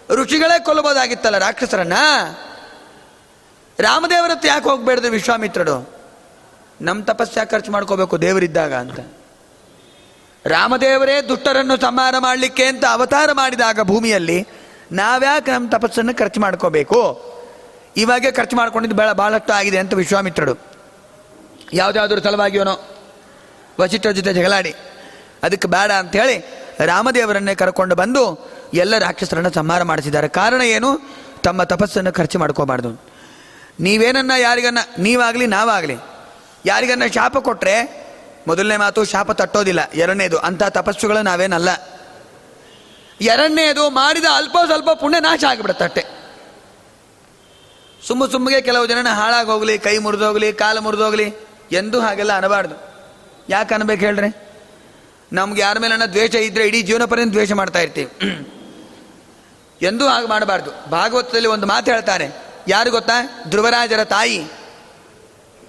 ಋಷಿಗಳೇ 0.10 0.60
ಕೊಲ್ಲಬಹುದಾಗಿತ್ತಲ್ಲ 0.60 1.38
ರಾಕ್ಷಸರನ್ನ? 1.38 1.94
ರಾಮದೇವರತ್ತು 3.80 4.48
ಯಾಕೆ 4.48 4.70
ಹೋಗ್ಬೇಡ್ದು 4.70 5.10
ವಿಶ್ವಾಮಿತ್ರರು? 5.10 5.98
ನಮ್ಮ 6.82 7.04
ತಪಸ್ಸು 7.04 7.40
ಯಾಕೆ 7.40 7.52
ಖರ್ಚು 7.52 7.72
ಮಾಡ್ಕೋಬೇಕು 7.72 8.22
ದೇವರಿದ್ದಾಗ 8.22 8.74
ಅಂತ. 8.74 9.17
ರಾಮದೇವರೇ 10.46 11.16
ದುಷ್ಟರನ್ನು 11.22 11.76
ಸಂಹಾರ 11.82 12.16
ಮಾಡಲಿಕ್ಕೆ 12.20 12.66
ಅಂತ 12.66 12.84
ಅವತಾರ 12.86 13.30
ಮಾಡಿದಾಗ 13.32 13.80
ಭೂಮಿಯಲ್ಲಿ 13.82 14.48
ನಾವ್ಯಾಕೆ 14.92 15.52
ನಮ್ಮ 15.52 15.70
ತಪಸ್ಸನ್ನು 15.70 16.14
ಖರ್ಚು 16.18 16.40
ಮಾಡ್ಕೋಬೇಕು? 16.40 17.00
ಇವಾಗೆ 17.98 18.32
ಖರ್ಚು 18.32 18.56
ಮಾಡ್ಕೊಂಡಿದ್ದು 18.56 18.98
ಬಹಳ 18.98 19.12
ಬಹಳಷ್ಟು 19.12 19.54
ಆಗಿದೆ 19.54 19.78
ಅಂತ 19.78 19.94
ವಿಶ್ವಾಮಿತ್ರರು. 19.94 20.56
ಯಾವುದಾದ್ರೂ 21.74 22.22
ಸಲುವಾಗಿಯೋನೋ 22.22 22.76
ವಸಿಷ್ಠರ 23.80 24.12
ಜೊತೆ 24.12 24.34
ಜಗಳಾಡಿ, 24.34 24.74
ಅದಕ್ಕೆ 25.44 25.68
ಬೇಡ 25.68 25.92
ಅಂತ 25.92 26.16
ಹೇಳಿ 26.16 26.38
ರಾಮದೇವರನ್ನೇ 26.86 27.56
ಕರ್ಕೊಂಡು 27.56 27.96
ಬಂದು 27.96 28.24
ಎಲ್ಲ 28.74 28.98
ರಾಕ್ಷಸರನ್ನು 28.98 29.52
ಸಂಹಾರ 29.52 29.84
ಮಾಡಿಸಿದ್ದಾರೆ. 29.84 30.28
ಕಾರಣ 30.28 30.62
ಏನು? 30.62 30.90
ತಮ್ಮ 31.44 31.64
ತಪಸ್ಸನ್ನು 31.64 32.12
ಖರ್ಚು 32.14 32.40
ಮಾಡ್ಕೋಬಾರ್ದು. 32.40 32.92
ನೀವೇನನ್ನ 33.80 34.32
ಯಾರಿಗನ್ನ, 34.40 34.80
ನೀವಾಗಲಿ, 35.00 35.46
ನಾವಾಗಲಿ 35.48 35.98
ಯಾರಿಗನ್ನ 36.66 37.06
ಶಾಪ 37.14 37.38
ಕೊಟ್ಟರೆ 37.38 38.07
ಮೊದಲನೇ 38.48 38.78
ಮಾತು 38.78 39.06
ಶಾಪ 39.06 39.32
ತಟ್ಟೋದಿಲ್ಲ. 39.32 39.92
ಎರಡನೇದು, 39.94 40.38
ಅಂಥ 40.38 40.64
ತಪಸ್ಸುಗಳು 40.64 41.22
ನಾವೇನಲ್ಲ. 41.22 41.70
ಎರಡನೇದು, 43.22 43.90
ಮಾಡಿದ 43.90 44.26
ಅಲ್ಪ 44.36 44.58
ಸ್ವಲ್ಪ 44.66 44.90
ಪುಣ್ಯ 44.90 45.20
ನಾಶ 45.20 45.44
ಆಗಿಬಿಡುತ್ತೆ 45.50 45.86
ಅಷ್ಟೇ. 45.86 46.06
ಸುಮ್ಮ 48.08 48.28
ಸುಮ್ಮಗೆ 48.28 48.62
ಕೆಲವು 48.62 48.86
ಜನನ 48.86 49.08
ಹಾಳಾಗೋಗ್ಲಿ 49.10 49.80
ಕೈ 49.80 49.98
ಮುರಿದೋಗ್ಲಿ 49.98 50.54
ಕಾಲು 50.54 50.82
ಮುರಿದೋಗ್ಲಿ 50.82 51.34
ಎಂದೂ 51.72 52.00
ಹಾಗೆಲ್ಲ 52.00 52.38
ಅನಬಾರ್ದು. 52.38 52.76
ಯಾಕೆ 53.50 53.76
ಅನ್ಬೇಕು 53.76 54.06
ಹೇಳ್ರಿ? 54.06 54.36
ನಮ್ಗೆ 55.34 55.62
ಯಾರ 55.62 55.80
ಮೇಲೆ 55.80 56.10
ದ್ವೇಷ 56.10 56.36
ಇದ್ರೆ 56.36 56.68
ಇಡೀ 56.68 56.82
ಜೀವನ 56.82 57.06
ಪರ್ಯಂತ 57.06 57.32
ದ್ವೇಷ 57.32 57.52
ಮಾಡ್ತಾ 57.52 57.80
ಇರ್ತೀವಿ. 57.80 58.12
ಎಂದೂ 59.82 60.08
ಹಾಗೆ 60.08 60.28
ಮಾಡಬಾರ್ದು. 60.28 60.90
ಭಾಗವತದಲ್ಲಿ 60.90 61.48
ಒಂದು 61.48 61.68
ಮಾತು 61.68 61.92
ಹೇಳ್ತಾರೆ. 61.92 62.30
ಯಾರು 62.68 62.92
ಗೊತ್ತಾ? 62.92 63.44
ಧ್ರುವರಾಜರ 63.50 64.04
ತಾಯಿ. 64.04 64.44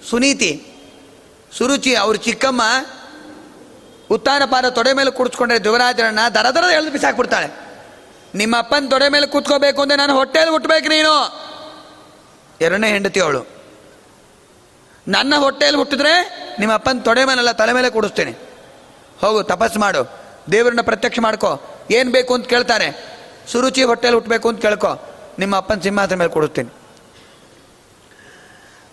ಸುನೀತಿ. 0.09 0.65
ಸುರುಚಿ, 1.57 1.95
ಅವ್ರ 1.95 2.15
ಚಿಕ್ಕಮ್ಮ 2.15 2.61
ಉತ್ತಾನ 4.11 4.41
ಪಾದ 4.45 4.65
ತೊಡೆ 4.65 4.93
ಮೇಲೆ 4.93 5.11
ಕುಡಿಸ್ಕೊಂಡ್ರೆ 5.11 5.59
ಧ್ರುವರಾಜರನ್ನ 5.59 6.19
ದರ 6.35 6.49
ದರದ 6.49 6.71
ಎಳೆದು 6.73 6.91
ಬಿಸಾಕ್ಬಿಡ್ತಾಳೆ. 6.91 7.69
ನಿಮ್ಮ 8.35 8.57
ಅಪ್ಪನ 8.57 8.87
ತೊಡೆ 8.89 9.09
ಮೇಲೆ 9.09 9.27
ಕೂತ್ಕೋಬೇಕು 9.27 9.81
ಅಂದ್ರೆ 9.81 9.97
ನಾನು 9.97 10.15
ಹೊಟ್ಟೆಯಲ್ಲಿ 10.15 10.51
ಹುಟ್ಟಬೇಕು 10.51 10.87
ನೀನು. 10.87 11.39
ಎರಡನೇ 12.61 12.89
ಹೆಂಡತಿ 12.89 13.19
ಅವಳು. 13.19 13.45
ನನ್ನ 15.07 15.35
ಹೊಟ್ಟೆಯಲ್ಲಿ 15.37 15.77
ಹುಟ್ಟಿದ್ರೆ 15.77 16.45
ನಿಮ್ಮ 16.59 16.73
ಅಪ್ಪನ 16.73 16.99
ತೊಡೆ 16.99 17.25
ಮೇಲೆಲ್ಲ 17.25 17.51
ತಲೆ 17.51 17.73
ಮೇಲೆ 17.73 17.89
ಕೂಡಿಸ್ತೇನೆ. 17.89 18.31
ಹೋಗು 19.21 19.43
ತಪಸ್ 19.43 19.77
ಮಾಡು. 19.77 20.19
ದೇವರನ್ನ 20.51 20.81
ಪ್ರತ್ಯಕ್ಷ 20.81 21.19
ಮಾಡ್ಕೋ. 21.19 21.61
ಏನು 21.91 22.11
ಬೇಕು 22.11 22.33
ಅಂತ 22.33 22.47
ಕೇಳ್ತಾರೆ. 22.47 23.17
ಸುರುಚಿ 23.51 23.83
ಹೊಟ್ಟೆಯಲ್ಲಿ 23.83 24.15
ಹುಟ್ಟಬೇಕು 24.15 24.49
ಅಂತ 24.49 24.61
ಕೇಳ್ಕೋ. 24.61 25.15
ನಿಮ್ಮ 25.39 25.55
ಅಪ್ಪನ 25.55 25.79
ಸಿಂಹಾಸನ 25.79 26.15
ಮೇಲೆ 26.15 26.31
ಕೊಡಿಸ್ತೀನಿ. 26.31 26.78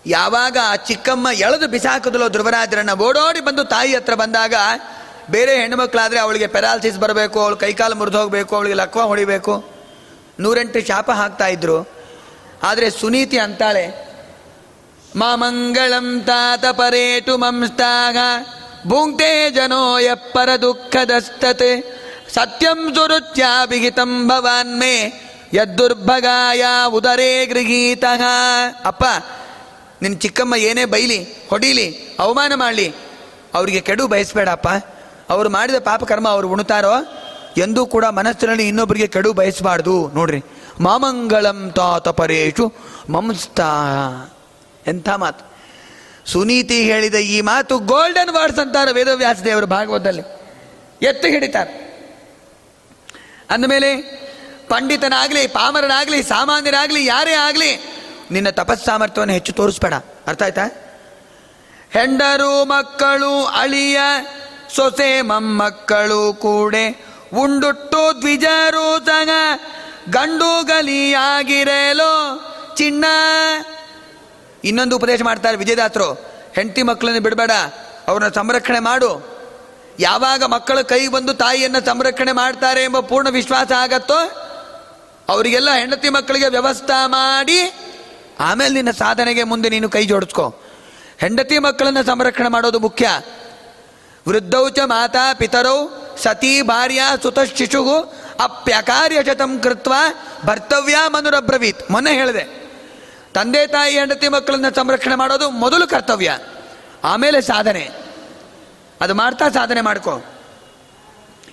ಯಾವಾಗ 0.07 0.57
ಆ 0.63 0.75
ಚಿಕ್ಕಮ್ಮ 0.75 1.27
ಎಳೆದು 1.33 1.67
ಬಿಸಾಕಿದ್ಲೋ 1.67 2.29
ಧ್ರುವರಾಜರನ್ನ 2.29 2.93
ಓಡೋಡಿ 2.93 3.39
ಬಂದು 3.39 3.63
ತಾಯಿ 3.63 3.95
ಹತ್ರ 3.95 4.13
ಬಂದಾಗ, 4.13 4.53
ಬೇರೆ 5.29 5.53
ಹೆಣ್ಣುಮಕ್ಳಾದ್ರೆ 5.55 6.19
ಅವಳಿಗೆ 6.19 6.47
ಪೆರಾಲಿಸಿಸ್ 6.47 6.97
ಬರಬೇಕು, 6.97 7.41
ಅವಳು 7.41 7.55
ಕೈಕಾಲು 7.55 7.95
ಮುರಿದು 7.95 8.19
ಹೋಗಬೇಕು, 8.19 8.55
ಅವಳಿಗೆ 8.55 8.75
ಲಕ್ವ 8.75 9.01
ಹೊಡಿಬೇಕು. 9.01 9.53
ನೂರೆಂಟು 10.39 10.87
ಶಾಪ 10.87 11.11
ಹಾಕ್ತಾ 11.11 11.47
ಇದ್ರು. 11.47 11.77
ಆದರೆ 12.63 12.89
ಸುನೀತಿ 12.89 13.37
ಅಂತಾಳೆ 13.37 13.85
ಮಾಮಂಗಳಂ 15.15 16.21
ತಾತ 16.21 16.65
ಪರೇಟು 16.65 17.37
ಮಂಸ್ತಾಗ 17.37 18.17
ಭುಂಕ್ತೆ 18.87 19.51
ಜನೋ 19.51 19.99
ಎಪ್ಪರ 19.99 20.49
ದುಃಖದಸ್ತತೆ, 20.61 21.71
ಸತ್ಯಂ 22.33 22.95
ಸುರುತ್ಯಾ 22.95 23.65
ಬಿಗಿತಂ 23.65 24.31
ಮೇ 24.63 24.95
ಯದ್ದುರ್ಭಗಾಯ 25.53 26.65
ಉದರೇ 26.87 27.45
ಗೃಹೀತಃ. 27.45 28.21
ಅಪ್ಪ 28.85 29.03
ನಿನ್ನ 30.01 30.17
ಚಿಕ್ಕಮ್ಮ 30.17 30.55
ಏನೇ 30.55 30.85
ಬೈಲಿ, 30.85 31.23
ಹೊಡೀಲಿ, 31.49 32.15
ಅವಮಾನ 32.19 32.51
ಮಾಡಲಿ. 32.55 32.93
ಅವರಿಗೆ 33.53 33.81
ಕೆಡು 33.81 34.07
ಬಯಸ್ಬೇಡಪ್ಪ. 34.07 34.67
ಅವರು 35.29 35.49
ಮಾಡಿದ 35.49 35.75
ಪಾಪಕರ್ಮ 35.75 36.29
ಅವರು 36.29 36.49
ಉಣ್ತಾರೋ? 36.49 36.93
ಎಂದೂ 37.57 37.85
ಕೂಡ 37.85 38.05
ಮನಸ್ಸಿನಲ್ಲಿ 38.05 38.67
ಇನ್ನೊಬ್ಬರಿಗೆ 38.67 39.07
ಕೆಡು 39.07 39.33
ಬಯಸಬಾರ್ದು. 39.33 40.11
ನೋಡ್ರಿ. 40.15 40.41
ಮಾಮಂಗಳಂ 40.79 41.71
ತಾತ 41.75 42.07
ಪರೇಶು 42.07 42.73
ಮಂಸ್ತಾ 43.09 43.69
ಎಂಥ 44.87 45.09
ಮಾತು. 45.09 45.57
ಸುನೀತಿ 46.25 46.83
ಹೇಳಿದ 46.83 47.15
ಈ 47.15 47.41
ಮಾತು 47.41 47.79
ಗೋಲ್ಡನ್ 47.79 48.29
ವರ್ಡ್ಸ್ 48.29 48.59
ಅಂತಾರೆ 48.59 48.93
ವೇದವ್ಯಾಸ 48.93 49.41
ದೇವರು 49.41 49.67
ಭಾಗವತದಲ್ಲಿ. 49.67 50.21
ಎತ್ತಿ 51.01 51.29
ಹಿಡಿತಾರೆ. 51.29 51.87
ಅಂದಮೇಲೆ, 53.49 53.95
ಪಂಡಿತನಾಗಲಿ, 54.67 55.47
ಪಾಮರನಾಗಲಿ, 55.47 56.23
ಸಾಮಾನ್ಯರಾಗಲಿ, 56.23 57.05
ಯಾರೇ 57.05 57.33
ಆಗಲಿ 57.33 57.96
ನಿನ್ನ 58.31 58.49
ತಪಸ್ಸಾಮರ್ಥ್ಯವನ್ನು 58.49 59.33
ಹೆಚ್ಚು 59.33 59.53
ತೋರಿಸ್ಬೇಡ. 59.53 59.93
ಅರ್ಥ 60.27 60.43
ಆಯ್ತಾ? 60.43 60.65
ಹೆಂಡರು 61.91 62.65
ಮಕ್ಕಳು 62.65 63.45
ಅಳಿಯ, 63.45 63.99
ಸೊಸೆ 64.75 65.21
ಮೊಮ್ಮಕ್ಕಳು 65.21 66.33
ಕೂಡೆ, 66.33 67.05
ಉಂಡುಟ್ಟು 67.33 68.21
ದ್ವಿಜರು 68.21 69.03
ತಗ 69.03 69.29
ಗಂಡು 70.09 70.63
ಗಲಿಯಾಗಿರಲೋ 70.63 72.13
ಚಿನ್ನ. 72.77 73.05
ಇನ್ನೊಂದು 74.63 74.95
ಉಪದೇಶ 74.95 75.21
ಮಾಡ್ತಾರೆ 75.21 75.57
ವಿಜಯದಾಸರು, 75.57 76.13
ಹೆಂಡತಿ 76.55 76.83
ಮಕ್ಕಳನ್ನು 76.83 77.19
ಬಿಡಬೇಡ, 77.19 77.51
ಅವ್ರನ್ನ 78.07 78.33
ಸಂರಕ್ಷಣೆ 78.33 78.79
ಮಾಡು. 78.79 79.37
ಯಾವಾಗ 79.99 80.43
ಮಕ್ಕಳ 80.43 80.81
ಕೈ 80.81 81.07
ಬಂದು 81.07 81.33
ತಾಯಿಯನ್ನು 81.33 81.85
ಸಂರಕ್ಷಣೆ 81.85 82.31
ಮಾಡ್ತಾರೆ 82.31 82.83
ಎಂಬ 82.83 82.99
ಪೂರ್ಣ 82.99 83.29
ವಿಶ್ವಾಸ 83.29 83.71
ಆಗತ್ತೋ, 83.71 84.19
ಅವರಿಗೆಲ್ಲ 85.29 85.69
ಹೆಂಡತಿ 85.71 86.09
ಮಕ್ಕಳಿಗೆ 86.09 86.47
ವ್ಯವಸ್ಥೆ 86.47 87.07
ಮಾಡಿ 87.07 87.73
ಆಮೇಲೆ 88.39 88.73
ನಿನ್ನ 88.73 88.91
ಸಾಧನೆಗೆ 88.91 89.43
ಮುಂದೆ 89.43 89.69
ನೀನು 89.69 89.89
ಕೈ 89.89 90.05
ಜೋಡಿಸ್ಕೊ. 90.05 90.61
ಹೆಂಡತಿ 91.17 91.59
ಮಕ್ಕಳನ್ನು 91.59 92.03
ಸಂರಕ್ಷಣೆ 92.03 92.47
ಮಾಡೋದು 92.47 92.79
ಮುಖ್ಯ. 92.79 93.21
ವೃದ್ಧೌ 94.27 94.69
ಚ 94.69 94.79
ಮಾತಾ 94.85 95.33
ಪಿತರೌ 95.33 95.87
ಸತಿ 96.17 96.61
ಭಾರ್ಯ 96.61 97.01
ಸುತ 97.21 97.39
ಶಿಶುಗು 97.39 97.97
ಅಪ್ಯಕಾರ್ಯ 98.39 99.23
ಶತಂ 99.23 99.59
ಕೃತ್ವ 99.59 99.93
ಭರ್ತವ್ಯ 100.45 100.97
ಮನುರಬ್ರವೀತ್. 101.07 101.91
ಮೊನ್ನೆ 101.91 102.13
ಹೇಳಿದೆ. 102.13 102.43
ತಂದೆ 103.33 103.67
ತಾಯಿ 103.67 103.99
ಹೆಂಡತಿ 103.99 104.27
ಮಕ್ಕಳನ್ನ 104.27 104.65
ಸಂರಕ್ಷಣೆ 104.75 105.15
ಮಾಡೋದು 105.15 105.49
ಮೊದಲು 105.51 105.87
ಕರ್ತವ್ಯ, 105.87 106.39
ಆಮೇಲೆ 107.03 107.41
ಸಾಧನೆ. 107.41 107.89
ಅದು 109.01 109.13
ಮಾಡ್ತಾ 109.13 109.49
ಸಾಧನೆ 109.49 109.81
ಮಾಡ್ಕೋ. 109.81 110.23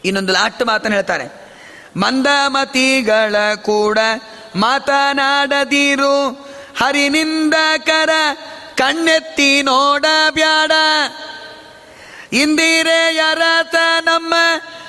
ಇನ್ನೊಂದು 0.04 0.32
ಲಾಸ್ಟ್ 0.32 0.66
ಮಾತನ್ನು 0.66 0.96
ಹೇಳ್ತಾರೆ. 0.96 1.26
ಮಂದಮತಿಗಳ 1.96 3.36
ಕೂಡ 3.54 3.98
ಮಾತನಾಡದಿರು 4.56 6.43
ಹರಿನಿಂದಕರ 6.78 8.10
ಕಣ್ಣೆತ್ತಿ 8.74 9.62
ನೋಡ 9.62 10.04
ಬ್ಯಾಡ 10.30 10.72
ಇಂದಿರೆಯರತ 12.32 13.74
ನಮ್ಮ 14.04 14.34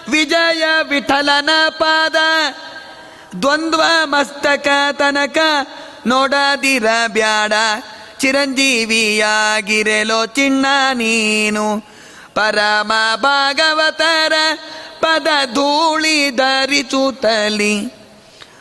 ವಿಜಯ 0.10 0.64
ವಿಠಲನ 0.84 1.50
ಪಾದ. 1.70 2.16
ದ್ವಂದ್ವ 3.42 3.84
ಮಸ್ತಕ 4.04 4.68
ತನಕ 4.92 5.38
ನೋಡದಿರ 6.08 6.86
ಬ್ಯಾಡ 7.08 7.54
ಚಿರಂಜೀವಿಯಾಗಿರೆಲೋ 8.20 10.26
ಚಿನ್ನ 10.26 10.66
ನೀನು. 10.94 11.88
ಪರಮ 12.34 12.92
ಭಾಗವತರ 13.16 14.34
ಪದ 15.00 15.28
ಧೂಳಿ 15.46 16.32
ಧರಿಸುತ್ತಲಿ. 16.32 17.94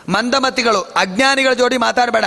ಮಂದಮತಿಗಳು, 0.08 0.80
ಅಜ್ಞಾನಿಗಳ 0.80 1.52
ಜೋಡಿ 1.52 1.76
ಮಾತಾಡಬೇಡ. 1.76 2.24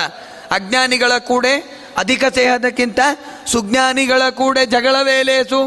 ಅಜ್ಞಾನಿಗಳ 0.51 1.11
ಕೂಡೆ 1.17 1.53
ಅಧಿಕ 1.97 2.23
ಸೇಹದಕ್ಕಿಂತ 2.33 2.99
ಸುಜ್ಞಾನಿಗಳ 3.47 4.21
ಕೂಡೆ 4.29 4.65
ಜಗಳವೇಲೇಸು 4.65 5.61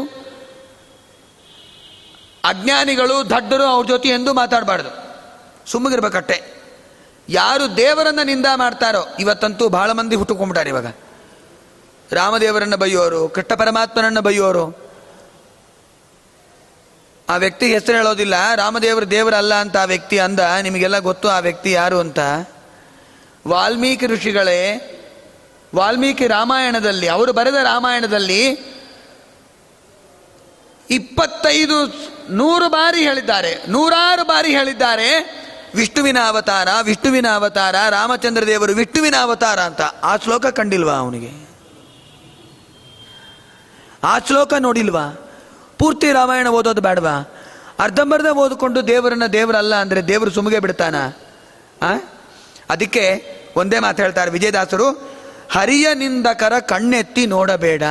ಅಜ್ಞಾನಿಗಳು 2.43 3.29
ದಡ್ಡರು 3.29 3.63
ಅವ್ರ 3.63 3.87
ಜೊತೆ 3.87 4.09
ಎಂದು 4.09 4.33
ಮಾತಾಡಬಾರ್ದು. 4.33 4.91
ಸುಮ್ಮಗಿರ್ಬೇಕಟ್ಟೆ 5.71 6.43
ಯಾರು 7.29 7.77
ದೇವರನ್ನು 7.77 8.23
ನಿಂದ 8.23 8.45
ಮಾಡ್ತಾರೋ 8.55 9.07
ಇವತ್ತಂತೂ 9.19 9.69
ಬಹಳ 9.69 9.91
ಮಂದಿ 9.91 10.15
ಹುಟ್ಟುಕೊಂಡ್ಬಿಟ್ಟಾರೆ 10.15 10.69
ಇವಾಗ. 10.69 10.85
ರಾಮದೇವರನ್ನು 12.11 12.77
ಬೈಯೋರು 12.77 13.29
ಕೃಷ್ಣ 13.29 13.55
ಪರಮಾತ್ಮನನ್ನು 13.55 14.21
ಬೈಯೋರು 14.21 14.91
ಆ 17.29 17.35
ವ್ಯಕ್ತಿ 17.35 17.73
ಹೆಸರು 17.73 17.95
ಹೇಳೋದಿಲ್ಲ, 17.95 18.55
ರಾಮದೇವರು 18.55 19.11
ದೇವರಲ್ಲ 19.11 19.53
ಅಂತ 19.53 19.77
ಆ 19.77 19.83
ವ್ಯಕ್ತಿ 19.83 20.19
ಅಂದ, 20.19 20.39
ನಿಮಗೆಲ್ಲ 20.61 20.99
ಗೊತ್ತು 20.99 21.29
ಆ 21.29 21.39
ವ್ಯಕ್ತಿ 21.39 21.71
ಯಾರು 21.71 21.99
ಅಂತ? 21.99 22.19
ವಾಲ್ಮೀಕಿ 23.47 24.07
ಋಷಿಗಳೇ, 24.07 24.87
ವಾಲ್ಮೀಕಿ 25.75 26.27
ರಾಮಾಯಣದಲ್ಲಿ, 26.27 27.07
ಅವರು 27.07 27.33
ಬರೆದ 27.33 27.53
ರಾಮಾಯಣದಲ್ಲಿ 27.53 28.47
ಇಪ್ಪತ್ತೈದು 30.89 31.85
ನೂರು 32.29 32.69
ಬಾರಿ 32.69 33.01
ಹೇಳಿದ್ದಾರೆ, 33.01 33.63
ನೂರಾರು 33.67 34.23
ಬಾರಿ 34.23 34.49
ಹೇಳಿದ್ದಾರೆ, 34.49 35.41
ವಿಷ್ಣುವಿನ 35.75 36.17
ಅವತಾರ 36.27 36.67
ವಿಷ್ಣುವಿನ 36.83 37.25
ಅವತಾರ, 37.35 37.75
ರಾಮಚಂದ್ರ 37.89 38.43
ದೇವರು 38.43 38.73
ವಿಷ್ಣುವಿನ 38.73 39.15
ಅವತಾರ 39.21 39.59
ಅಂತ. 39.59 39.81
ಆ 39.81 40.17
ಶ್ಲೋಕ 40.17 40.45
ಕಂಡಿಲ್ವಾ 40.45 40.93
ಅವನಿಗೆ? 40.93 41.51
ಆ 44.03 44.19
ಶ್ಲೋಕ 44.19 44.53
ನೋಡಿಲ್ವಾ? 44.53 45.29
ಪೂರ್ತಿ 45.79 46.11
ರಾಮಾಯಣ 46.11 46.47
ಓದೋದು 46.47 46.81
ಬೇಡವಾ 46.81 47.33
ಅರ್ಧಂಬರ್ಧ 47.79 48.25
ಓದಿಕೊಂಡು 48.25 48.87
ದೇವರನ್ನ 48.87 49.25
ದೇವರಲ್ಲ 49.25 49.75
ಅಂದರೆ 49.75 50.01
ದೇವರು 50.01 50.31
ಸುಮಗೆ 50.31 50.59
ಬಿಡ್ತಾನ? 50.59 50.95
ಆ? 51.81 52.20
ಅದಕ್ಕೆ 52.71 53.35
ಒಂದೇ 53.55 53.79
ಮಾತು 53.79 54.03
ಹೇಳ್ತಾರೆ 54.03 54.31
ವಿಜಯದಾಸರು 54.31 55.11
ಹರಿಯ 55.51 55.93
ನಿಂದಕರ 55.93 56.59
ಕಣ್ಣೆತ್ತಿ 56.59 57.25
ನೋಡಬೇಡ. 57.25 57.83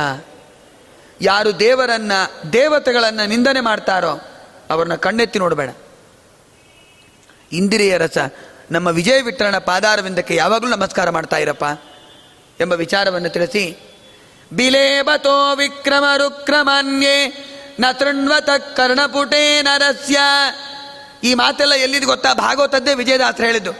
ಯಾರು 1.21 1.59
ದೇವರನ್ನ, 1.59 2.11
ದೇವತೆಗಳನ್ನ 2.53 3.21
ನಿಂದನೆ 3.21 3.61
ಮಾಡ್ತಾರೋ 3.61 4.21
ಅವ್ರನ್ನ 4.69 4.95
ಕಣ್ಣೆತ್ತಿ 4.95 5.39
ನೋಡಬೇಡ. 5.39 5.69
ಇಂದಿರಿಯ 7.51 7.97
ರಸ, 7.97 8.17
ನಮ್ಮ 8.71 8.87
ವಿಜಯ 8.87 9.21
ವಿಠಲನ 9.21 9.57
ಪಾದಾರವಿಂದಕ್ಕೆ 9.57 10.35
ಯಾವಾಗಲೂ 10.35 10.67
ನಮಸ್ಕಾರ 10.67 11.09
ಮಾಡ್ತಾ 11.09 11.37
ಇರಪ್ಪ 11.37 11.63
ಎಂಬ 12.61 12.73
ವಿಚಾರವನ್ನು 12.73 13.29
ತಿಳಿಸಿ, 13.29 13.77
ಬಿಲೇಬತೋ 14.53 15.55
ವಿಕ್ರಮ 15.55 16.03
ರುಕ್ರಮನ್ಯೇ, 16.17 17.45
ನ 17.79 17.85
ತೃಣ್ವತ 17.91 18.49
ಕರ್ಣಪುಟೇ 18.75 19.61
ನರಸ್ಯ. 19.61 20.17
ಈ 21.23 21.33
ಮಾತೆಲ್ಲ 21.33 21.73
ಎಲ್ಲಿದು 21.73 22.05
ಗೊತ್ತಾ? 22.05 22.33
ಭಾಗವತದ್ದೇ 22.33 22.93
ವಿಜಯದಾಸರು 22.93 23.45
ಹೇಳಿದ್ದು. 23.45 23.71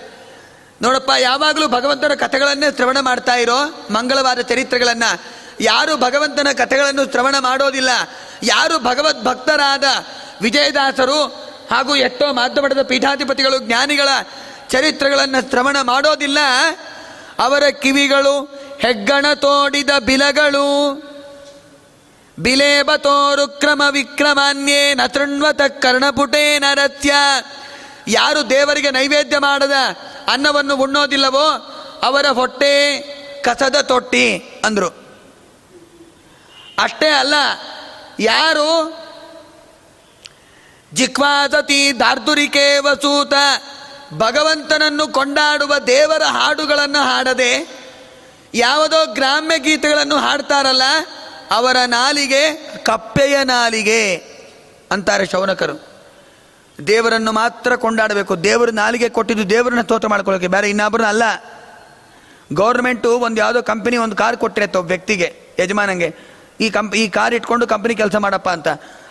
ನೋಡಪ್ಪ, 0.82 1.12
ಯಾವಾಗಲೂ 1.20 1.68
ಭಗವಂತನ 1.68 2.12
ಕಥೆಗಳನ್ನೇ 2.14 2.76
ಶ್ರವಣ 2.76 3.00
ಮಾಡ್ತಾ 3.00 3.36
ಇರೋ 3.36 3.88
ಮಂಗಳವಾದ 3.92 4.40
ಚರಿತ್ರೆಗಳನ್ನು, 4.40 5.22
ಯಾರು 5.60 5.98
ಭಗವಂತನ 5.98 6.48
ಕಥೆಗಳನ್ನು 6.54 7.12
ಶ್ರವಣ 7.12 7.36
ಮಾಡೋದಿಲ್ಲ. 7.40 7.90
ಯಾರು 8.44 8.80
ಭಗವದ್ 8.80 9.26
ಭಕ್ತರಾದ 9.26 9.84
ವಿಜಯದಾಸರು 10.42 11.26
ಹಾಗೂ 11.72 11.96
ಎಷ್ಟೋ 11.96 12.34
ಮಾಧ್ಯಮದ 12.34 12.82
ಪೀಠಾಧಿಪತಿಗಳು, 12.82 13.60
ಜ್ಞಾನಿಗಳ 13.60 14.10
ಚರಿತ್ರೆಗಳನ್ನು 14.70 15.50
ಶ್ರವಣ 15.50 15.78
ಮಾಡೋದಿಲ್ಲ. 15.82 16.38
ಅವರ 17.40 17.64
ಕಿವಿಗಳು 17.70 18.62
ಹೆಗ್ಗಣ 18.80 19.26
ತೋಡಿದ 19.34 19.90
ಬಿಲಗಳು. 20.00 20.96
ಬಿಲೇಬತೋರು 22.40 23.48
ಕ್ರಮ 23.48 23.84
ವಿಕ್ರಮಾನ್ಯೇ 23.92 24.94
ನತೃಣ್ವತ 24.94 25.58
ತೃಣ್ವತ 25.58 25.86
ಕರ್ಣಪುಟೇ 25.86 26.60
ನರತ್ಯ 26.60 27.14
ಯಾರು 28.12 28.50
ದೇವರಿಗೆ 28.50 28.92
ನೈವೇದ್ಯ 28.92 29.38
ಮಾಡದ 29.38 29.78
ಅನ್ನವನ್ನು 30.32 30.76
ಉಣ್ಣೋದಿಲ್ಲವೋ 30.76 31.48
ಅವರ 32.04 32.26
ಹೊಟ್ಟೆ 32.26 32.74
ಕಸದ 33.42 33.78
ತೊಟ್ಟಿ 33.82 34.26
ಅಂದರು. 34.66 34.90
ಅಷ್ಟೇ 36.84 37.10
ಅಲ್ಲ, 37.10 37.36
ಯಾರು 38.20 38.70
ಜಿಕ್ವಾಸತಿ 40.94 42.00
ದಾರ್ದುರಿಕೆ 42.00 42.66
ವಸೂತ 42.80 43.34
ಭಗವಂತನನ್ನು 44.18 45.08
ಕೊಂಡಾಡುವ 45.08 45.78
ದೇವರ 45.78 46.24
ಹಾಡುಗಳನ್ನು 46.24 47.02
ಹಾಡದೆ 47.02 47.52
ಯಾವುದೋ 48.54 49.06
ಗ್ರಾಮ್ಯ 49.14 49.58
ಗೀತೆಗಳನ್ನು 49.58 50.18
ಹಾಡ್ತಾರಲ್ಲ, 50.18 50.86
ಅವರ 51.52 51.78
ನಾಲಿಗೆ 51.86 52.44
ಕಪ್ಪೆಯ 52.84 53.44
ನಾಲಿಗೆ 53.44 54.02
ಅಂತಾರೆ 54.92 55.26
ಶೌನಕರು. 55.26 55.91
ದೇವರನ್ನು 56.88 57.32
ಮಾತ್ರ 57.32 57.76
ಕೊಂಡಾಡಬೇಕು. 57.76 58.44
ದೇವರು 58.44 58.72
ನಾಲಿಗೆ 58.72 59.10
ಕೊಟ್ಟಿದ್ದು 59.10 59.50
ದೇವರನ್ನ 59.50 59.82
ಸ್ತೋತ್ರ 59.82 60.08
ಮಾಡ್ಕೊಳ್ಳೋಕೆ, 60.08 60.48
ಬೇರೆ 60.48 60.70
ಇನ್ನೊಬ್ಬರನ್ನ 60.70 61.08
ಅಲ್ಲ. 61.08 61.24
ಗೌರ್ಮೆಂಟು 62.54 63.20
ಒಂದು 63.20 63.38
ಯಾವುದೋ 63.38 63.62
ಕಂಪನಿ, 63.62 63.98
ಒಂದು 63.98 64.16
ಕಾರ್ 64.16 64.38
ಕೊಟ್ಟಿರತ್ತೆ 64.38 64.80
ಒಬ್ಬ 64.80 64.88
ವ್ಯಕ್ತಿಗೆ, 64.88 65.36
ಯಜಮಾನಂಗೆ, 65.60 66.16
ಈ 66.62 66.70
ಕಂಪ್, 66.70 66.96
ಈ 66.96 67.08
ಕಾರ್ 67.08 67.34
ಇಟ್ಕೊಂಡು 67.34 67.68
ಕಂಪನಿ 67.68 67.96
ಕೆಲಸ 67.96 68.16
ಮಾಡಪ್ಪ 68.16 68.50
ಅಂತ. 68.50 68.68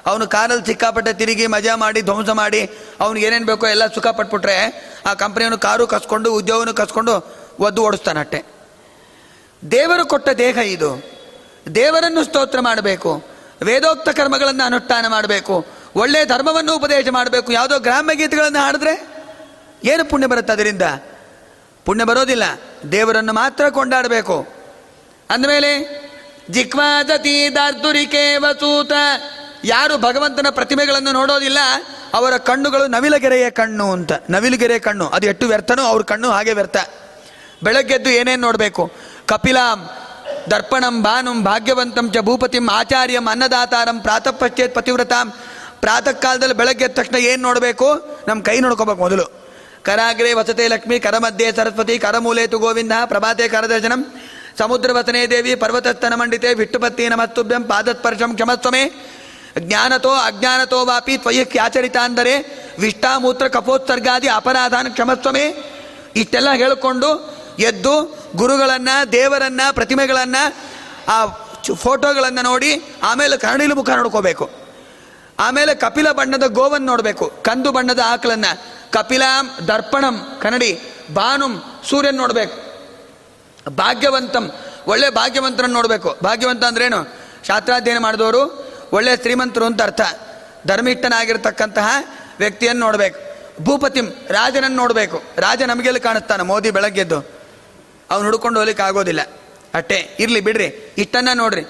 ಅವನು 0.06 0.26
ಕಾರಲ್ಲಿ 0.26 0.66
ಸಿಕ್ಕಾಪಟ್ಟೆ 0.66 1.12
ತಿರುಗಿ 1.12 1.46
ಮಜಾ 1.46 1.76
ಮಾಡಿ, 1.76 2.02
ಧ್ವಂಸ 2.02 2.30
ಮಾಡಿ, 2.30 2.70
ಅವ್ನಿಗೆ 3.00 3.26
ಏನೇನು 3.26 3.46
ಬೇಕೋ 3.46 3.66
ಎಲ್ಲ 3.66 3.86
ಸುಖ 3.86 4.06
ಪಟ್ಬಿಟ್ರೆ, 4.06 4.56
ಆ 5.06 5.14
ಕಂಪ್ನಿಯವನು 5.14 5.58
ಕಾರು 5.58 5.86
ಕಸ್ಕೊಂಡು 5.86 6.34
ಉದ್ಯೋಗನು 6.34 6.74
ಕಸ್ಕೊಂಡು 6.74 7.40
ಒದ್ದು 7.60 7.82
ಓಡಿಸ್ತಾನಟ್ಟೆ 7.82 8.44
ದೇವರು 9.70 10.06
ಕೊಟ್ಟ 10.06 10.28
ದೇಹ 10.28 10.56
ಇದು. 10.56 11.20
ದೇವರನ್ನು 11.74 12.24
ಸ್ತೋತ್ರ 12.24 12.60
ಮಾಡಬೇಕು. 12.60 13.24
ವೇದೋಕ್ತ 13.62 14.08
ಕರ್ಮಗಳನ್ನು 14.08 14.64
ಅನುಷ್ಠಾನ 14.64 15.06
ಮಾಡಬೇಕು. 15.08 15.66
ಒಳ್ಳೆಯ 15.96 16.24
ಧರ್ಮವನ್ನು 16.24 16.76
ಉಪದೇಶ 16.76 17.06
ಮಾಡಬೇಕು. 17.10 17.52
ಯಾವುದೋ 17.52 17.78
ಗ್ರಾಮ 17.78 18.10
ಗೀತೆಗಳನ್ನು 18.14 18.58
ಹಾಡಿದ್ರೆ 18.58 19.06
ಏನು 19.84 20.04
ಪುಣ್ಯ 20.04 20.26
ಬರುತ್ತೆ 20.26 20.52
ಅದರಿಂದ? 20.52 20.82
ಪುಣ್ಯ 21.84 22.04
ಬರೋದಿಲ್ಲ. 22.04 22.42
ದೇವರನ್ನು 22.92 23.32
ಮಾತ್ರ 23.32 23.68
ಕೊಂಡಾಡಬೇಕು. 23.68 24.46
ಅಂದಮೇಲೆ 25.30 25.70
ಜಿಕ್ವಾದತಿ 26.50 27.54
ದಾರ್ದುರಿಕೆ 27.54 28.36
ವಸೂತ 28.36 28.92
ಯಾರು 29.64 29.98
ಭಗವಂತನ 29.98 30.46
ಪ್ರತಿಮೆಗಳನ್ನು 30.50 31.12
ನೋಡೋದಿಲ್ಲ, 31.12 31.58
ಅವರ 32.14 32.36
ಕಣ್ಣುಗಳು 32.36 32.86
ನವಿಲಗೆರೆಯ 32.86 33.50
ಕಣ್ಣು 33.50 33.92
ಅಂತ. 33.92 34.12
ನವಿಲುಗೆರೆಯ 34.30 34.78
ಕಣ್ಣು. 34.78 35.08
ಅದು 35.08 35.26
ಎಷ್ಟು 35.26 35.46
ವ್ಯರ್ಥನೋ 35.46 35.82
ಅವ್ರ 35.82 36.02
ಕಣ್ಣು 36.02 36.30
ಹಾಗೆ 36.30 36.52
ವ್ಯರ್ಥ. 36.52 36.76
ಬೆಳಗ್ಗೆದ್ದು 37.62 38.10
ಏನೇನು 38.10 38.42
ನೋಡಬೇಕು? 38.42 38.92
ಕಪಿಲಾಂ 39.26 39.90
ದರ್ಪಣಂ 40.50 41.02
ಭಾನುಂ 41.02 41.44
ಭಾಗ್ಯವಂತಂ 41.44 42.10
ಚ 42.10 42.18
ಭೂಪತಿಂ 42.18 42.68
ಆಚಾರ್ಯಂ 42.68 43.26
ಅನ್ನದಾತಾರಂ 43.26 44.00
ಪ್ರಾತಃ 44.00 44.30
ಪಶ್ಚೇತ್ 44.30 44.74
ಪತಿವ್ರತಾಂ. 44.74 45.32
ಪ್ರಾತಃ 45.80 46.12
ಕಾಲದಲ್ಲಿ 46.12 46.54
ಬೆಳಗ್ಗೆ 46.54 46.84
ಎದ್ದ 46.84 46.94
ತಕ್ಷಣ 46.94 47.16
ಏನು 47.16 47.42
ನೋಡಬೇಕು? 47.42 48.18
ನಮ್ಮ 48.28 48.42
ಕೈ 48.42 48.60
ನೋಡ್ಕೋಬೇಕು 48.60 49.00
ಮೊದಲು. 49.00 49.24
ಕರಾಗ್ರೆ 49.82 50.32
ವಸತೆ 50.32 50.68
ಲಕ್ಷ್ಮಿ, 50.68 51.00
ಕರಮಧ್ಯೆ 51.00 51.52
ಸರಸ್ವತಿ, 51.52 51.98
ಕರಮೂಲೇತು 51.98 52.58
ಗೋವಿಂದ, 52.58 52.92
ಪ್ರಭಾತೆ 53.04 53.48
ಕರದರ್ಶನಂ, 53.48 54.22
ಸಮುದ್ರ 54.58 54.92
ವಸನೆ 54.92 55.26
ದೇವಿ 55.26 55.54
ಪರ್ವತಸ್ತನ 55.54 56.14
ಮಂಡಿತೆ 56.14 56.54
ವಿಟ್ಟುಪತ್ತಿ 56.54 57.08
ನಮಸ್ತುಭ್ಯಂ, 57.08 57.64
ಪಾದಸ್ಪರ್ಶಂ 57.64 58.34
ಕ್ಷಮಸ್ವಮೇ. 58.34 59.06
ಜ್ಞಾನತೋ 59.58 60.10
ಅಜ್ಞಾನತೋ 60.10 60.84
ವಾಪಿ 60.84 61.18
ತ್ವಯಿ 61.18 61.44
ಕ್ಯಾಚರಿತಾಂದರೆ 61.44 62.34
ವಿಷ್ಟಾಮೂತ್ರ 62.78 63.48
ಕಪೋತ್ಸರ್ಗಾದಿ 63.48 64.28
ಅಪರಾಧಾನ 64.28 64.86
ಕ್ಷಮಸ್ವಮೇ. 64.90 65.44
ಇಷ್ಟೆಲ್ಲ 66.16 66.52
ಹೇಳಿಕೊಂಡು 66.52 67.40
ಎದ್ದು 67.58 68.18
ಗುರುಗಳನ್ನ, 68.36 68.88
ದೇವರನ್ನ, 69.12 69.60
ಪ್ರತಿಮೆಗಳನ್ನ, 69.72 70.36
ಆ 71.08 71.26
ಫೋಟೋಗಳನ್ನ 71.74 72.38
ನೋಡಿ 72.42 72.82
ಆಮೇಲೆ 73.02 73.36
ಕರಣಿಲು 73.36 73.74
ಮುಖ 73.74 73.90
ನೋಡ್ಕೋಬೇಕು. 73.90 74.59
ಆಮೇಲೆ 75.40 75.74
ಕಪಿಲ 75.74 76.10
ಬಣ್ಣದ 76.10 76.46
ಗೋವನ್ನು 76.46 76.86
ನೋಡಬೇಕು. 76.86 77.32
ಕಂದು 77.42 77.72
ಬಣ್ಣದ 77.72 78.00
ಆಕಳನ್ನ. 78.06 78.44
ಕಪಿಲಾಂ 78.90 79.50
ದರ್ಪಣಂ 79.68 80.38
ಕನ್ನಡಿ. 80.42 80.80
ಭಾನುಂ 81.14 81.62
ಸೂರ್ಯನ್ 81.88 82.16
ನೋಡಬೇಕು. 82.16 82.70
ಭಾಗ್ಯವಂತಂ. 83.70 84.50
ಒಳ್ಳೆ 84.86 85.10
ಭಾಗ್ಯವಂತರನ್ನು 85.10 85.74
ನೋಡಬೇಕು. 85.74 86.16
ಭಾಗ್ಯವಂತ 86.24 86.64
ಅಂದ್ರೇನು? 86.64 87.04
ಶಾಸ್ತ್ರಾಧ್ಯಯನ 87.46 87.98
ಮಾಡಿದವರು 87.98 88.72
ಒಳ್ಳೆ 88.92 89.16
ಶ್ರೀಮಂತರು 89.16 89.64
ಅಂತ 89.64 89.82
ಅರ್ಥ. 89.82 90.00
ಧರ್ಮಿಷ್ಠನಾಗಿರ್ತಕ್ಕಂತಹ 90.66 91.88
ವ್ಯಕ್ತಿಯನ್ನು 92.38 92.86
ನೋಡಬೇಕು. 92.86 93.18
ಭೂಪತಿಂ 93.64 94.06
ರಾಜನನ್ನು 94.28 94.76
ನೋಡಬೇಕು. 94.76 95.22
ರಾಜ 95.36 95.62
ನಮಗೆಲ್ಲಿ 95.62 96.00
ಕಾಣಿಸ್ತಾನೆ? 96.00 96.42
ಮೋದಿ 96.42 96.70
ಬೆಳಗ್ಗೆದ್ದು. 96.70 97.20
ಅವನು 98.10 98.24
ಹುಡ್ಕೊಂಡು 98.24 98.60
ಹೋಗ್ಲಿಕ್ಕೆ 98.60 98.82
ಆಗೋದಿಲ್ಲ. 98.82 99.20
ಅಷ್ಟೇ. 99.74 100.16
ಇರಲಿ 100.20 100.40
ಬಿಡ್ರಿ. 100.40 100.94
ಇಷ್ಟನ್ನ 100.98 101.28
ನೋಡ್ರಿ. 101.34 101.62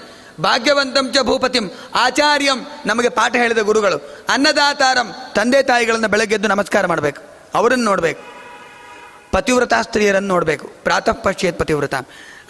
ಭಾಗ್ಯವಂತಂ 0.43 1.13
ಚ 1.13 1.19
ಭೂಪತಿಂ. 1.19 1.71
ಆಚಾರ್ಯಂ 1.95 2.67
ನಮಗೆ 2.87 3.09
ಪಾಠ 3.09 3.37
ಹೇಳಿದ 3.37 3.59
ಗುರುಗಳು. 3.59 4.25
ಅನ್ನದಾತಾರಂ 4.29 5.15
ತಂದೆ 5.35 5.63
ತಾಯಿಗಳನ್ನು 5.63 6.09
ಬೆಳಗ್ಗೆದ್ದು 6.09 6.49
ನಮಸ್ಕಾರ 6.49 6.87
ಮಾಡಬೇಕು. 6.87 7.23
ಅವರನ್ನು 7.55 7.85
ನೋಡಬೇಕು. 7.85 8.23
ಪತಿವ್ರತಾ 9.33 9.83
ಸ್ತ್ರೀಯರನ್ನು 9.83 10.29
ನೋಡಬೇಕು. 10.29 10.67
ಪ್ರಾತಃ 10.85 11.13
ಪಶ್ಚೇತ್ 11.13 11.59
ಪತಿವ್ರತ 11.59 11.95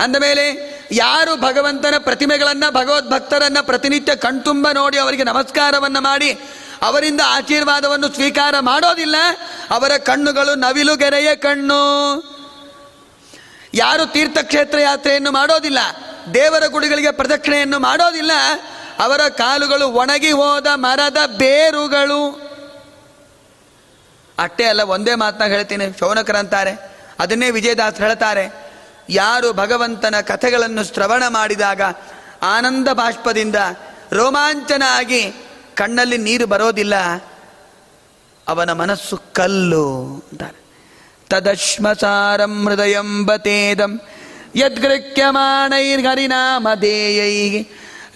ಅಂದಮೇಲೆ 0.00 0.44
ಯಾರು 0.92 1.36
ಭಗವಂತನ 1.36 1.94
ಪ್ರತಿಮೆಗಳನ್ನು, 1.98 2.72
ಭಗವದ್ಭಕ್ತರನ್ನು 2.72 3.66
ಪ್ರತಿನಿತ್ಯ 3.66 4.16
ಕಣ್ತುಂಬ 4.16 4.68
ನೋಡಿ 4.72 4.98
ಅವರಿಗೆ 4.98 5.24
ನಮಸ್ಕಾರವನ್ನು 5.24 6.00
ಮಾಡಿ, 6.00 6.38
ಅವರಿಂದ 6.82 7.20
ಆಶೀರ್ವಾದವನ್ನು 7.26 8.08
ಸ್ವೀಕಾರ 8.08 8.54
ಮಾಡೋದಿಲ್ಲ, 8.60 9.16
ಅವರ 9.70 9.96
ಕಣ್ಣುಗಳು 9.98 10.54
ನವಿಲುಗೆರೆಯ 10.54 11.36
ಕಣ್ಣು. 11.36 11.80
ಯಾರು 13.74 14.04
ತೀರ್ಥಕ್ಷೇತ್ರ 14.06 14.78
ಯಾತ್ರೆಯನ್ನು 14.78 15.30
ಮಾಡೋದಿಲ್ಲ, 15.32 15.80
ದೇವರ 16.34 16.62
ಗುಡಿಗಳಿಗೆ 16.66 17.10
ಪ್ರದಕ್ಷಿಣೆಯನ್ನು 17.10 17.78
ಮಾಡೋದಿಲ್ಲ, 17.78 18.32
ಅವರ 19.04 19.20
ಕಾಲುಗಳು 19.28 19.86
ಒಣಗಿ 19.88 20.30
ಹೋದ 20.30 20.66
ಮರದ 20.74 21.20
ಬೇರುಗಳು. 21.42 22.22
ಅಷ್ಟೇ 24.38 24.64
ಅಲ್ಲ, 24.64 24.82
ಒಂದೇ 24.82 25.14
ಮಾತನಾಗ 25.14 25.50
ಹೇಳ್ತೀನಿ, 25.50 25.86
ಶೌನಕರಂತಾರೆ, 25.98 26.72
ಅದನ್ನೇ 27.20 27.50
ವಿಜಯದಾಸ್ 27.50 28.00
ಹೇಳ್ತಾರೆ, 28.00 28.44
ಯಾರು 29.08 29.52
ಭಗವಂತನ 29.52 30.16
ಕಥೆಗಳನ್ನು 30.20 30.84
ಶ್ರವಣ 30.84 31.22
ಮಾಡಿದಾಗ 31.28 31.82
ಆನಂದ 32.42 32.88
ಬಾಷ್ಪದಿಂದ 32.88 33.56
ರೋಮಾಂಚನ 34.12 34.82
ಆಗಿ 34.98 35.22
ಕಣ್ಣಲ್ಲಿ 35.74 36.18
ನೀರು 36.18 36.46
ಬರೋದಿಲ್ಲ, 36.46 36.94
ಅವನ 38.48 38.72
ಮನಸ್ಸು 38.72 39.16
ಕಲ್ಲು 39.32 39.86
ಅಂತಾರೆ. 40.30 40.58
तदश्मसारं 41.30 42.54
हृदयं 42.66 43.10
बतेदं 43.26 43.92
यद्गृह्यमाणैर्हरिनामधेयैः। 44.56 47.54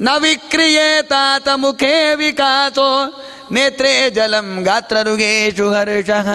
न 0.02 0.06
विक्रिये 0.22 0.88
तातमुखे 1.10 1.96
विकासो 2.14 2.88
नेत्रे 3.52 4.10
जलं 4.10 4.66
गात्ररुगेषु 4.66 5.66
हर्षः। 5.70 6.28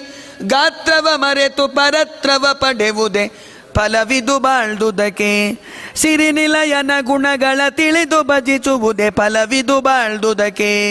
गात्रव 0.53 1.05
मरे 1.21 1.47
परत्रव 1.77 2.43
पढेबुदे 2.61 3.25
ಫಲವಿದು 3.73 4.39
ಬಾಳ್ದುದಕ್ಕೆ. 4.39 5.59
ಸಿರಿನಿಲಯನ 5.95 6.91
ಗುಣಗಳ 7.01 7.61
ತಿಳಿದು 7.69 8.23
ಭಜಿಸುವುದೇ 8.23 9.09
ಫಲವಿದು 9.09 9.81
ಬಾಳ್ದುದಕ್ಕೆ. 9.81 10.89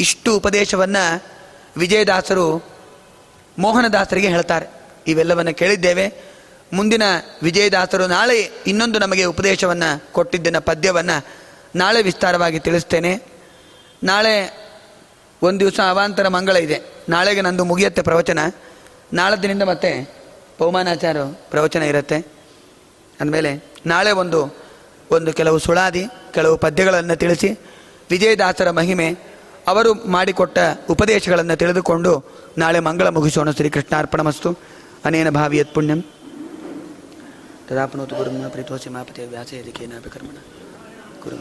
ಇಷ್ಟು 0.00 0.36
ಉಪದೇಶವನ್ನ 0.36 0.96
ವಿಜಯದಾಸರು 1.76 2.74
ಮೋಹನದಾಸರಿಗೆ 3.58 4.28
ಹೇಳ್ತಾರೆ. 4.28 4.66
ಇವೆಲ್ಲವನ್ನು 5.06 5.54
ಕೇಳಿದ್ದೇವೆ. 5.54 6.34
ಮುಂದಿನ 6.72 7.02
ವಿಜಯದಾಸರು 7.42 8.06
ನಾಳೆ 8.06 8.50
ಇನ್ನೊಂದು 8.66 8.98
ನಮಗೆ 8.98 9.24
ಉಪದೇಶವನ್ನು 9.24 10.12
ಕೊಟ್ಟಿದ್ದನ 10.12 10.58
ಪದ್ಯವನ್ನು 10.58 11.26
ನಾಳೆ 11.76 12.02
ವಿಸ್ತಾರವಾಗಿ 12.02 12.58
ತಿಳಿಸ್ತೇನೆ. 12.58 13.22
ನಾಳೆ 14.04 14.64
ಒಂದು 15.42 15.60
ದಿವಸ 15.60 15.80
ಅವಾಂತರ 15.88 16.28
ಮಂಗಳ 16.28 16.56
ಇದೆ. 16.56 16.80
ನಾಳೆಗೆ 17.08 17.40
ನಂದು 17.40 17.64
ಮುಗಿಯತ್ತೆ 17.64 18.02
ಪ್ರವಚನ. 18.02 18.38
ನಾಳೆ 19.14 19.42
ದಿನದಿಂದ 19.42 19.62
ಮತ್ತೆ 19.62 20.14
ಪೌಮಾನಾಚಾರ 20.58 21.16
ಪ್ರವಚನ 21.24 21.82
ಇರುತ್ತೆ. 21.82 22.16
ಅಂದಮೇಲೆ 23.20 23.74
ನಾಳೆ 23.86 24.10
ಒಂದು 24.10 24.56
ಒಂದು 25.10 25.32
ಕೆಲವು 25.32 25.58
ಸುಳಾದಿ, 25.58 26.04
ಕೆಲವು 26.34 26.58
ಪದ್ಯಗಳನ್ನು 26.58 27.16
ತಿಳಿಸಿ 27.16 27.48
ವಿಜಯದಾಸರ 28.10 28.70
ಮಹಿಮೆ, 28.70 29.18
ಅವರು 29.68 29.94
ಮಾಡಿಕೊಟ್ಟ 29.94 30.58
ಉಪದೇಶಗಳನ್ನು 30.90 31.56
ತಿಳಿದುಕೊಂಡು 31.56 32.24
ನಾಳೆ 32.58 32.80
ಮಂಗಳ 32.80 33.08
ಮುಗಿಸೋಣ 33.08 33.50
ಶ್ರೀಕೃಷ್ಣಾರ್ಪಣಮಸ್ತು 33.50 34.58
ಅನೇನ 35.04 35.30
ಭಾವಿಯತ್ 35.30 35.74
ಪುಣ್ಯಂ. 35.74 36.02
ತದಾಪನೋತು 37.68 38.16
ಗುರುಮ 38.16 38.48
ಪ್ರೀತೋಸಿ 38.48 38.88
ಮಾಪತೆ 38.88 39.26
ವ್ಯಾಸೇದಿಕೇನಾಪಿ 39.26 40.10
ಕರ್ಮಣ. 40.10 40.36
ಗುರು 41.24 41.36